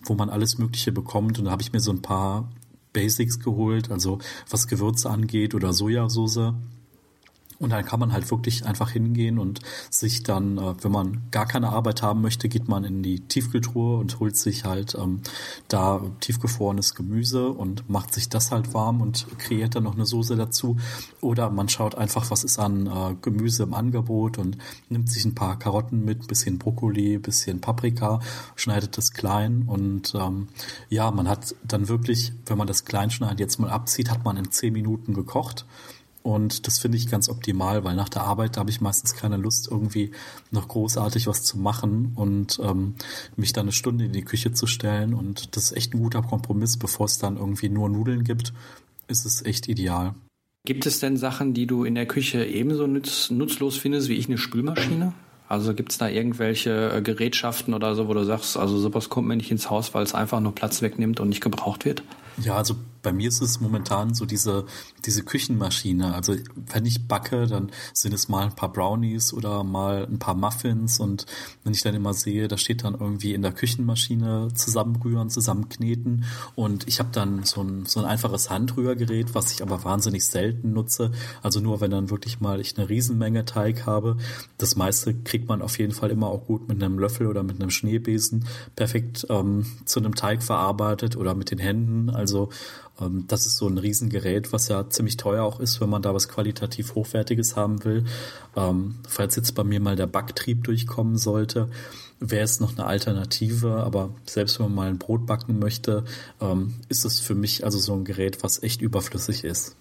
wo 0.03 0.15
man 0.15 0.29
alles 0.29 0.57
Mögliche 0.57 0.91
bekommt. 0.91 1.37
Und 1.37 1.45
da 1.45 1.51
habe 1.51 1.61
ich 1.61 1.71
mir 1.71 1.79
so 1.79 1.91
ein 1.91 2.01
paar 2.01 2.49
Basics 2.93 3.39
geholt, 3.39 3.91
also 3.91 4.19
was 4.49 4.67
Gewürze 4.67 5.09
angeht 5.09 5.53
oder 5.53 5.73
Sojasauce. 5.73 6.53
Und 7.59 7.71
dann 7.71 7.85
kann 7.85 7.99
man 7.99 8.11
halt 8.11 8.29
wirklich 8.31 8.65
einfach 8.65 8.91
hingehen 8.91 9.39
und 9.39 9.61
sich 9.89 10.23
dann, 10.23 10.57
äh, 10.57 10.73
wenn 10.83 10.91
man 10.91 11.23
gar 11.31 11.45
keine 11.45 11.69
Arbeit 11.69 12.01
haben 12.01 12.21
möchte, 12.21 12.49
geht 12.49 12.67
man 12.67 12.83
in 12.83 13.01
die 13.01 13.21
Tiefkühltruhe 13.21 13.97
und 13.97 14.19
holt 14.19 14.35
sich 14.35 14.65
halt 14.65 14.95
ähm, 14.95 15.21
da 15.67 16.01
tiefgefrorenes 16.19 16.95
Gemüse 16.95 17.49
und 17.49 17.89
macht 17.89 18.13
sich 18.13 18.29
das 18.29 18.51
halt 18.51 18.73
warm 18.73 19.01
und 19.01 19.25
kreiert 19.37 19.75
dann 19.75 19.83
noch 19.83 19.95
eine 19.95 20.05
Soße 20.05 20.35
dazu. 20.35 20.77
Oder 21.21 21.49
man 21.49 21.69
schaut 21.69 21.95
einfach, 21.95 22.29
was 22.29 22.43
ist 22.43 22.59
an 22.59 22.87
äh, 22.87 23.15
Gemüse 23.21 23.63
im 23.63 23.73
Angebot 23.73 24.37
und 24.37 24.57
nimmt 24.89 25.09
sich 25.09 25.23
ein 25.25 25.35
paar 25.35 25.57
Karotten 25.57 26.03
mit, 26.03 26.27
bisschen 26.27 26.59
Brokkoli, 26.59 27.17
bisschen 27.19 27.61
Paprika, 27.61 28.19
schneidet 28.55 28.97
das 28.97 29.11
klein 29.11 29.63
und 29.67 30.13
ähm, 30.15 30.47
ja, 30.89 31.09
man 31.11 31.29
hat 31.29 31.55
dann 31.63 31.87
wirklich, 31.87 32.33
wenn 32.45 32.57
man 32.57 32.67
das 32.67 32.85
Kleinschneiden 32.85 33.37
jetzt 33.37 33.59
mal 33.59 33.69
abzieht, 33.69 34.09
hat 34.11 34.25
man 34.25 34.37
in 34.37 34.51
zehn 34.51 34.73
Minuten 34.73 35.13
gekocht 35.13 35.65
und 36.25 36.65
das 36.65 36.79
finde 36.79 36.97
ich 36.97 37.07
ganz 37.07 37.29
optimal, 37.29 37.83
weil 37.83 37.95
nach 37.95 38.09
der 38.09 38.23
Arbeit 38.23 38.57
habe 38.57 38.71
ich 38.71 38.81
meistens 38.81 39.13
keine 39.13 39.37
Lust, 39.37 39.67
irgendwie 39.69 40.09
noch 40.49 40.67
großartig 40.67 41.27
was 41.27 41.43
zu 41.43 41.59
machen 41.59 42.13
und 42.15 42.59
ähm, 42.63 42.95
mich 43.35 43.53
dann 43.53 43.65
eine 43.65 43.71
Stunde 43.71 44.05
in 44.05 44.11
die 44.11 44.23
Küche 44.23 44.51
zu 44.51 44.65
stellen. 44.65 45.13
Und 45.13 45.55
das 45.55 45.65
ist 45.65 45.77
echt 45.77 45.93
ein 45.93 45.99
guter 45.99 46.23
Kompromiss, 46.23 46.77
bevor 46.77 47.05
es 47.05 47.19
dann 47.19 47.37
irgendwie 47.37 47.69
nur 47.69 47.89
Nudeln 47.89 48.23
gibt, 48.23 48.53
ist 49.07 49.27
es 49.27 49.45
echt 49.45 49.67
ideal. 49.67 50.15
Gibt 50.65 50.87
es 50.87 50.99
denn 50.99 51.15
Sachen, 51.15 51.53
die 51.53 51.67
du 51.67 51.83
in 51.83 51.93
der 51.93 52.07
Küche 52.07 52.43
ebenso 52.43 52.87
nutz, 52.87 53.29
nutzlos 53.29 53.77
findest 53.77 54.09
wie 54.09 54.15
ich 54.15 54.25
eine 54.25 54.39
Spülmaschine? 54.39 55.13
Also 55.47 55.75
gibt 55.75 55.91
es 55.91 55.99
da 55.99 56.09
irgendwelche 56.09 56.91
äh, 56.91 57.01
Gerätschaften 57.03 57.75
oder 57.75 57.93
so, 57.93 58.07
wo 58.07 58.15
du 58.15 58.23
sagst, 58.23 58.57
also 58.57 58.79
sowas 58.79 59.09
kommt 59.09 59.27
mir 59.27 59.35
nicht 59.35 59.51
ins 59.51 59.69
Haus, 59.69 59.93
weil 59.93 60.01
es 60.01 60.15
einfach 60.15 60.39
nur 60.39 60.55
Platz 60.55 60.81
wegnimmt 60.81 61.19
und 61.19 61.29
nicht 61.29 61.41
gebraucht 61.41 61.85
wird? 61.85 62.01
Ja, 62.41 62.55
also 62.55 62.77
bei 63.05 63.13
mir 63.13 63.29
ist 63.29 63.39
es 63.39 63.61
momentan 63.61 64.15
so 64.15 64.25
diese, 64.25 64.65
diese 65.05 65.23
Küchenmaschine. 65.23 66.15
Also 66.15 66.35
wenn 66.73 66.87
ich 66.87 67.07
backe, 67.07 67.45
dann 67.45 67.71
sind 67.93 68.13
es 68.15 68.29
mal 68.29 68.45
ein 68.45 68.55
paar 68.55 68.73
Brownies 68.73 69.31
oder 69.31 69.63
mal 69.63 70.07
ein 70.07 70.17
paar 70.17 70.33
Muffins 70.33 70.99
und 70.99 71.27
wenn 71.63 71.71
ich 71.71 71.83
dann 71.83 71.93
immer 71.93 72.15
sehe, 72.15 72.47
da 72.47 72.57
steht 72.57 72.83
dann 72.83 72.95
irgendwie 72.95 73.35
in 73.35 73.43
der 73.43 73.51
Küchenmaschine 73.51 74.49
zusammenrühren, 74.55 75.29
zusammenkneten 75.29 76.25
und 76.55 76.87
ich 76.87 76.97
habe 76.97 77.09
dann 77.11 77.43
so 77.43 77.61
ein, 77.61 77.85
so 77.85 77.99
ein 77.99 78.07
einfaches 78.07 78.49
Handrührgerät, 78.49 79.35
was 79.35 79.51
ich 79.51 79.61
aber 79.61 79.83
wahnsinnig 79.83 80.25
selten 80.25 80.73
nutze. 80.73 81.11
Also 81.43 81.59
nur 81.59 81.81
wenn 81.81 81.91
dann 81.91 82.09
wirklich 82.09 82.39
mal 82.39 82.59
ich 82.59 82.75
eine 82.75 82.89
Riesenmenge 82.89 83.45
Teig 83.45 83.85
habe. 83.85 84.17
Das 84.57 84.75
meiste 84.75 85.13
kriegt 85.13 85.47
man 85.47 85.61
auf 85.61 85.77
jeden 85.77 85.93
Fall 85.93 86.09
immer 86.09 86.27
auch 86.27 86.45
gut 86.47 86.67
mit 86.67 86.81
einem 86.81 86.97
Löffel 86.97 87.27
oder 87.27 87.43
mit 87.43 87.61
einem 87.61 87.69
Schneebesen 87.69 88.45
perfekt 88.75 89.27
ähm, 89.29 89.67
zu 89.85 89.99
einem 89.99 90.15
Teig 90.15 90.41
verarbeitet 90.41 91.15
oder 91.15 91.35
mit 91.35 91.51
den 91.51 91.59
Händen. 91.59 92.09
Also 92.09 92.49
das 93.27 93.45
ist 93.45 93.57
so 93.57 93.67
ein 93.67 93.77
Riesengerät, 93.77 94.53
was 94.53 94.69
ja 94.69 94.89
ziemlich 94.89 95.17
teuer 95.17 95.43
auch 95.43 95.59
ist, 95.59 95.81
wenn 95.81 95.89
man 95.89 96.01
da 96.01 96.13
was 96.13 96.29
qualitativ 96.29 96.95
Hochwertiges 96.95 97.55
haben 97.55 97.83
will. 97.83 98.05
Ähm, 98.55 98.95
falls 99.07 99.35
jetzt 99.35 99.51
bei 99.53 99.63
mir 99.63 99.79
mal 99.79 99.95
der 99.95 100.07
Backtrieb 100.07 100.63
durchkommen 100.63 101.17
sollte, 101.17 101.69
wäre 102.19 102.43
es 102.43 102.59
noch 102.59 102.77
eine 102.77 102.85
Alternative. 102.85 103.83
Aber 103.83 104.11
selbst 104.25 104.59
wenn 104.59 104.67
man 104.67 104.75
mal 104.75 104.89
ein 104.89 104.97
Brot 104.97 105.25
backen 105.25 105.59
möchte, 105.59 106.05
ähm, 106.39 106.75
ist 106.87 107.03
es 107.03 107.19
für 107.19 107.35
mich 107.35 107.65
also 107.65 107.79
so 107.79 107.93
ein 107.93 108.05
Gerät, 108.05 108.43
was 108.43 108.63
echt 108.63 108.81
überflüssig 108.81 109.43
ist. 109.43 109.75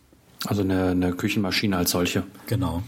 Also 0.46 0.62
eine, 0.62 0.88
eine 0.88 1.12
Küchenmaschine 1.12 1.77
als 1.77 1.92
solche. 1.92 2.24
Genau. 2.48 2.83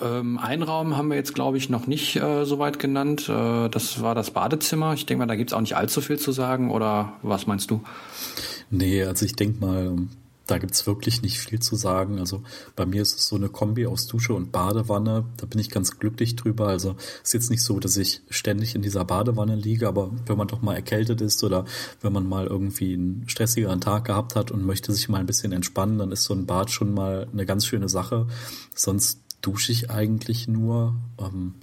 Ähm, 0.00 0.38
ein 0.38 0.62
Raum 0.62 0.96
haben 0.96 1.08
wir 1.08 1.16
jetzt, 1.16 1.34
glaube 1.34 1.58
ich, 1.58 1.68
noch 1.68 1.86
nicht 1.86 2.16
äh, 2.16 2.44
so 2.44 2.58
weit 2.58 2.78
genannt. 2.78 3.28
Äh, 3.28 3.68
das 3.68 4.00
war 4.00 4.14
das 4.14 4.30
Badezimmer. 4.30 4.94
Ich 4.94 5.06
denke 5.06 5.18
mal, 5.20 5.26
da 5.26 5.36
gibt 5.36 5.50
es 5.50 5.54
auch 5.54 5.60
nicht 5.60 5.76
allzu 5.76 6.00
viel 6.00 6.18
zu 6.18 6.32
sagen. 6.32 6.70
Oder 6.70 7.14
was 7.22 7.46
meinst 7.46 7.70
du? 7.70 7.82
Nee, 8.72 9.04
also 9.04 9.26
ich 9.26 9.36
denke 9.36 9.60
mal, 9.60 9.94
da 10.46 10.56
gibt's 10.56 10.86
wirklich 10.86 11.20
nicht 11.20 11.38
viel 11.38 11.60
zu 11.60 11.76
sagen. 11.76 12.18
Also 12.18 12.42
bei 12.74 12.86
mir 12.86 13.02
ist 13.02 13.14
es 13.14 13.28
so 13.28 13.36
eine 13.36 13.50
Kombi 13.50 13.86
aus 13.86 14.06
Dusche 14.06 14.32
und 14.32 14.50
Badewanne. 14.50 15.26
Da 15.36 15.44
bin 15.44 15.60
ich 15.60 15.68
ganz 15.68 15.98
glücklich 15.98 16.36
drüber. 16.36 16.68
Also 16.68 16.96
ist 17.22 17.34
jetzt 17.34 17.50
nicht 17.50 17.62
so, 17.62 17.78
dass 17.80 17.98
ich 17.98 18.22
ständig 18.30 18.74
in 18.74 18.80
dieser 18.80 19.04
Badewanne 19.04 19.56
liege, 19.56 19.86
aber 19.86 20.10
wenn 20.24 20.38
man 20.38 20.48
doch 20.48 20.62
mal 20.62 20.74
erkältet 20.74 21.20
ist 21.20 21.44
oder 21.44 21.66
wenn 22.00 22.14
man 22.14 22.26
mal 22.26 22.46
irgendwie 22.46 22.94
einen 22.94 23.28
stressigeren 23.28 23.82
Tag 23.82 24.06
gehabt 24.06 24.36
hat 24.36 24.50
und 24.50 24.64
möchte 24.64 24.90
sich 24.94 25.10
mal 25.10 25.18
ein 25.18 25.26
bisschen 25.26 25.52
entspannen, 25.52 25.98
dann 25.98 26.10
ist 26.10 26.24
so 26.24 26.32
ein 26.32 26.46
Bad 26.46 26.70
schon 26.70 26.94
mal 26.94 27.28
eine 27.30 27.44
ganz 27.44 27.66
schöne 27.66 27.90
Sache. 27.90 28.26
Sonst 28.74 29.20
dusche 29.42 29.70
ich 29.70 29.90
eigentlich 29.90 30.48
nur. 30.48 30.94
Ähm, 31.18 31.56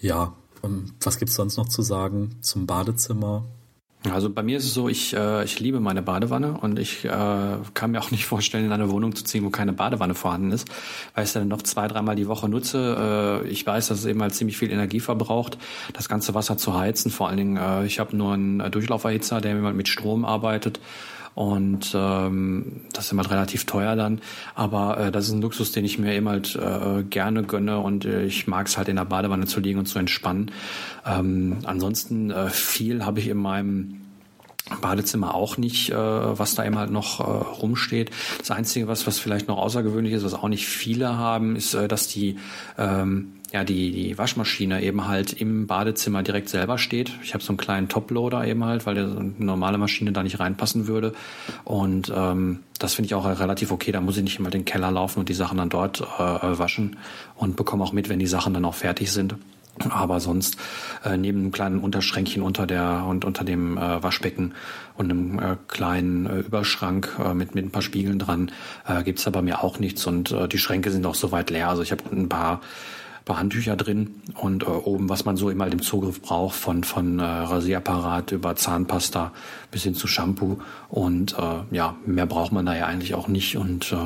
ja, 0.00 0.34
ähm, 0.62 0.94
was 1.02 1.18
gibt's 1.18 1.34
sonst 1.34 1.58
noch 1.58 1.68
zu 1.68 1.82
sagen 1.82 2.36
zum 2.40 2.66
Badezimmer? 2.66 3.44
Also 4.12 4.28
bei 4.28 4.42
mir 4.42 4.58
ist 4.58 4.64
es 4.64 4.74
so, 4.74 4.88
ich, 4.88 5.16
äh, 5.16 5.44
ich 5.44 5.60
liebe 5.60 5.80
meine 5.80 6.02
Badewanne 6.02 6.58
und 6.60 6.78
ich 6.78 7.04
äh, 7.06 7.08
kann 7.72 7.90
mir 7.90 8.00
auch 8.00 8.10
nicht 8.10 8.26
vorstellen, 8.26 8.66
in 8.66 8.72
eine 8.72 8.90
Wohnung 8.90 9.14
zu 9.14 9.24
ziehen, 9.24 9.44
wo 9.44 9.50
keine 9.50 9.72
Badewanne 9.72 10.14
vorhanden 10.14 10.52
ist, 10.52 10.68
weil 11.14 11.24
ich 11.24 11.28
es 11.28 11.32
dann 11.34 11.48
noch 11.48 11.62
zwei, 11.62 11.88
dreimal 11.88 12.14
die 12.14 12.28
Woche 12.28 12.48
nutze. 12.48 13.42
Äh, 13.44 13.48
ich 13.48 13.66
weiß, 13.66 13.88
dass 13.88 14.00
es 14.00 14.04
eben 14.04 14.20
halt 14.20 14.34
ziemlich 14.34 14.58
viel 14.58 14.70
Energie 14.70 15.00
verbraucht, 15.00 15.56
das 15.94 16.08
ganze 16.08 16.34
Wasser 16.34 16.58
zu 16.58 16.74
heizen. 16.74 17.10
Vor 17.10 17.28
allen 17.28 17.38
Dingen, 17.38 17.56
äh, 17.56 17.86
ich 17.86 17.98
habe 17.98 18.14
nur 18.16 18.34
einen 18.34 18.70
Durchlauferhitzer, 18.70 19.40
der 19.40 19.54
mit 19.54 19.88
Strom 19.88 20.24
arbeitet 20.24 20.80
und 21.34 21.92
ähm, 21.94 22.82
das 22.92 23.06
ist 23.06 23.12
immer 23.12 23.28
relativ 23.28 23.66
teuer 23.66 23.96
dann. 23.96 24.20
Aber 24.54 24.98
äh, 24.98 25.12
das 25.12 25.26
ist 25.26 25.32
ein 25.32 25.42
Luxus, 25.42 25.72
den 25.72 25.84
ich 25.84 25.98
mir 25.98 26.14
eben 26.14 26.28
halt 26.28 26.56
äh, 26.56 27.02
gerne 27.02 27.42
gönne 27.42 27.80
und 27.80 28.04
äh, 28.04 28.24
ich 28.24 28.46
mag 28.46 28.66
es 28.66 28.78
halt 28.78 28.88
in 28.88 28.96
der 28.96 29.04
Badewanne 29.04 29.46
zu 29.46 29.60
liegen 29.60 29.78
und 29.78 29.86
zu 29.86 29.98
entspannen. 29.98 30.50
Ähm, 31.06 31.58
ansonsten 31.64 32.30
äh, 32.30 32.50
viel 32.50 33.04
habe 33.04 33.20
ich 33.20 33.28
in 33.28 33.38
meinem 33.38 34.00
Badezimmer 34.80 35.34
auch 35.34 35.58
nicht, 35.58 35.90
äh, 35.90 35.94
was 35.94 36.54
da 36.54 36.64
eben 36.64 36.78
halt 36.78 36.90
noch 36.90 37.20
äh, 37.20 37.22
rumsteht. 37.22 38.10
Das 38.38 38.50
Einzige, 38.50 38.88
was, 38.88 39.06
was 39.06 39.18
vielleicht 39.18 39.46
noch 39.48 39.58
außergewöhnlich 39.58 40.14
ist, 40.14 40.24
was 40.24 40.34
auch 40.34 40.48
nicht 40.48 40.66
viele 40.66 41.18
haben, 41.18 41.56
ist, 41.56 41.74
äh, 41.74 41.86
dass 41.86 42.08
die 42.08 42.38
ähm, 42.78 43.32
ja 43.54 43.62
die, 43.62 43.92
die 43.92 44.18
Waschmaschine 44.18 44.82
eben 44.82 45.06
halt 45.06 45.32
im 45.32 45.68
Badezimmer 45.68 46.24
direkt 46.24 46.48
selber 46.48 46.76
steht. 46.76 47.12
Ich 47.22 47.34
habe 47.34 47.44
so 47.44 47.52
einen 47.52 47.56
kleinen 47.56 47.88
Toploader 47.88 48.44
eben 48.46 48.64
halt, 48.64 48.84
weil 48.84 48.98
eine 48.98 49.32
normale 49.38 49.78
Maschine 49.78 50.10
da 50.10 50.24
nicht 50.24 50.40
reinpassen 50.40 50.88
würde. 50.88 51.12
Und 51.62 52.12
ähm, 52.14 52.60
das 52.80 52.94
finde 52.94 53.06
ich 53.06 53.14
auch 53.14 53.24
relativ 53.24 53.70
okay. 53.70 53.92
Da 53.92 54.00
muss 54.00 54.16
ich 54.16 54.24
nicht 54.24 54.40
immer 54.40 54.50
den 54.50 54.64
Keller 54.64 54.90
laufen 54.90 55.20
und 55.20 55.28
die 55.28 55.34
Sachen 55.34 55.58
dann 55.58 55.68
dort 55.68 56.00
äh, 56.00 56.04
waschen 56.58 56.96
und 57.36 57.54
bekomme 57.54 57.84
auch 57.84 57.92
mit, 57.92 58.08
wenn 58.08 58.18
die 58.18 58.26
Sachen 58.26 58.52
dann 58.54 58.64
auch 58.64 58.74
fertig 58.74 59.12
sind. 59.12 59.36
Aber 59.88 60.18
sonst 60.18 60.56
äh, 61.04 61.16
neben 61.16 61.38
einem 61.40 61.52
kleinen 61.52 61.78
Unterschränkchen 61.78 62.42
unter 62.42 62.66
der 62.66 63.04
und 63.08 63.24
unter 63.24 63.44
dem 63.44 63.78
äh, 63.78 64.02
Waschbecken 64.02 64.54
und 64.96 65.10
einem 65.10 65.38
äh, 65.38 65.56
kleinen 65.68 66.26
äh, 66.26 66.38
Überschrank 66.40 67.16
äh, 67.24 67.34
mit 67.34 67.54
mit 67.54 67.66
ein 67.66 67.70
paar 67.70 67.82
Spiegeln 67.82 68.18
dran 68.18 68.52
äh, 68.86 69.02
gibt's 69.02 69.24
da 69.24 69.30
bei 69.30 69.42
mir 69.42 69.64
auch 69.64 69.80
nichts 69.80 70.06
und 70.06 70.30
äh, 70.30 70.46
die 70.46 70.58
Schränke 70.58 70.92
sind 70.92 71.04
auch 71.06 71.16
soweit 71.16 71.50
leer. 71.50 71.68
Also 71.68 71.82
ich 71.82 71.90
habe 71.90 72.04
ein 72.12 72.28
paar 72.28 72.60
paar 73.24 73.38
Handtücher 73.38 73.76
drin 73.76 74.22
und 74.34 74.64
äh, 74.64 74.66
oben, 74.66 75.08
was 75.08 75.24
man 75.24 75.36
so 75.36 75.48
immer 75.48 75.66
im 75.66 75.80
Zugriff 75.80 76.20
braucht, 76.20 76.56
von, 76.56 76.84
von 76.84 77.18
äh, 77.18 77.22
Rasierapparat 77.22 78.32
über 78.32 78.54
Zahnpasta 78.54 79.32
bis 79.70 79.82
hin 79.84 79.94
zu 79.94 80.06
Shampoo. 80.06 80.58
Und 80.88 81.36
äh, 81.38 81.62
ja, 81.70 81.96
mehr 82.04 82.26
braucht 82.26 82.52
man 82.52 82.66
da 82.66 82.76
ja 82.76 82.86
eigentlich 82.86 83.14
auch 83.14 83.28
nicht. 83.28 83.56
Und 83.56 83.92
äh, 83.92 83.96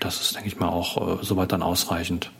das 0.00 0.20
ist, 0.20 0.34
denke 0.34 0.48
ich 0.48 0.58
mal, 0.58 0.68
auch 0.68 1.20
äh, 1.20 1.24
soweit 1.24 1.52
dann 1.52 1.62
ausreichend. 1.62 2.30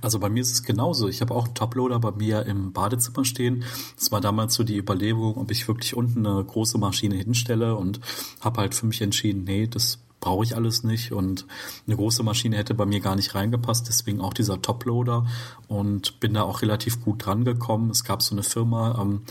Also 0.00 0.18
bei 0.18 0.28
mir 0.28 0.40
ist 0.40 0.52
es 0.52 0.62
genauso. 0.62 1.08
Ich 1.08 1.20
habe 1.20 1.34
auch 1.34 1.46
einen 1.46 1.54
Toploader 1.54 1.98
bei 1.98 2.12
mir 2.12 2.46
im 2.46 2.72
Badezimmer 2.72 3.24
stehen. 3.24 3.64
Das 3.96 4.12
war 4.12 4.20
damals 4.20 4.54
so 4.54 4.64
die 4.64 4.76
Überlegung, 4.76 5.36
ob 5.36 5.50
ich 5.50 5.66
wirklich 5.66 5.96
unten 5.96 6.26
eine 6.26 6.42
große 6.42 6.78
Maschine 6.78 7.16
hinstelle 7.16 7.76
und 7.76 8.00
habe 8.40 8.60
halt 8.60 8.74
für 8.74 8.86
mich 8.86 9.02
entschieden, 9.02 9.44
nee, 9.44 9.66
das 9.66 9.98
brauche 10.20 10.44
ich 10.44 10.56
alles 10.56 10.82
nicht 10.82 11.12
und 11.12 11.46
eine 11.86 11.96
große 11.96 12.22
Maschine 12.22 12.56
hätte 12.56 12.74
bei 12.74 12.86
mir 12.86 13.00
gar 13.00 13.16
nicht 13.16 13.34
reingepasst, 13.34 13.88
deswegen 13.88 14.20
auch 14.20 14.34
dieser 14.34 14.60
Toploader 14.62 15.26
und 15.68 16.20
bin 16.20 16.34
da 16.34 16.42
auch 16.42 16.62
relativ 16.62 17.04
gut 17.04 17.24
dran 17.24 17.44
gekommen. 17.44 17.90
Es 17.90 18.04
gab 18.04 18.22
so 18.22 18.34
eine 18.34 18.42
Firma, 18.42 18.98
ähm, 19.00 19.22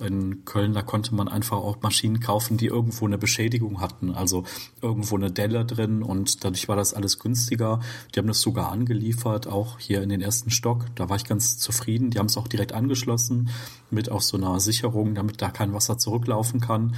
in 0.00 0.44
Köln, 0.44 0.74
da 0.74 0.82
konnte 0.82 1.14
man 1.14 1.28
einfach 1.28 1.56
auch 1.56 1.82
Maschinen 1.82 2.20
kaufen, 2.20 2.56
die 2.56 2.66
irgendwo 2.66 3.06
eine 3.06 3.18
Beschädigung 3.18 3.80
hatten, 3.80 4.12
also 4.12 4.44
irgendwo 4.80 5.16
eine 5.16 5.30
Delle 5.30 5.64
drin 5.64 6.02
und 6.02 6.44
dadurch 6.44 6.68
war 6.68 6.76
das 6.76 6.94
alles 6.94 7.18
günstiger. 7.18 7.80
Die 8.14 8.20
haben 8.20 8.28
das 8.28 8.40
sogar 8.40 8.70
angeliefert, 8.70 9.48
auch 9.48 9.78
hier 9.80 10.02
in 10.02 10.08
den 10.08 10.20
ersten 10.20 10.50
Stock. 10.50 10.86
Da 10.94 11.08
war 11.08 11.16
ich 11.16 11.24
ganz 11.24 11.58
zufrieden. 11.58 12.10
Die 12.10 12.18
haben 12.18 12.26
es 12.26 12.36
auch 12.36 12.46
direkt 12.48 12.72
angeschlossen 12.72 13.50
mit 13.90 14.10
auch 14.10 14.20
so 14.20 14.36
einer 14.36 14.60
Sicherung, 14.60 15.14
damit 15.14 15.42
da 15.42 15.50
kein 15.50 15.72
Wasser 15.72 15.98
zurücklaufen 15.98 16.60
kann. 16.60 16.94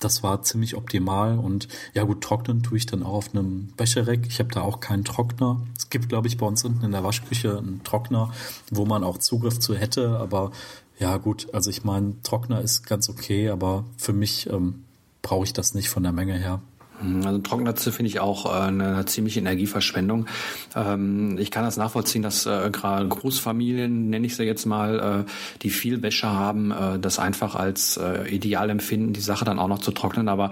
Das 0.00 0.22
war 0.22 0.42
ziemlich 0.42 0.76
optimal 0.76 1.38
und 1.38 1.68
ja 1.92 2.04
gut, 2.04 2.22
trocknen 2.22 2.62
tue 2.62 2.78
ich 2.78 2.86
dann 2.86 3.02
auch 3.02 3.14
auf 3.14 3.34
einem 3.34 3.68
Wäschereck. 3.76 4.26
Ich 4.28 4.38
habe 4.38 4.50
da 4.50 4.62
auch 4.62 4.80
keinen 4.80 5.04
Trockner. 5.04 5.60
Es 5.76 5.90
gibt, 5.90 6.08
glaube 6.08 6.28
ich, 6.28 6.38
bei 6.38 6.46
uns 6.46 6.64
unten 6.64 6.84
in 6.84 6.92
der 6.92 7.04
Waschküche 7.04 7.58
einen 7.58 7.82
Trockner, 7.82 8.32
wo 8.70 8.86
man 8.86 9.04
auch 9.04 9.18
Zugriff 9.18 9.58
zu 9.58 9.74
hätte, 9.74 10.18
aber 10.18 10.52
ja, 10.98 11.16
gut, 11.16 11.48
also 11.52 11.70
ich 11.70 11.84
meine, 11.84 12.14
Trockner 12.22 12.60
ist 12.60 12.86
ganz 12.86 13.08
okay, 13.08 13.50
aber 13.50 13.84
für 13.96 14.12
mich 14.12 14.48
ähm, 14.50 14.84
brauche 15.22 15.44
ich 15.44 15.52
das 15.52 15.74
nicht 15.74 15.88
von 15.88 16.02
der 16.02 16.12
Menge 16.12 16.34
her. 16.34 16.60
Hm, 17.00 17.24
also 17.24 17.38
Trockennetze 17.38 17.92
finde 17.92 18.08
ich 18.08 18.20
auch 18.20 18.46
äh, 18.46 18.66
eine 18.66 19.04
ziemliche 19.06 19.40
Energieverschwendung. 19.40 20.26
Ähm, 20.74 21.36
ich 21.38 21.50
kann 21.50 21.64
das 21.64 21.76
nachvollziehen, 21.76 22.22
dass 22.22 22.46
äh, 22.46 22.70
gerade 22.70 23.06
Großfamilien, 23.08 24.10
nenne 24.10 24.26
ich 24.26 24.36
sie 24.36 24.44
jetzt 24.44 24.66
mal, 24.66 25.24
äh, 25.26 25.30
die 25.62 25.70
viel 25.70 26.02
Wäsche 26.02 26.28
haben, 26.28 26.74
das 27.00 27.18
einfach 27.18 27.54
als 27.54 27.98
ideal 28.30 28.70
empfinden, 28.70 29.12
die 29.12 29.20
Sache 29.20 29.44
dann 29.44 29.58
auch 29.58 29.68
noch 29.68 29.78
zu 29.78 29.90
trocknen. 29.90 30.28
Aber 30.28 30.50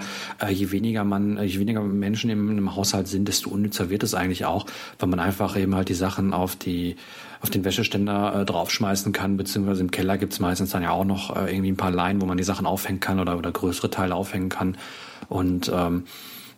je 0.49 0.71
weniger 0.71 1.05
man, 1.05 1.43
je 1.43 1.59
weniger 1.59 1.83
Menschen 1.83 2.31
im, 2.31 2.59
im 2.59 2.75
Haushalt 2.75 3.09
sind, 3.09 3.29
desto 3.29 3.51
unnützer 3.51 3.91
wird 3.91 4.03
es 4.03 4.15
eigentlich 4.15 4.45
auch, 4.45 4.67
weil 4.99 5.09
man 5.09 5.21
einfach 5.21 5.57
eben 5.57 5.75
halt 5.75 5.89
die 5.89 5.95
Sachen 5.95 6.33
auf 6.33 6.57
die 6.57 6.97
auf 7.41 7.51
den 7.51 7.65
Wäscheständer 7.65 8.41
äh, 8.41 8.45
draufschmeißen 8.45 9.13
kann, 9.13 9.37
beziehungsweise 9.37 9.83
im 9.83 9.91
Keller 9.91 10.19
gibt's 10.19 10.41
meistens 10.41 10.71
dann 10.71 10.83
ja 10.83 10.91
auch 10.91 11.05
noch 11.05 11.37
äh, 11.37 11.53
irgendwie 11.53 11.71
ein 11.71 11.77
paar 11.77 11.91
Leinen, 11.91 12.21
wo 12.21 12.27
man 12.27 12.37
die 12.37 12.45
Sachen 12.45 12.67
aufhängen 12.67 13.01
kann 13.01 13.21
oder, 13.21 13.37
oder 13.37 13.53
größere 13.53 13.91
Teile 13.91 14.15
aufhängen 14.15 14.49
kann. 14.49 14.77
Und 15.29 15.71
ähm, 15.75 16.05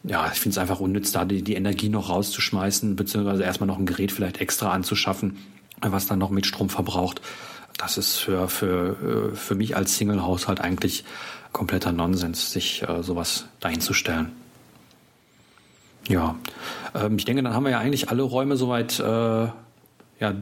ja, 0.04 0.30
ich 0.32 0.38
finde 0.38 0.54
es 0.54 0.58
einfach 0.58 0.80
unnütz, 0.80 1.12
da 1.12 1.24
die, 1.24 1.42
die 1.42 1.54
Energie 1.54 1.88
noch 1.88 2.08
rauszuschmeißen, 2.10 2.96
beziehungsweise 2.96 3.42
erstmal 3.42 3.66
noch 3.66 3.78
ein 3.78 3.86
Gerät 3.86 4.12
vielleicht 4.12 4.40
extra 4.40 4.72
anzuschaffen, 4.72 5.38
was 5.80 6.06
dann 6.06 6.18
noch 6.18 6.30
mit 6.30 6.46
Strom 6.46 6.68
verbraucht. 6.68 7.20
Das 7.76 7.98
ist 7.98 8.16
für, 8.16 8.48
für, 8.48 9.30
äh, 9.32 9.36
für 9.36 9.54
mich 9.54 9.76
als 9.76 9.96
Single-Haushalt 9.96 10.60
eigentlich 10.60 11.04
kompletter 11.52 11.92
Nonsens, 11.92 12.52
sich 12.52 12.82
äh, 12.82 13.02
sowas 13.02 13.46
dahinzustellen. 13.60 14.32
Ja, 16.08 16.36
ähm, 16.94 17.16
ich 17.18 17.24
denke, 17.24 17.42
dann 17.42 17.54
haben 17.54 17.64
wir 17.64 17.70
ja 17.70 17.78
eigentlich 17.78 18.08
alle 18.10 18.22
Räume 18.22 18.56
soweit 18.56 18.98
äh, 18.98 19.48
ja, 20.20 20.34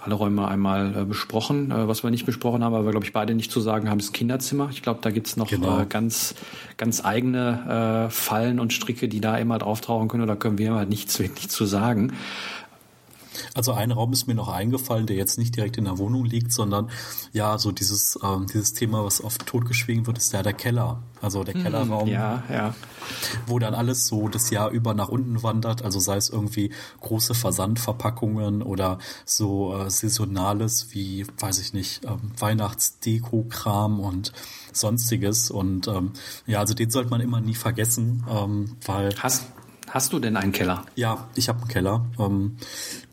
alle 0.00 0.14
Räume 0.14 0.48
einmal 0.48 0.96
äh, 0.96 1.04
besprochen. 1.04 1.70
Äh, 1.70 1.88
was 1.88 2.02
wir 2.02 2.10
nicht 2.10 2.26
besprochen 2.26 2.64
haben, 2.64 2.74
aber 2.74 2.84
wir, 2.84 2.90
glaube 2.90 3.06
ich, 3.06 3.12
beide 3.12 3.34
nicht 3.34 3.50
zu 3.50 3.60
sagen 3.60 3.90
haben, 3.90 3.98
ist 3.98 4.12
Kinderzimmer. 4.12 4.68
Ich 4.72 4.82
glaube, 4.82 5.00
da 5.02 5.10
gibt's 5.10 5.36
noch 5.36 5.48
genau. 5.48 5.80
äh, 5.80 5.86
ganz, 5.86 6.34
ganz 6.76 7.04
eigene 7.04 8.06
äh, 8.08 8.10
Fallen 8.10 8.58
und 8.58 8.72
Stricke, 8.72 9.08
die 9.08 9.20
da 9.20 9.36
immer 9.36 9.58
drauf 9.58 9.80
tauchen 9.80 10.08
können. 10.08 10.22
Oder 10.22 10.36
können 10.36 10.58
wir 10.58 10.74
halt 10.74 10.88
nichts 10.88 11.18
wirklich 11.18 11.48
zu 11.48 11.66
sagen. 11.66 12.12
Also 13.54 13.72
ein 13.72 13.90
Raum 13.90 14.12
ist 14.12 14.26
mir 14.26 14.34
noch 14.34 14.48
eingefallen, 14.48 15.06
der 15.06 15.16
jetzt 15.16 15.38
nicht 15.38 15.56
direkt 15.56 15.76
in 15.76 15.84
der 15.84 15.98
Wohnung 15.98 16.24
liegt, 16.24 16.52
sondern 16.52 16.90
ja, 17.32 17.58
so 17.58 17.72
dieses, 17.72 18.18
ähm, 18.22 18.46
dieses 18.46 18.72
Thema, 18.72 19.04
was 19.04 19.22
oft 19.22 19.46
totgeschwiegen 19.46 20.06
wird, 20.06 20.18
ist 20.18 20.32
ja 20.32 20.42
der 20.42 20.52
Keller. 20.52 21.02
Also 21.20 21.44
der 21.44 21.54
hm, 21.54 21.62
Kellerraum. 21.62 22.08
Ja, 22.08 22.42
ja. 22.50 22.74
Wo 23.46 23.58
dann 23.58 23.74
alles 23.74 24.06
so 24.06 24.28
das 24.28 24.50
Jahr 24.50 24.70
über 24.70 24.94
nach 24.94 25.08
unten 25.08 25.42
wandert, 25.42 25.82
also 25.82 26.00
sei 26.00 26.16
es 26.16 26.30
irgendwie 26.30 26.72
große 27.00 27.34
Versandverpackungen 27.34 28.62
oder 28.62 28.98
so 29.24 29.76
äh, 29.76 29.90
saisonales 29.90 30.88
wie, 30.90 31.26
weiß 31.38 31.58
ich 31.60 31.72
nicht, 31.72 32.04
ähm, 32.04 32.32
Weihnachtsdeko-Kram 32.38 34.00
und 34.00 34.32
sonstiges. 34.72 35.50
Und 35.50 35.88
ähm, 35.88 36.12
ja, 36.46 36.60
also 36.60 36.74
den 36.74 36.90
sollte 36.90 37.10
man 37.10 37.20
immer 37.20 37.40
nie 37.40 37.54
vergessen, 37.54 38.24
ähm, 38.28 38.76
weil. 38.84 39.14
Hast, 39.18 39.44
Hast 39.92 40.14
du 40.14 40.18
denn 40.18 40.38
einen 40.38 40.52
Keller? 40.52 40.86
Ja, 40.94 41.28
ich 41.34 41.50
habe 41.50 41.58
einen 41.58 41.68
Keller. 41.68 42.06
Ähm, 42.18 42.56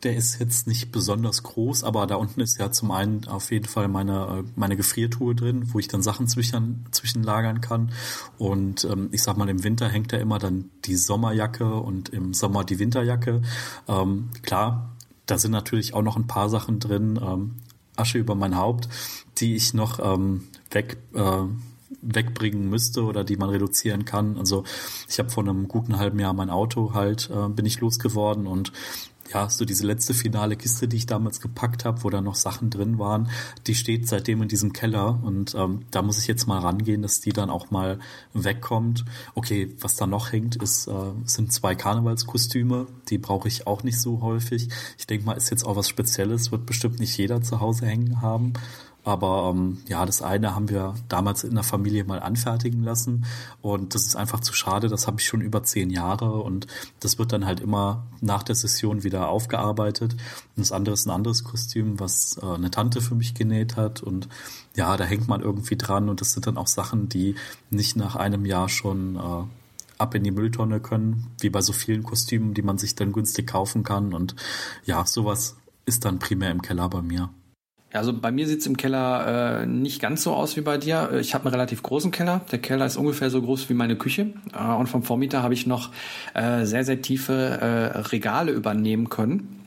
der 0.02 0.16
ist 0.16 0.40
jetzt 0.40 0.66
nicht 0.66 0.90
besonders 0.90 1.42
groß, 1.42 1.84
aber 1.84 2.06
da 2.06 2.14
unten 2.14 2.40
ist 2.40 2.58
ja 2.58 2.72
zum 2.72 2.90
einen 2.90 3.28
auf 3.28 3.52
jeden 3.52 3.66
Fall 3.66 3.86
meine, 3.88 4.44
meine 4.56 4.76
Gefriertruhe 4.78 5.34
drin, 5.34 5.74
wo 5.74 5.78
ich 5.78 5.88
dann 5.88 6.00
Sachen 6.00 6.26
zwischen, 6.26 6.86
zwischenlagern 6.90 7.60
kann. 7.60 7.92
Und 8.38 8.86
ähm, 8.86 9.10
ich 9.12 9.22
sag 9.22 9.36
mal, 9.36 9.50
im 9.50 9.62
Winter 9.62 9.90
hängt 9.90 10.14
da 10.14 10.16
immer 10.16 10.38
dann 10.38 10.70
die 10.86 10.96
Sommerjacke 10.96 11.70
und 11.70 12.08
im 12.08 12.32
Sommer 12.32 12.64
die 12.64 12.78
Winterjacke. 12.78 13.42
Ähm, 13.86 14.30
klar, 14.40 14.96
da 15.26 15.36
sind 15.36 15.50
natürlich 15.50 15.92
auch 15.92 16.02
noch 16.02 16.16
ein 16.16 16.28
paar 16.28 16.48
Sachen 16.48 16.80
drin. 16.80 17.20
Ähm, 17.22 17.56
Asche 17.94 18.16
über 18.16 18.34
mein 18.34 18.56
Haupt, 18.56 18.88
die 19.36 19.54
ich 19.54 19.74
noch 19.74 19.98
ähm, 20.02 20.48
weg 20.70 20.96
äh, 21.12 21.42
wegbringen 22.02 22.68
müsste 22.68 23.02
oder 23.04 23.24
die 23.24 23.36
man 23.36 23.50
reduzieren 23.50 24.04
kann. 24.04 24.36
Also 24.36 24.64
ich 25.08 25.18
habe 25.18 25.30
vor 25.30 25.42
einem 25.42 25.68
guten 25.68 25.98
halben 25.98 26.18
Jahr 26.18 26.32
mein 26.32 26.50
Auto 26.50 26.94
halt, 26.94 27.30
äh, 27.30 27.48
bin 27.48 27.66
ich 27.66 27.80
losgeworden 27.80 28.46
und 28.46 28.72
ja, 29.32 29.48
so 29.48 29.64
diese 29.64 29.86
letzte 29.86 30.12
finale 30.12 30.56
Kiste, 30.56 30.88
die 30.88 30.96
ich 30.96 31.06
damals 31.06 31.40
gepackt 31.40 31.84
habe, 31.84 32.02
wo 32.02 32.10
da 32.10 32.20
noch 32.20 32.34
Sachen 32.34 32.70
drin 32.70 32.98
waren, 32.98 33.30
die 33.66 33.74
steht 33.74 34.08
seitdem 34.08 34.42
in 34.42 34.48
diesem 34.48 34.72
Keller 34.72 35.20
und 35.22 35.54
ähm, 35.54 35.82
da 35.90 36.02
muss 36.02 36.18
ich 36.18 36.26
jetzt 36.26 36.46
mal 36.46 36.58
rangehen, 36.58 37.02
dass 37.02 37.20
die 37.20 37.32
dann 37.32 37.50
auch 37.50 37.70
mal 37.70 37.98
wegkommt. 38.32 39.04
Okay, 39.34 39.74
was 39.80 39.96
da 39.96 40.06
noch 40.06 40.32
hängt, 40.32 40.56
ist 40.56 40.88
äh, 40.88 41.12
sind 41.24 41.52
zwei 41.52 41.74
Karnevalskostüme, 41.74 42.86
die 43.08 43.18
brauche 43.18 43.48
ich 43.48 43.66
auch 43.66 43.82
nicht 43.82 44.00
so 44.00 44.20
häufig. 44.20 44.68
Ich 44.98 45.06
denke 45.06 45.26
mal, 45.26 45.34
ist 45.34 45.50
jetzt 45.50 45.64
auch 45.64 45.76
was 45.76 45.88
Spezielles, 45.88 46.50
wird 46.50 46.66
bestimmt 46.66 46.98
nicht 46.98 47.16
jeder 47.16 47.42
zu 47.42 47.60
Hause 47.60 47.86
hängen 47.86 48.20
haben. 48.20 48.54
Aber 49.02 49.50
ähm, 49.54 49.78
ja, 49.88 50.04
das 50.04 50.20
eine 50.20 50.54
haben 50.54 50.68
wir 50.68 50.94
damals 51.08 51.44
in 51.44 51.54
der 51.54 51.64
Familie 51.64 52.04
mal 52.04 52.20
anfertigen 52.20 52.82
lassen 52.82 53.24
und 53.62 53.94
das 53.94 54.06
ist 54.06 54.16
einfach 54.16 54.40
zu 54.40 54.52
schade. 54.52 54.88
Das 54.88 55.06
habe 55.06 55.20
ich 55.20 55.26
schon 55.26 55.40
über 55.40 55.62
zehn 55.62 55.90
Jahre 55.90 56.42
und 56.42 56.66
das 57.00 57.18
wird 57.18 57.32
dann 57.32 57.46
halt 57.46 57.60
immer 57.60 58.06
nach 58.20 58.42
der 58.42 58.54
Session 58.54 59.02
wieder 59.02 59.28
aufgearbeitet. 59.28 60.12
Und 60.12 60.20
das 60.56 60.72
andere 60.72 60.94
ist 60.94 61.06
ein 61.06 61.10
anderes 61.10 61.44
Kostüm, 61.44 61.98
was 61.98 62.38
äh, 62.42 62.46
eine 62.46 62.70
Tante 62.70 63.00
für 63.00 63.14
mich 63.14 63.34
genäht 63.34 63.76
hat 63.76 64.02
und 64.02 64.28
ja, 64.76 64.96
da 64.96 65.04
hängt 65.04 65.28
man 65.28 65.40
irgendwie 65.40 65.76
dran 65.76 66.08
und 66.08 66.20
das 66.20 66.32
sind 66.32 66.46
dann 66.46 66.56
auch 66.56 66.66
Sachen, 66.66 67.08
die 67.08 67.34
nicht 67.70 67.96
nach 67.96 68.16
einem 68.16 68.44
Jahr 68.44 68.68
schon 68.68 69.16
äh, 69.16 69.44
ab 70.00 70.14
in 70.14 70.24
die 70.24 70.30
Mülltonne 70.30 70.80
können, 70.80 71.26
wie 71.40 71.50
bei 71.50 71.60
so 71.62 71.72
vielen 71.72 72.02
Kostümen, 72.02 72.54
die 72.54 72.62
man 72.62 72.78
sich 72.78 72.94
dann 72.94 73.12
günstig 73.12 73.46
kaufen 73.46 73.82
kann. 73.82 74.14
Und 74.14 74.34
ja, 74.84 75.04
sowas 75.06 75.56
ist 75.84 76.04
dann 76.04 76.18
primär 76.18 76.50
im 76.50 76.62
Keller 76.62 76.88
bei 76.88 77.02
mir. 77.02 77.30
Also 77.92 78.12
bei 78.12 78.30
mir 78.30 78.46
sieht's 78.46 78.66
im 78.66 78.76
Keller 78.76 79.62
äh, 79.62 79.66
nicht 79.66 80.00
ganz 80.00 80.22
so 80.22 80.32
aus 80.32 80.56
wie 80.56 80.60
bei 80.60 80.78
dir. 80.78 81.10
Ich 81.20 81.34
habe 81.34 81.46
einen 81.46 81.54
relativ 81.54 81.82
großen 81.82 82.10
Keller. 82.10 82.42
Der 82.52 82.60
Keller 82.60 82.86
ist 82.86 82.96
ungefähr 82.96 83.30
so 83.30 83.42
groß 83.42 83.68
wie 83.68 83.74
meine 83.74 83.96
Küche. 83.96 84.32
Äh, 84.54 84.72
und 84.72 84.88
vom 84.88 85.02
Vormieter 85.02 85.42
habe 85.42 85.54
ich 85.54 85.66
noch 85.66 85.90
äh, 86.34 86.64
sehr, 86.64 86.84
sehr 86.84 87.02
tiefe 87.02 87.32
äh, 87.32 87.98
Regale 87.98 88.52
übernehmen 88.52 89.08
können 89.08 89.59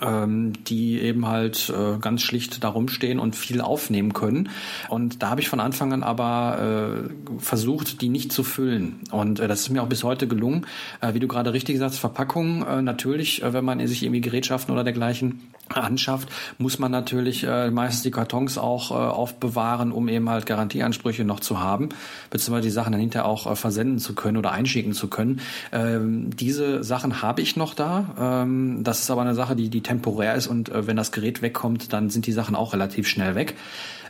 ähm, 0.00 0.52
die 0.64 1.00
eben 1.00 1.26
halt 1.26 1.70
äh, 1.70 1.98
ganz 1.98 2.22
schlicht 2.22 2.62
da 2.62 2.68
rumstehen 2.68 3.18
und 3.18 3.36
viel 3.36 3.60
aufnehmen 3.60 4.12
können. 4.12 4.48
Und 4.88 5.22
da 5.22 5.30
habe 5.30 5.40
ich 5.40 5.48
von 5.48 5.60
Anfang 5.60 5.92
an 5.92 6.02
aber 6.02 7.08
äh, 7.08 7.38
versucht, 7.38 8.00
die 8.00 8.08
nicht 8.08 8.32
zu 8.32 8.42
füllen. 8.42 9.00
Und 9.10 9.40
äh, 9.40 9.48
das 9.48 9.60
ist 9.60 9.70
mir 9.70 9.82
auch 9.82 9.88
bis 9.88 10.04
heute 10.04 10.26
gelungen. 10.26 10.66
Äh, 11.00 11.14
wie 11.14 11.20
du 11.20 11.28
gerade 11.28 11.52
richtig 11.52 11.78
sagst, 11.78 11.98
Verpackungen 11.98 12.66
äh, 12.66 12.82
natürlich, 12.82 13.42
äh, 13.42 13.52
wenn 13.52 13.64
man 13.64 13.84
sich 13.86 14.02
irgendwie 14.02 14.20
Gerätschaften 14.20 14.72
oder 14.72 14.84
dergleichen 14.84 15.42
anschafft, 15.68 16.28
muss 16.58 16.78
man 16.78 16.92
natürlich 16.92 17.44
äh, 17.44 17.70
meistens 17.70 18.02
die 18.02 18.10
Kartons 18.10 18.56
auch 18.58 18.90
äh, 18.90 18.94
aufbewahren, 18.94 19.92
um 19.92 20.08
eben 20.08 20.28
halt 20.30 20.46
Garantieansprüche 20.46 21.24
noch 21.24 21.40
zu 21.40 21.60
haben, 21.60 21.88
beziehungsweise 22.30 22.68
die 22.68 22.72
Sachen 22.72 22.92
dann 22.92 23.00
hinterher 23.00 23.26
auch 23.26 23.50
äh, 23.50 23.56
versenden 23.56 23.98
zu 23.98 24.14
können 24.14 24.36
oder 24.36 24.52
einschicken 24.52 24.92
zu 24.92 25.08
können. 25.08 25.40
Ähm, 25.72 26.30
diese 26.36 26.84
Sachen 26.84 27.22
habe 27.22 27.42
ich 27.42 27.56
noch 27.56 27.74
da. 27.74 28.42
Ähm, 28.44 28.84
das 28.84 29.00
ist 29.00 29.10
aber 29.10 29.22
eine 29.22 29.34
Sache, 29.34 29.56
die, 29.56 29.68
die 29.68 29.75
temporär 29.80 30.34
ist 30.34 30.46
und 30.46 30.68
äh, 30.68 30.86
wenn 30.86 30.96
das 30.96 31.12
Gerät 31.12 31.42
wegkommt, 31.42 31.92
dann 31.92 32.10
sind 32.10 32.26
die 32.26 32.32
Sachen 32.32 32.54
auch 32.54 32.72
relativ 32.72 33.08
schnell 33.08 33.34
weg. 33.34 33.54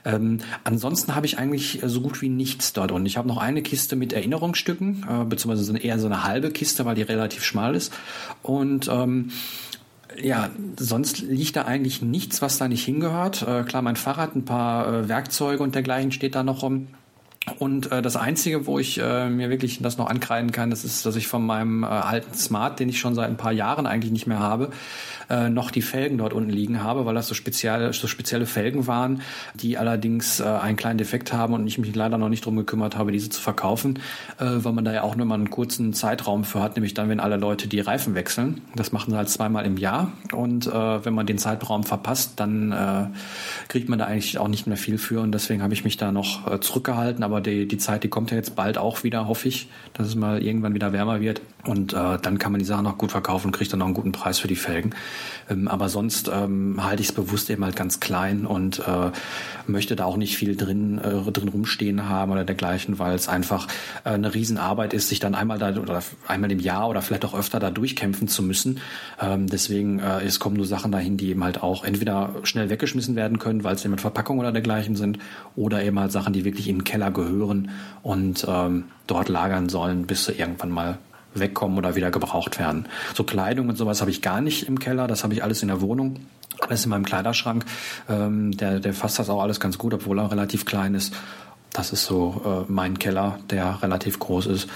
Ähm, 0.04 0.38
ansonsten 0.62 1.14
habe 1.14 1.26
ich 1.26 1.38
eigentlich 1.38 1.82
äh, 1.82 1.88
so 1.88 2.00
gut 2.00 2.22
wie 2.22 2.28
nichts 2.28 2.72
dort 2.72 2.92
und 2.92 3.06
ich 3.06 3.16
habe 3.16 3.26
noch 3.28 3.38
eine 3.38 3.62
Kiste 3.62 3.96
mit 3.96 4.12
Erinnerungsstücken, 4.12 5.04
äh, 5.08 5.24
beziehungsweise 5.24 5.76
eher 5.78 5.98
so 5.98 6.06
eine 6.06 6.24
halbe 6.24 6.50
Kiste, 6.50 6.84
weil 6.84 6.94
die 6.94 7.02
relativ 7.02 7.44
schmal 7.44 7.74
ist 7.74 7.92
und 8.42 8.88
ähm, 8.88 9.30
ja, 10.22 10.50
sonst 10.78 11.20
liegt 11.20 11.56
da 11.56 11.62
eigentlich 11.62 12.02
nichts, 12.02 12.40
was 12.40 12.58
da 12.58 12.68
nicht 12.68 12.84
hingehört. 12.84 13.42
Äh, 13.42 13.64
klar, 13.64 13.82
mein 13.82 13.96
Fahrrad, 13.96 14.34
ein 14.34 14.44
paar 14.44 14.88
äh, 14.88 15.08
Werkzeuge 15.08 15.62
und 15.62 15.74
dergleichen 15.74 16.12
steht 16.12 16.34
da 16.34 16.42
noch 16.42 16.62
rum. 16.62 16.88
Und 17.58 17.92
äh, 17.92 18.02
das 18.02 18.16
Einzige, 18.16 18.66
wo 18.66 18.78
ich 18.78 18.98
äh, 18.98 19.28
mir 19.28 19.50
wirklich 19.50 19.78
das 19.80 19.98
noch 19.98 20.08
ankreiden 20.08 20.50
kann, 20.50 20.70
das 20.70 20.84
ist, 20.84 21.06
dass 21.06 21.16
ich 21.16 21.28
von 21.28 21.46
meinem 21.46 21.84
äh, 21.84 21.86
alten 21.86 22.34
Smart, 22.34 22.80
den 22.80 22.88
ich 22.88 22.98
schon 22.98 23.14
seit 23.14 23.28
ein 23.28 23.36
paar 23.36 23.52
Jahren 23.52 23.86
eigentlich 23.86 24.12
nicht 24.12 24.26
mehr 24.26 24.40
habe, 24.40 24.70
äh, 25.28 25.48
noch 25.48 25.70
die 25.70 25.82
Felgen 25.82 26.18
dort 26.18 26.32
unten 26.32 26.50
liegen 26.50 26.82
habe, 26.82 27.06
weil 27.06 27.14
das 27.14 27.28
so 27.28 27.34
spezielle, 27.34 27.92
so 27.92 28.06
spezielle 28.06 28.46
Felgen 28.46 28.86
waren, 28.86 29.22
die 29.54 29.78
allerdings 29.78 30.40
äh, 30.40 30.44
einen 30.44 30.76
kleinen 30.76 30.98
Defekt 30.98 31.32
haben 31.32 31.54
und 31.54 31.66
ich 31.66 31.78
mich 31.78 31.94
leider 31.94 32.18
noch 32.18 32.28
nicht 32.28 32.44
drum 32.44 32.56
gekümmert 32.56 32.96
habe, 32.96 33.12
diese 33.12 33.28
zu 33.30 33.40
verkaufen, 33.40 33.98
äh, 34.38 34.44
weil 34.44 34.72
man 34.72 34.84
da 34.84 34.92
ja 34.92 35.02
auch 35.02 35.16
nur 35.16 35.26
mal 35.26 35.34
einen 35.34 35.50
kurzen 35.50 35.92
Zeitraum 35.92 36.44
für 36.44 36.62
hat, 36.62 36.76
nämlich 36.76 36.94
dann, 36.94 37.08
wenn 37.08 37.20
alle 37.20 37.36
Leute 37.36 37.68
die 37.68 37.80
Reifen 37.80 38.14
wechseln. 38.14 38.60
Das 38.74 38.92
machen 38.92 39.10
sie 39.10 39.16
halt 39.16 39.28
zweimal 39.28 39.66
im 39.66 39.76
Jahr 39.76 40.12
und 40.32 40.66
äh, 40.66 41.04
wenn 41.04 41.14
man 41.14 41.26
den 41.26 41.38
Zeitraum 41.38 41.84
verpasst, 41.84 42.34
dann 42.36 42.72
äh, 42.72 43.06
kriegt 43.68 43.88
man 43.88 43.98
da 43.98 44.06
eigentlich 44.06 44.38
auch 44.38 44.48
nicht 44.48 44.66
mehr 44.66 44.76
viel 44.76 44.98
für 44.98 45.20
und 45.20 45.32
deswegen 45.32 45.62
habe 45.62 45.74
ich 45.74 45.84
mich 45.84 45.96
da 45.96 46.12
noch 46.12 46.50
äh, 46.50 46.60
zurückgehalten, 46.60 47.24
aber 47.24 47.35
die, 47.40 47.66
die 47.66 47.78
Zeit, 47.78 48.04
die 48.04 48.08
kommt 48.08 48.30
ja 48.30 48.36
jetzt 48.36 48.56
bald 48.56 48.78
auch 48.78 49.04
wieder, 49.04 49.28
hoffe 49.28 49.48
ich, 49.48 49.68
dass 49.94 50.06
es 50.06 50.14
mal 50.14 50.42
irgendwann 50.42 50.74
wieder 50.74 50.92
wärmer 50.92 51.20
wird 51.20 51.40
und 51.66 51.92
äh, 51.92 52.18
dann 52.20 52.38
kann 52.38 52.52
man 52.52 52.58
die 52.58 52.64
Sachen 52.64 52.84
noch 52.84 52.98
gut 52.98 53.10
verkaufen 53.10 53.48
und 53.48 53.52
kriegt 53.52 53.72
dann 53.72 53.82
auch 53.82 53.86
einen 53.86 53.94
guten 53.94 54.12
Preis 54.12 54.38
für 54.38 54.48
die 54.48 54.56
Felgen. 54.56 54.94
Ähm, 55.50 55.68
aber 55.68 55.88
sonst 55.88 56.30
ähm, 56.32 56.82
halte 56.82 57.02
ich 57.02 57.08
es 57.08 57.14
bewusst 57.14 57.50
eben 57.50 57.64
halt 57.64 57.76
ganz 57.76 58.00
klein 58.00 58.46
und 58.46 58.80
äh, 58.80 59.10
möchte 59.66 59.96
da 59.96 60.04
auch 60.04 60.16
nicht 60.16 60.36
viel 60.36 60.56
drin, 60.56 60.98
äh, 60.98 61.30
drin 61.30 61.48
rumstehen 61.48 62.08
haben 62.08 62.32
oder 62.32 62.44
dergleichen, 62.44 62.98
weil 62.98 63.14
es 63.14 63.28
einfach 63.28 63.66
äh, 64.04 64.10
eine 64.10 64.34
Riesenarbeit 64.34 64.94
ist, 64.94 65.08
sich 65.08 65.18
dann 65.18 65.34
einmal 65.34 65.58
da 65.58 65.74
oder 65.76 66.02
einmal 66.28 66.52
im 66.52 66.60
Jahr 66.60 66.88
oder 66.88 67.02
vielleicht 67.02 67.24
auch 67.24 67.34
öfter 67.34 67.58
da 67.58 67.70
durchkämpfen 67.70 68.28
zu 68.28 68.42
müssen. 68.42 68.80
Ähm, 69.20 69.48
deswegen 69.48 69.98
äh, 69.98 70.22
es 70.22 70.38
kommen 70.38 70.56
nur 70.56 70.66
Sachen 70.66 70.92
dahin, 70.92 71.16
die 71.16 71.30
eben 71.30 71.42
halt 71.42 71.62
auch 71.62 71.84
entweder 71.84 72.34
schnell 72.44 72.70
weggeschmissen 72.70 73.16
werden 73.16 73.38
können, 73.38 73.64
weil 73.64 73.74
es 73.74 73.84
eben 73.84 73.92
mit 73.92 74.00
Verpackung 74.00 74.38
oder 74.38 74.52
dergleichen 74.52 74.96
sind, 74.96 75.18
oder 75.54 75.82
eben 75.82 75.98
halt 75.98 76.12
Sachen, 76.12 76.32
die 76.32 76.44
wirklich 76.44 76.68
in 76.68 76.76
den 76.76 76.84
Keller 76.84 77.10
gehören 77.10 77.25
gehören 77.26 77.70
und 78.02 78.46
ähm, 78.48 78.84
dort 79.06 79.28
lagern 79.28 79.68
sollen, 79.68 80.06
bis 80.06 80.26
sie 80.26 80.32
irgendwann 80.32 80.70
mal 80.70 80.98
wegkommen 81.34 81.78
oder 81.78 81.94
wieder 81.96 82.10
gebraucht 82.10 82.58
werden. 82.58 82.86
So 83.14 83.24
Kleidung 83.24 83.68
und 83.68 83.76
sowas 83.76 84.00
habe 84.00 84.10
ich 84.10 84.22
gar 84.22 84.40
nicht 84.40 84.66
im 84.68 84.78
Keller, 84.78 85.06
das 85.06 85.22
habe 85.22 85.34
ich 85.34 85.42
alles 85.42 85.62
in 85.62 85.68
der 85.68 85.80
Wohnung. 85.80 86.20
Alles 86.60 86.84
in 86.84 86.90
meinem 86.90 87.04
Kleiderschrank. 87.04 87.66
Ähm, 88.08 88.56
der, 88.56 88.80
der 88.80 88.94
fasst 88.94 89.18
das 89.18 89.28
auch 89.28 89.42
alles 89.42 89.60
ganz 89.60 89.76
gut, 89.76 89.92
obwohl 89.92 90.18
er 90.18 90.30
relativ 90.30 90.64
klein 90.64 90.94
ist. 90.94 91.14
Das 91.72 91.92
ist 91.92 92.06
so 92.06 92.64
äh, 92.66 92.72
mein 92.72 92.98
Keller, 92.98 93.38
der 93.50 93.82
relativ 93.82 94.18
groß 94.18 94.46
ist. 94.46 94.68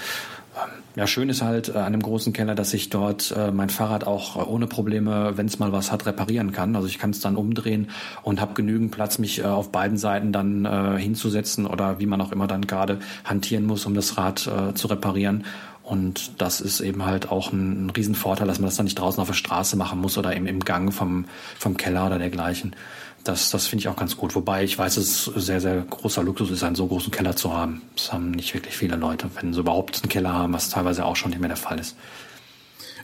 Ja, 0.93 1.07
schön 1.07 1.29
ist 1.29 1.41
halt 1.41 1.69
äh, 1.69 1.77
an 1.77 1.85
einem 1.85 2.01
großen 2.01 2.33
Keller, 2.33 2.53
dass 2.53 2.73
ich 2.73 2.89
dort 2.89 3.31
äh, 3.31 3.51
mein 3.51 3.69
Fahrrad 3.69 4.05
auch 4.05 4.35
äh, 4.35 4.39
ohne 4.39 4.67
Probleme, 4.67 5.37
wenn 5.37 5.45
es 5.45 5.57
mal 5.57 5.71
was 5.71 5.89
hat, 5.89 6.05
reparieren 6.05 6.51
kann. 6.51 6.75
Also 6.75 6.87
ich 6.89 6.99
kann 6.99 7.11
es 7.11 7.21
dann 7.21 7.37
umdrehen 7.37 7.89
und 8.23 8.41
habe 8.41 8.55
genügend 8.55 8.91
Platz, 8.91 9.17
mich 9.17 9.39
äh, 9.39 9.43
auf 9.43 9.71
beiden 9.71 9.97
Seiten 9.97 10.33
dann 10.33 10.65
äh, 10.65 10.99
hinzusetzen 10.99 11.65
oder 11.65 11.99
wie 11.99 12.07
man 12.07 12.19
auch 12.19 12.33
immer 12.33 12.45
dann 12.45 12.67
gerade 12.67 12.99
hantieren 13.23 13.65
muss, 13.65 13.85
um 13.85 13.93
das 13.93 14.17
Rad 14.17 14.47
äh, 14.47 14.73
zu 14.73 14.87
reparieren. 14.87 15.45
Und 15.83 16.41
das 16.41 16.61
ist 16.61 16.79
eben 16.79 17.05
halt 17.05 17.31
auch 17.31 17.51
ein, 17.51 17.87
ein 17.87 17.89
Riesenvorteil, 17.89 18.47
dass 18.47 18.59
man 18.59 18.67
das 18.67 18.75
dann 18.75 18.85
nicht 18.85 18.99
draußen 18.99 19.19
auf 19.19 19.27
der 19.27 19.33
Straße 19.33 19.75
machen 19.75 19.99
muss 19.99 20.17
oder 20.17 20.35
eben 20.35 20.45
im 20.45 20.59
Gang 20.59 20.93
vom, 20.93 21.25
vom 21.57 21.77
Keller 21.77 22.05
oder 22.05 22.19
dergleichen. 22.19 22.75
Das, 23.23 23.51
das 23.51 23.67
finde 23.67 23.81
ich 23.81 23.87
auch 23.87 23.95
ganz 23.95 24.17
gut. 24.17 24.35
Wobei 24.35 24.63
ich 24.63 24.77
weiß, 24.77 24.97
es 24.97 25.27
ist 25.27 25.45
sehr, 25.45 25.61
sehr 25.61 25.81
großer 25.81 26.23
Luxus 26.23 26.49
ist, 26.49 26.63
einen 26.63 26.75
so 26.75 26.87
großen 26.87 27.11
Keller 27.11 27.35
zu 27.35 27.53
haben. 27.53 27.81
Das 27.95 28.13
haben 28.13 28.31
nicht 28.31 28.53
wirklich 28.53 28.75
viele 28.75 28.95
Leute, 28.95 29.29
wenn 29.39 29.53
sie 29.53 29.59
überhaupt 29.59 30.01
einen 30.01 30.09
Keller 30.09 30.33
haben, 30.33 30.53
was 30.53 30.69
teilweise 30.69 31.05
auch 31.05 31.15
schon 31.15 31.31
nicht 31.31 31.39
mehr 31.39 31.49
der 31.49 31.57
Fall 31.57 31.79
ist. 31.79 31.95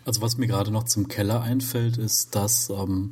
Also 0.05 0.21
was 0.21 0.37
mir 0.37 0.47
gerade 0.47 0.71
noch 0.71 0.85
zum 0.85 1.09
Keller 1.09 1.41
einfällt, 1.41 1.97
ist, 1.97 2.33
dass 2.33 2.69
ähm, 2.69 3.11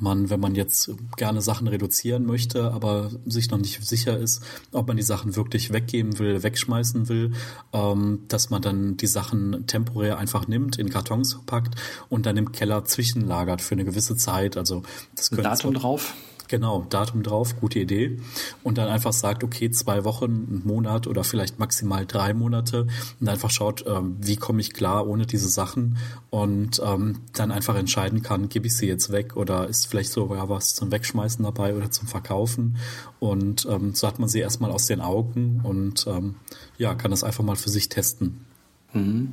man, 0.00 0.30
wenn 0.30 0.40
man 0.40 0.54
jetzt 0.54 0.90
gerne 1.16 1.40
Sachen 1.40 1.68
reduzieren 1.68 2.24
möchte, 2.24 2.72
aber 2.72 3.10
sich 3.26 3.50
noch 3.50 3.58
nicht 3.58 3.84
sicher 3.84 4.18
ist, 4.18 4.42
ob 4.72 4.88
man 4.88 4.96
die 4.96 5.02
Sachen 5.02 5.36
wirklich 5.36 5.72
weggeben 5.72 6.18
will, 6.18 6.42
wegschmeißen 6.42 7.08
will, 7.08 7.32
ähm, 7.72 8.20
dass 8.28 8.50
man 8.50 8.62
dann 8.62 8.96
die 8.96 9.06
Sachen 9.06 9.66
temporär 9.66 10.18
einfach 10.18 10.48
nimmt, 10.48 10.78
in 10.78 10.90
Kartons 10.90 11.38
packt 11.46 11.74
und 12.08 12.26
dann 12.26 12.36
im 12.36 12.52
Keller 12.52 12.84
zwischenlagert 12.84 13.62
für 13.62 13.74
eine 13.74 13.84
gewisse 13.84 14.16
Zeit. 14.16 14.56
Also 14.56 14.82
das 15.14 15.30
Datum 15.30 15.74
drauf? 15.74 16.14
Genau, 16.48 16.86
Datum 16.88 17.22
drauf, 17.22 17.60
gute 17.60 17.78
Idee. 17.78 18.18
Und 18.62 18.78
dann 18.78 18.88
einfach 18.88 19.12
sagt, 19.12 19.44
okay, 19.44 19.70
zwei 19.70 20.04
Wochen, 20.04 20.24
einen 20.24 20.62
Monat 20.64 21.06
oder 21.06 21.22
vielleicht 21.22 21.58
maximal 21.58 22.06
drei 22.06 22.32
Monate 22.32 22.86
und 23.20 23.28
einfach 23.28 23.50
schaut, 23.50 23.84
ähm, 23.86 24.16
wie 24.18 24.36
komme 24.36 24.62
ich 24.62 24.72
klar 24.72 25.06
ohne 25.06 25.26
diese 25.26 25.48
Sachen 25.48 25.98
und 26.30 26.80
ähm, 26.84 27.20
dann 27.34 27.52
einfach 27.52 27.76
entscheiden 27.76 28.22
kann, 28.22 28.48
gebe 28.48 28.66
ich 28.66 28.76
sie 28.76 28.86
jetzt 28.86 29.12
weg 29.12 29.36
oder 29.36 29.68
ist 29.68 29.86
vielleicht 29.86 30.10
sogar 30.10 30.48
was 30.48 30.74
zum 30.74 30.90
Wegschmeißen 30.90 31.44
dabei 31.44 31.74
oder 31.74 31.90
zum 31.90 32.08
Verkaufen. 32.08 32.78
Und 33.20 33.66
ähm, 33.70 33.94
so 33.94 34.06
hat 34.06 34.18
man 34.18 34.28
sie 34.28 34.40
erstmal 34.40 34.70
aus 34.70 34.86
den 34.86 35.02
Augen 35.02 35.60
und 35.62 36.06
ähm, 36.06 36.36
ja, 36.78 36.94
kann 36.94 37.10
das 37.10 37.24
einfach 37.24 37.44
mal 37.44 37.56
für 37.56 37.70
sich 37.70 37.90
testen. 37.90 38.46
Mhm. 38.94 39.32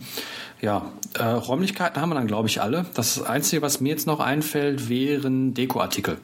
Ja, 0.62 0.92
äh, 1.14 1.24
Räumlichkeiten 1.24 2.02
haben 2.02 2.10
wir 2.10 2.16
dann, 2.16 2.28
glaube 2.28 2.50
ich, 2.50 2.62
alle. 2.62 2.86
Das 2.94 3.22
Einzige, 3.22 3.62
was 3.62 3.80
mir 3.80 3.90
jetzt 3.90 4.08
noch 4.08 4.20
einfällt, 4.20 4.90
wären 4.90 5.54
Dekoartikel. 5.54 6.18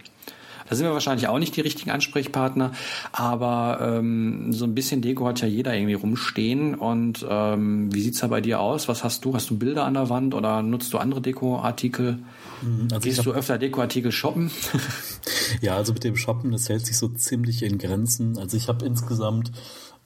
Da 0.72 0.78
sind 0.78 0.86
wir 0.86 0.94
wahrscheinlich 0.94 1.28
auch 1.28 1.38
nicht 1.38 1.58
die 1.58 1.62
richtigen 1.62 1.92
Ansprechpartner, 1.92 2.72
aber 3.12 3.80
ähm, 3.82 4.54
so 4.54 4.64
ein 4.64 4.74
bisschen 4.74 5.02
Deko 5.02 5.28
hat 5.28 5.42
ja 5.42 5.48
jeder 5.50 5.76
irgendwie 5.76 5.96
rumstehen. 5.96 6.76
Und 6.76 7.26
ähm, 7.30 7.94
wie 7.94 8.00
sieht's 8.00 8.22
da 8.22 8.28
bei 8.28 8.40
dir 8.40 8.62
aus? 8.62 8.88
Was 8.88 9.04
hast 9.04 9.26
du? 9.26 9.36
Hast 9.36 9.50
du 9.50 9.58
Bilder 9.58 9.84
an 9.84 9.96
der 9.96 10.08
Wand 10.08 10.34
oder 10.34 10.62
nutzt 10.62 10.94
du 10.94 10.98
andere 10.98 11.20
Dekoartikel? 11.20 12.20
Mhm, 12.62 12.88
also 12.92 13.00
Gehst 13.00 13.26
du 13.26 13.32
öfter 13.32 13.58
Dekoartikel 13.58 14.12
shoppen? 14.12 14.52
ja, 15.62 15.76
also 15.76 15.94
mit 15.94 16.04
dem 16.04 16.16
Shoppen, 16.16 16.52
das 16.52 16.70
hält 16.70 16.86
sich 16.86 16.98
so 16.98 17.08
ziemlich 17.10 17.64
in 17.64 17.78
Grenzen. 17.78 18.38
Also 18.38 18.58
ich 18.58 18.68
habe 18.68 18.86
insgesamt 18.86 19.52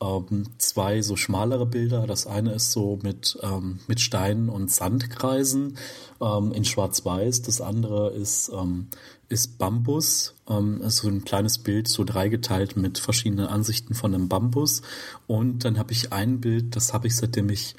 ähm, 0.02 0.46
zwei 0.58 1.02
so 1.02 1.16
schmalere 1.16 1.66
Bilder. 1.66 2.06
Das 2.08 2.28
eine 2.28 2.54
ist 2.54 2.72
so 2.72 3.00
mit, 3.02 3.38
ähm, 3.42 3.80
mit 3.88 4.02
Steinen 4.02 4.50
und 4.50 4.72
Sandkreisen 4.72 5.78
ähm, 6.22 6.52
in 6.52 6.66
Schwarz-Weiß. 6.66 7.42
Das 7.44 7.62
andere 7.62 8.12
ist, 8.12 8.52
ähm, 8.54 8.88
ist 9.30 9.58
Bambus. 9.58 10.36
Ähm, 10.50 10.82
ist 10.82 10.98
so 10.98 11.08
ein 11.08 11.24
kleines 11.24 11.60
Bild, 11.60 11.88
so 11.88 12.04
dreigeteilt 12.04 12.76
mit 12.78 13.00
verschiedenen 13.00 13.48
Ansichten 13.48 13.94
von 13.94 14.14
einem 14.14 14.28
Bambus. 14.28 14.82
Und 15.28 15.66
dann 15.66 15.78
habe 15.78 15.94
ich 15.94 16.12
ein 16.12 16.42
Bild, 16.42 16.76
das 16.76 16.94
habe 16.94 17.08
ich 17.08 17.16
seitdem 17.16 17.50
ich 17.50 17.76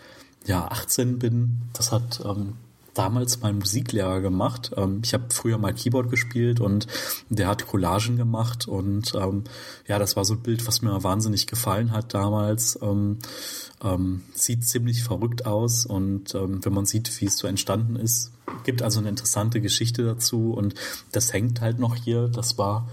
ja 0.47 0.67
18 0.69 1.19
bin. 1.19 1.63
Das 1.73 1.93
hat 1.93 2.21
ähm, 2.25 2.55
damals 2.97 3.41
mein 3.41 3.59
Musiklehrer 3.59 4.21
gemacht. 4.21 4.73
Ähm, 4.77 5.01
ich 5.05 5.15
habe 5.15 5.25
früher 5.31 5.59
mal 5.59 5.75
Keyboard 5.75 6.11
gespielt 6.11 6.61
und 6.61 6.87
der 7.29 7.49
hat 7.49 7.67
Collagen 7.67 8.17
gemacht 8.17 8.67
und 8.67 9.15
ähm, 9.15 9.45
ja, 9.87 9.99
das 9.99 10.17
war 10.17 10.25
so 10.25 10.35
ein 10.35 10.43
Bild, 10.43 10.67
was 10.67 10.83
mir 10.83 11.03
wahnsinnig 11.03 11.47
gefallen 11.47 11.93
hat 11.93 12.15
damals. 12.15 12.79
Ähm, 12.83 13.19
ähm, 13.85 14.23
sieht 14.35 14.67
ziemlich 14.67 15.03
verrückt 15.03 15.47
aus 15.47 15.85
und 15.85 16.35
ähm, 16.35 16.65
wenn 16.65 16.73
man 16.73 16.87
sieht, 16.87 17.21
wie 17.21 17.27
es 17.27 17.37
so 17.37 17.47
entstanden 17.47 17.97
ist, 17.97 18.33
gibt 18.65 18.83
also 18.83 19.01
eine 19.01 19.11
interessante 19.11 19.61
Geschichte 19.61 20.05
dazu 20.05 20.53
und 20.53 20.75
das 21.13 21.33
hängt 21.33 21.61
halt 21.61 21.79
noch 21.79 21.95
hier. 21.95 22.29
Das 22.29 22.59
war 22.59 22.89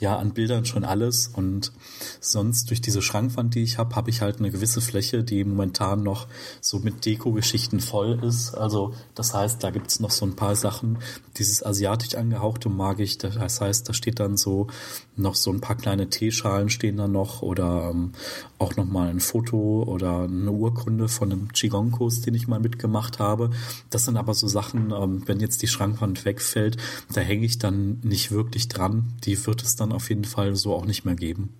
ja 0.00 0.16
an 0.16 0.32
Bildern 0.32 0.64
schon 0.64 0.84
alles 0.84 1.28
und 1.28 1.72
sonst 2.20 2.70
durch 2.70 2.80
diese 2.80 3.02
Schrankwand, 3.02 3.54
die 3.54 3.62
ich 3.62 3.78
habe, 3.78 3.94
habe 3.96 4.10
ich 4.10 4.22
halt 4.22 4.38
eine 4.38 4.50
gewisse 4.50 4.80
Fläche, 4.80 5.22
die 5.22 5.44
momentan 5.44 6.02
noch 6.02 6.26
so 6.60 6.78
mit 6.78 7.04
Deko-Geschichten 7.04 7.80
voll 7.80 8.18
ist. 8.24 8.54
Also 8.54 8.94
das 9.14 9.34
heißt, 9.34 9.62
da 9.62 9.70
gibt's 9.70 10.00
noch 10.00 10.10
so 10.10 10.24
ein 10.26 10.36
paar 10.36 10.56
Sachen. 10.56 10.98
Dieses 11.36 11.64
asiatisch 11.64 12.14
angehauchte 12.14 12.68
mag 12.68 12.98
ich. 13.00 13.18
Das 13.18 13.60
heißt, 13.60 13.88
da 13.88 13.92
steht 13.92 14.18
dann 14.20 14.36
so 14.36 14.68
noch 15.16 15.34
so 15.34 15.52
ein 15.52 15.60
paar 15.60 15.76
kleine 15.76 16.08
Teeschalen 16.08 16.70
stehen 16.70 16.96
da 16.96 17.06
noch 17.06 17.42
oder 17.42 17.90
ähm, 17.90 18.12
auch 18.58 18.76
noch 18.76 18.86
mal 18.86 19.08
ein 19.08 19.20
Foto 19.20 19.84
oder 19.84 20.24
eine 20.24 20.50
Urkunde 20.50 21.08
von 21.08 21.30
einem 21.30 21.52
Qigong-Kurs, 21.52 22.22
den 22.22 22.34
ich 22.34 22.48
mal 22.48 22.60
mitgemacht 22.60 23.18
habe. 23.18 23.50
Das 23.90 24.04
sind 24.04 24.16
aber 24.16 24.34
so 24.34 24.48
Sachen, 24.48 24.92
ähm, 24.92 25.22
wenn 25.26 25.40
jetzt 25.40 25.62
die 25.62 25.68
Schrankwand 25.68 26.24
wegfällt, 26.24 26.76
da 27.12 27.20
hänge 27.20 27.46
ich 27.46 27.58
dann 27.58 28.00
nicht 28.02 28.30
wirklich 28.30 28.68
dran. 28.68 29.12
Die 29.24 29.46
wird 29.46 29.62
es 29.62 29.76
dann 29.76 29.89
dann 29.90 29.96
auf 29.96 30.08
jeden 30.08 30.24
Fall 30.24 30.54
so 30.56 30.74
auch 30.74 30.84
nicht 30.84 31.04
mehr 31.04 31.14
geben. 31.14 31.50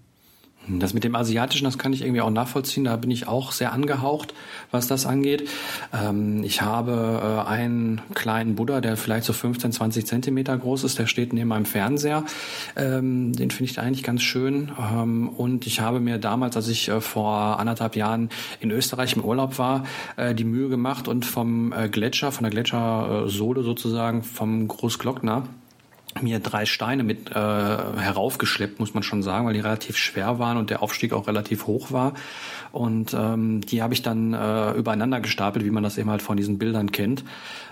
Das 0.69 0.93
mit 0.93 1.05
dem 1.05 1.17
Asiatischen, 1.17 1.65
das 1.65 1.79
kann 1.79 1.95
ich 1.95 2.03
irgendwie 2.03 2.21
auch 2.21 2.31
nachvollziehen. 2.31 2.85
Da 2.85 2.95
bin 2.97 3.11
ich 3.11 3.27
auch 3.27 3.51
sehr 3.51 3.73
angehaucht, 3.73 4.35
was 4.71 4.87
das 4.87 5.07
angeht. 5.07 5.49
Ähm, 5.93 6.45
ich 6.45 6.61
habe 6.61 7.43
äh, 7.45 7.49
einen 7.49 8.03
kleinen 8.15 8.55
Buddha, 8.55 8.81
der 8.81 8.97
vielleicht 8.97 9.25
so 9.25 9.33
15, 9.33 9.73
20 9.73 10.07
Zentimeter 10.07 10.57
groß 10.57 10.85
ist. 10.85 10.99
Der 10.99 11.07
steht 11.07 11.33
neben 11.33 11.49
meinem 11.49 11.65
Fernseher. 11.65 12.25
Ähm, 12.77 13.33
den 13.33 13.51
finde 13.51 13.73
ich 13.73 13.81
eigentlich 13.81 14.05
ganz 14.05 14.23
schön. 14.23 14.71
Ähm, 14.79 15.31
und 15.31 15.67
ich 15.67 15.81
habe 15.81 15.99
mir 15.99 16.19
damals, 16.19 16.57
als 16.57 16.69
ich 16.69 16.89
äh, 16.89 17.01
vor 17.01 17.59
anderthalb 17.59 17.97
Jahren 17.97 18.29
in 18.61 18.71
Österreich 18.71 19.17
im 19.17 19.25
Urlaub 19.25 19.59
war, 19.59 19.87
äh, 20.17 20.35
die 20.35 20.45
Mühe 20.45 20.69
gemacht 20.69 21.09
und 21.09 21.25
vom 21.25 21.75
Gletscher, 21.91 22.33
von 22.33 22.45
der 22.45 22.51
Gletschersohle 22.51 23.63
sozusagen, 23.63 24.23
vom 24.23 24.69
Großglockner, 24.69 25.45
mir 26.21 26.41
drei 26.41 26.67
Steine 26.67 27.05
mit 27.05 27.31
äh, 27.31 27.35
heraufgeschleppt, 27.35 28.81
muss 28.81 28.95
man 28.95 29.03
schon 29.03 29.23
sagen, 29.23 29.47
weil 29.47 29.55
die 29.55 29.61
relativ 29.61 29.97
schwer 29.97 30.39
waren 30.39 30.57
und 30.57 30.71
der 30.71 30.83
Aufstieg 30.83 31.13
auch 31.13 31.27
relativ 31.27 31.67
hoch 31.67 31.93
war. 31.93 32.15
Und 32.73 33.15
ähm, 33.15 33.61
die 33.63 33.83
habe 33.83 33.95
ich 33.95 34.03
dann 34.03 34.33
äh, 34.33 34.73
übereinander 34.73 35.21
gestapelt, 35.21 35.65
wie 35.65 35.71
man 35.71 35.83
das 35.83 35.99
eben 35.99 36.11
halt 36.11 36.23
von 36.23 36.37
diesen 36.37 36.59
Bildern 36.59 36.93
kennt. 36.93 37.25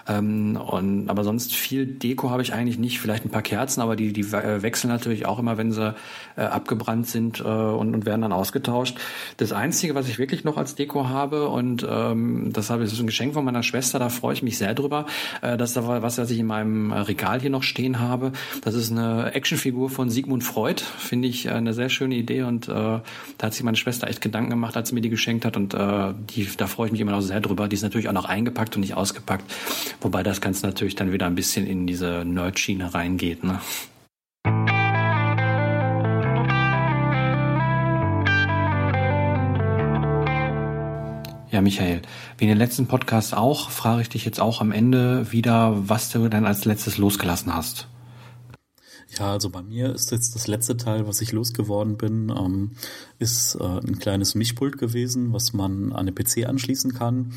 Ähm, 0.09 0.57
und, 0.57 1.09
aber 1.09 1.23
sonst 1.23 1.55
viel 1.55 1.87
Deko 1.87 2.31
habe 2.31 2.43
ich 2.43 2.53
eigentlich 2.53 2.79
nicht. 2.79 2.99
Vielleicht 2.99 3.25
ein 3.25 3.31
paar 3.31 3.43
Kerzen, 3.43 3.81
aber 3.81 3.95
die, 3.95 4.13
die 4.13 4.23
äh, 4.23 4.63
wechseln 4.63 4.91
natürlich 4.91 5.27
auch 5.27 5.39
immer, 5.39 5.59
wenn 5.59 5.71
sie 5.71 5.95
äh, 6.37 6.41
abgebrannt 6.41 7.07
sind 7.07 7.41
äh, 7.41 7.43
und, 7.43 7.95
und 7.95 8.07
werden 8.07 8.23
dann 8.23 8.33
ausgetauscht. 8.33 8.99
Das 9.37 9.53
Einzige, 9.53 9.95
was 9.95 10.09
ich 10.09 10.19
wirklich 10.19 10.45
noch 10.45 10.57
als 10.57 10.75
Deko 10.75 11.09
habe, 11.09 11.49
und 11.49 11.87
ähm, 11.89 12.53
das 12.53 12.71
habe 12.71 12.83
ich, 12.83 12.89
das 12.89 12.95
ist 12.95 13.03
ein 13.03 13.07
Geschenk 13.07 13.35
von 13.35 13.45
meiner 13.45 13.63
Schwester, 13.63 13.99
da 13.99 14.09
freue 14.09 14.33
ich 14.33 14.43
mich 14.43 14.59
sehr 14.59 14.75
drüber. 14.75 15.07
Äh, 15.43 15.57
das 15.57 15.71
ist 15.71 15.77
aber 15.77 16.03
was, 16.03 16.19
was 16.19 16.31
ich 16.31 16.39
in 16.39 16.47
meinem 16.47 16.91
Regal 16.93 17.41
hier 17.41 17.51
noch 17.51 17.63
stehen 17.63 18.01
habe. 18.01 18.28
Das 18.63 18.75
ist 18.75 18.91
eine 18.91 19.33
Actionfigur 19.33 19.91
von 19.91 20.11
Sigmund 20.11 20.45
Freud. 20.45 20.83
Finde 20.99 21.29
ich 21.29 21.51
eine 21.51 21.75
sehr 21.75 21.89
schöne 21.89 22.15
Idee 22.15 22.43
und 22.43 22.69
äh, 22.69 22.73
da 22.73 23.03
hat 23.43 23.55
sich 23.55 23.63
meine 23.63 23.77
Schwester 23.77 24.09
echt 24.09 24.21
Gedanken 24.21 24.51
gemacht, 24.51 24.77
als 24.77 24.89
sie 24.89 24.95
mir 24.95 25.01
die 25.01 25.11
geschenkt 25.11 25.45
hat 25.45 25.57
und 25.57 25.75
äh, 25.75 26.15
die, 26.31 26.49
da 26.57 26.67
freue 26.67 26.87
ich 26.87 26.93
mich 26.93 27.01
immer 27.01 27.13
noch 27.13 27.21
sehr 27.21 27.41
drüber. 27.41 27.69
Die 27.69 27.75
ist 27.75 27.83
natürlich 27.83 28.09
auch 28.09 28.13
noch 28.13 28.27
eingepackt 28.27 28.77
und 28.77 28.81
nicht 28.81 28.95
ausgepackt. 28.95 29.45
Wobei 30.01 30.23
das 30.23 30.41
Ganze 30.41 30.67
natürlich 30.67 30.95
dann 30.95 31.13
wieder 31.13 31.27
ein 31.27 31.35
bisschen 31.35 31.67
in 31.67 31.87
diese 31.87 32.25
Nerd-Schiene 32.25 32.95
reingeht. 32.95 33.45
Ne? 33.45 33.61
Ja, 41.51 41.63
Michael, 41.63 42.03
wie 42.37 42.45
in 42.45 42.51
den 42.51 42.59
letzten 42.59 42.87
Podcast 42.87 43.35
auch, 43.35 43.71
frage 43.71 44.03
ich 44.03 44.11
dich 44.11 44.25
jetzt 44.27 44.39
auch 44.39 44.61
am 44.61 44.71
Ende 44.71 45.33
wieder, 45.33 45.75
was 45.89 46.11
du 46.11 46.29
dann 46.29 46.45
als 46.45 46.67
letztes 46.67 46.99
losgelassen 46.99 47.55
hast. 47.55 47.89
Ja, 49.17 49.33
also 49.33 49.49
bei 49.49 49.63
mir 49.63 49.95
ist 49.95 50.11
jetzt 50.11 50.35
das 50.35 50.47
letzte 50.47 50.77
Teil, 50.77 51.07
was 51.07 51.23
ich 51.23 51.33
losgeworden 51.33 51.97
bin, 51.97 52.29
ähm, 52.29 52.73
ist 53.19 53.55
äh, 53.55 53.65
ein 53.65 53.99
kleines 53.99 54.35
Mischpult 54.35 54.77
gewesen, 54.77 55.33
was 55.33 55.55
man 55.55 55.93
an 55.93 56.07
den 56.07 56.15
PC 56.15 56.47
anschließen 56.47 56.93
kann. 56.93 57.33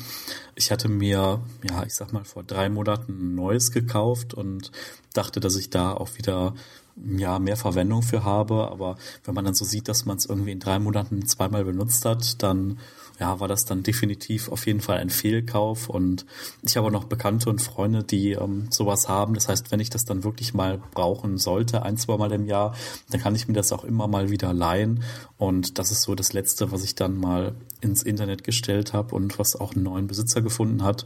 Ich 0.54 0.70
hatte 0.70 0.88
mir, 0.88 1.40
ja, 1.62 1.82
ich 1.86 1.94
sag 1.94 2.12
mal, 2.12 2.24
vor 2.24 2.42
drei 2.42 2.68
Monaten 2.68 3.12
ein 3.12 3.34
neues 3.34 3.72
gekauft 3.72 4.34
und 4.34 4.70
dachte, 5.14 5.40
dass 5.40 5.56
ich 5.56 5.70
da 5.70 5.92
auch 5.94 6.18
wieder 6.18 6.54
ja 6.96 7.38
mehr 7.38 7.56
Verwendung 7.56 8.02
für 8.02 8.24
habe. 8.24 8.70
Aber 8.70 8.96
wenn 9.24 9.34
man 9.34 9.44
dann 9.44 9.54
so 9.54 9.64
sieht, 9.64 9.88
dass 9.88 10.04
man 10.04 10.16
es 10.16 10.26
irgendwie 10.26 10.52
in 10.52 10.60
drei 10.60 10.78
Monaten 10.78 11.26
zweimal 11.26 11.64
benutzt 11.64 12.04
hat, 12.04 12.42
dann 12.42 12.78
ja, 13.20 13.38
war 13.38 13.46
das 13.46 13.64
dann 13.64 13.82
definitiv 13.82 14.48
auf 14.50 14.66
jeden 14.66 14.80
Fall 14.80 14.98
ein 14.98 15.10
Fehlkauf. 15.10 15.88
Und 15.88 16.26
ich 16.62 16.76
habe 16.76 16.90
noch 16.90 17.04
Bekannte 17.04 17.50
und 17.50 17.60
Freunde, 17.60 18.02
die 18.02 18.32
ähm, 18.32 18.66
sowas 18.70 19.08
haben. 19.08 19.34
Das 19.34 19.48
heißt, 19.48 19.70
wenn 19.70 19.80
ich 19.80 19.90
das 19.90 20.04
dann 20.04 20.24
wirklich 20.24 20.54
mal 20.54 20.80
brauchen 20.92 21.38
sollte, 21.38 21.82
ein, 21.82 21.96
zwei 21.96 22.16
Mal 22.16 22.32
im 22.32 22.46
Jahr, 22.46 22.74
dann 23.10 23.20
kann 23.20 23.34
ich 23.34 23.46
mir 23.46 23.54
das 23.54 23.72
auch 23.72 23.84
immer 23.84 24.08
mal 24.08 24.30
wieder 24.30 24.52
leihen. 24.52 25.04
Und 25.38 25.78
das 25.78 25.92
ist 25.92 26.02
so 26.02 26.14
das 26.14 26.32
Letzte, 26.32 26.72
was 26.72 26.82
ich 26.82 26.94
dann 26.94 27.16
mal 27.16 27.54
ins 27.80 28.02
Internet 28.02 28.44
gestellt 28.44 28.92
habe 28.92 29.14
und 29.14 29.38
was 29.38 29.54
auch 29.54 29.74
einen 29.74 29.84
neuen 29.84 30.06
Besitzer 30.06 30.42
gefunden 30.42 30.82
hat. 30.82 31.04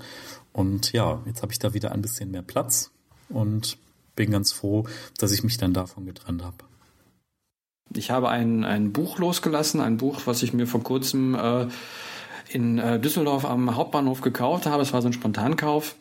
Und 0.52 0.92
ja, 0.92 1.20
jetzt 1.26 1.42
habe 1.42 1.52
ich 1.52 1.58
da 1.58 1.74
wieder 1.74 1.92
ein 1.92 2.02
bisschen 2.02 2.30
mehr 2.30 2.42
Platz 2.42 2.92
und 3.28 3.76
bin 4.16 4.30
ganz 4.30 4.52
froh, 4.52 4.84
dass 5.18 5.32
ich 5.32 5.44
mich 5.44 5.58
dann 5.58 5.72
davon 5.72 6.06
getrennt 6.06 6.42
habe. 6.42 6.56
Ich 7.94 8.10
habe 8.10 8.28
ein, 8.28 8.64
ein 8.64 8.92
Buch 8.92 9.18
losgelassen, 9.18 9.80
ein 9.80 9.96
Buch, 9.96 10.22
was 10.24 10.42
ich 10.42 10.52
mir 10.52 10.66
vor 10.66 10.82
kurzem 10.82 11.34
äh, 11.34 11.68
in 12.48 12.78
äh, 12.78 12.98
Düsseldorf 12.98 13.44
am 13.44 13.76
Hauptbahnhof 13.76 14.22
gekauft 14.22 14.66
habe. 14.66 14.82
Es 14.82 14.92
war 14.92 15.02
so 15.02 15.08
ein 15.08 15.12
Spontankauf. 15.12 15.94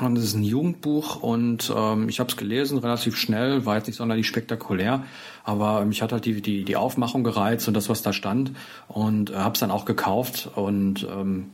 Und 0.00 0.16
es 0.16 0.24
ist 0.24 0.34
ein 0.34 0.44
Jugendbuch 0.44 1.20
und 1.20 1.70
ähm, 1.76 2.08
ich 2.08 2.20
habe 2.20 2.30
es 2.30 2.36
gelesen, 2.36 2.78
relativ 2.78 3.16
schnell, 3.16 3.66
war 3.66 3.76
jetzt 3.76 3.88
nicht 3.88 3.96
sonderlich 3.96 4.26
spektakulär, 4.28 5.02
aber 5.42 5.84
mich 5.84 6.00
hat 6.00 6.12
halt 6.12 6.24
die, 6.24 6.40
die, 6.40 6.64
die 6.64 6.76
Aufmachung 6.76 7.24
gereizt 7.24 7.66
und 7.66 7.74
das, 7.74 7.88
was 7.88 8.00
da 8.00 8.12
stand 8.12 8.52
und 8.86 9.30
äh, 9.30 9.34
habe 9.34 9.54
es 9.54 9.60
dann 9.60 9.72
auch 9.72 9.84
gekauft 9.84 10.48
und 10.54 11.06
ähm, 11.10 11.50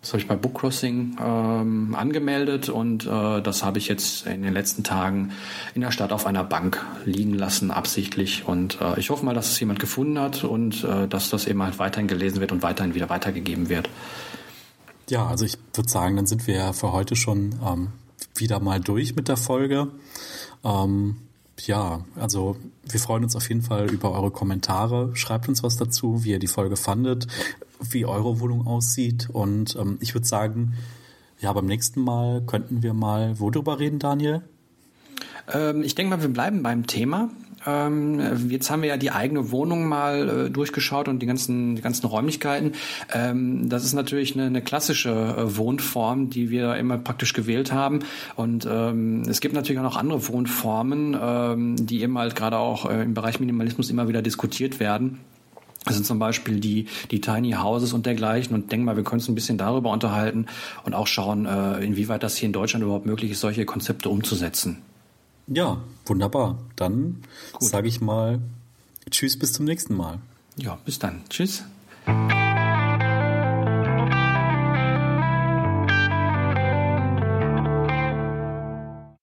das 0.00 0.10
habe 0.10 0.20
ich 0.20 0.28
bei 0.28 0.36
Bookcrossing 0.36 1.16
ähm, 1.20 1.94
angemeldet 1.94 2.68
und 2.68 3.06
äh, 3.06 3.40
das 3.40 3.64
habe 3.64 3.78
ich 3.78 3.88
jetzt 3.88 4.26
in 4.26 4.42
den 4.42 4.52
letzten 4.52 4.84
Tagen 4.84 5.32
in 5.74 5.80
der 5.80 5.90
Stadt 5.90 6.12
auf 6.12 6.26
einer 6.26 6.44
Bank 6.44 6.84
liegen 7.04 7.34
lassen, 7.34 7.70
absichtlich. 7.70 8.46
Und 8.46 8.80
äh, 8.80 8.98
ich 9.00 9.10
hoffe 9.10 9.24
mal, 9.24 9.34
dass 9.34 9.50
es 9.50 9.60
jemand 9.60 9.80
gefunden 9.80 10.18
hat 10.18 10.44
und 10.44 10.84
äh, 10.84 11.08
dass 11.08 11.30
das 11.30 11.46
eben 11.46 11.62
halt 11.62 11.78
weiterhin 11.78 12.08
gelesen 12.08 12.40
wird 12.40 12.52
und 12.52 12.62
weiterhin 12.62 12.94
wieder 12.94 13.08
weitergegeben 13.08 13.68
wird. 13.68 13.88
Ja, 15.08 15.26
also 15.26 15.44
ich 15.44 15.56
würde 15.74 15.90
sagen, 15.90 16.16
dann 16.16 16.26
sind 16.26 16.46
wir 16.46 16.72
für 16.72 16.92
heute 16.92 17.16
schon 17.16 17.54
ähm, 17.66 17.88
wieder 18.36 18.60
mal 18.60 18.80
durch 18.80 19.16
mit 19.16 19.28
der 19.28 19.36
Folge. 19.36 19.88
Ähm, 20.64 21.16
ja, 21.60 22.04
also 22.16 22.56
wir 22.82 23.00
freuen 23.00 23.24
uns 23.24 23.36
auf 23.36 23.48
jeden 23.48 23.62
Fall 23.62 23.90
über 23.90 24.12
eure 24.12 24.30
Kommentare. 24.30 25.14
Schreibt 25.14 25.48
uns 25.48 25.62
was 25.62 25.76
dazu, 25.76 26.24
wie 26.24 26.30
ihr 26.30 26.38
die 26.38 26.46
Folge 26.46 26.76
fandet, 26.76 27.26
wie 27.80 28.04
eure 28.04 28.40
Wohnung 28.40 28.66
aussieht. 28.66 29.28
Und 29.30 29.76
ähm, 29.76 29.98
ich 30.00 30.14
würde 30.14 30.26
sagen, 30.26 30.74
ja, 31.40 31.52
beim 31.52 31.66
nächsten 31.66 32.00
Mal 32.00 32.42
könnten 32.46 32.82
wir 32.82 32.94
mal 32.94 33.38
wo 33.38 33.50
drüber 33.50 33.78
reden, 33.78 33.98
Daniel? 33.98 34.42
Ähm, 35.52 35.82
ich 35.82 35.94
denke 35.94 36.10
mal, 36.10 36.22
wir 36.22 36.28
bleiben 36.28 36.62
beim 36.62 36.86
Thema. 36.86 37.30
Ähm, 37.66 38.50
jetzt 38.50 38.70
haben 38.70 38.82
wir 38.82 38.90
ja 38.90 38.96
die 38.96 39.10
eigene 39.10 39.50
Wohnung 39.50 39.88
mal 39.88 40.46
äh, 40.46 40.50
durchgeschaut 40.50 41.08
und 41.08 41.20
die 41.20 41.26
ganzen, 41.26 41.76
die 41.76 41.82
ganzen 41.82 42.06
Räumlichkeiten. 42.06 42.72
Ähm, 43.12 43.68
das 43.68 43.84
ist 43.84 43.94
natürlich 43.94 44.34
eine, 44.34 44.46
eine 44.46 44.62
klassische 44.62 45.10
äh, 45.10 45.56
Wohnform, 45.56 46.30
die 46.30 46.50
wir 46.50 46.76
immer 46.76 46.98
praktisch 46.98 47.32
gewählt 47.32 47.72
haben. 47.72 48.00
Und 48.36 48.66
ähm, 48.70 49.22
es 49.28 49.40
gibt 49.40 49.54
natürlich 49.54 49.78
auch 49.78 49.84
noch 49.84 49.96
andere 49.96 50.26
Wohnformen, 50.28 51.16
ähm, 51.20 51.76
die 51.86 52.02
eben 52.02 52.18
halt 52.18 52.36
gerade 52.36 52.58
auch 52.58 52.90
äh, 52.90 53.02
im 53.02 53.14
Bereich 53.14 53.40
Minimalismus 53.40 53.90
immer 53.90 54.08
wieder 54.08 54.22
diskutiert 54.22 54.80
werden. 54.80 55.20
Das 55.84 55.96
sind 55.96 56.04
zum 56.04 56.18
Beispiel 56.18 56.60
die, 56.60 56.86
die 57.10 57.20
Tiny 57.20 57.52
Houses 57.52 57.92
und 57.92 58.06
dergleichen. 58.06 58.54
Und 58.54 58.72
denk 58.72 58.84
mal, 58.84 58.96
wir 58.96 59.04
können 59.04 59.20
uns 59.20 59.28
ein 59.28 59.34
bisschen 59.34 59.58
darüber 59.58 59.90
unterhalten 59.90 60.46
und 60.84 60.94
auch 60.94 61.06
schauen, 61.06 61.46
äh, 61.46 61.84
inwieweit 61.84 62.22
das 62.22 62.36
hier 62.36 62.46
in 62.46 62.52
Deutschland 62.52 62.82
überhaupt 62.82 63.06
möglich 63.06 63.30
ist, 63.30 63.40
solche 63.40 63.66
Konzepte 63.66 64.08
umzusetzen. 64.08 64.82
Ja, 65.46 65.78
wunderbar. 66.06 66.58
Dann 66.76 67.22
sage 67.60 67.88
ich 67.88 68.00
mal 68.00 68.40
Tschüss 69.10 69.38
bis 69.38 69.52
zum 69.52 69.64
nächsten 69.64 69.94
Mal. 69.94 70.18
Ja, 70.56 70.78
bis 70.84 70.98
dann. 70.98 71.22
Tschüss. 71.28 71.64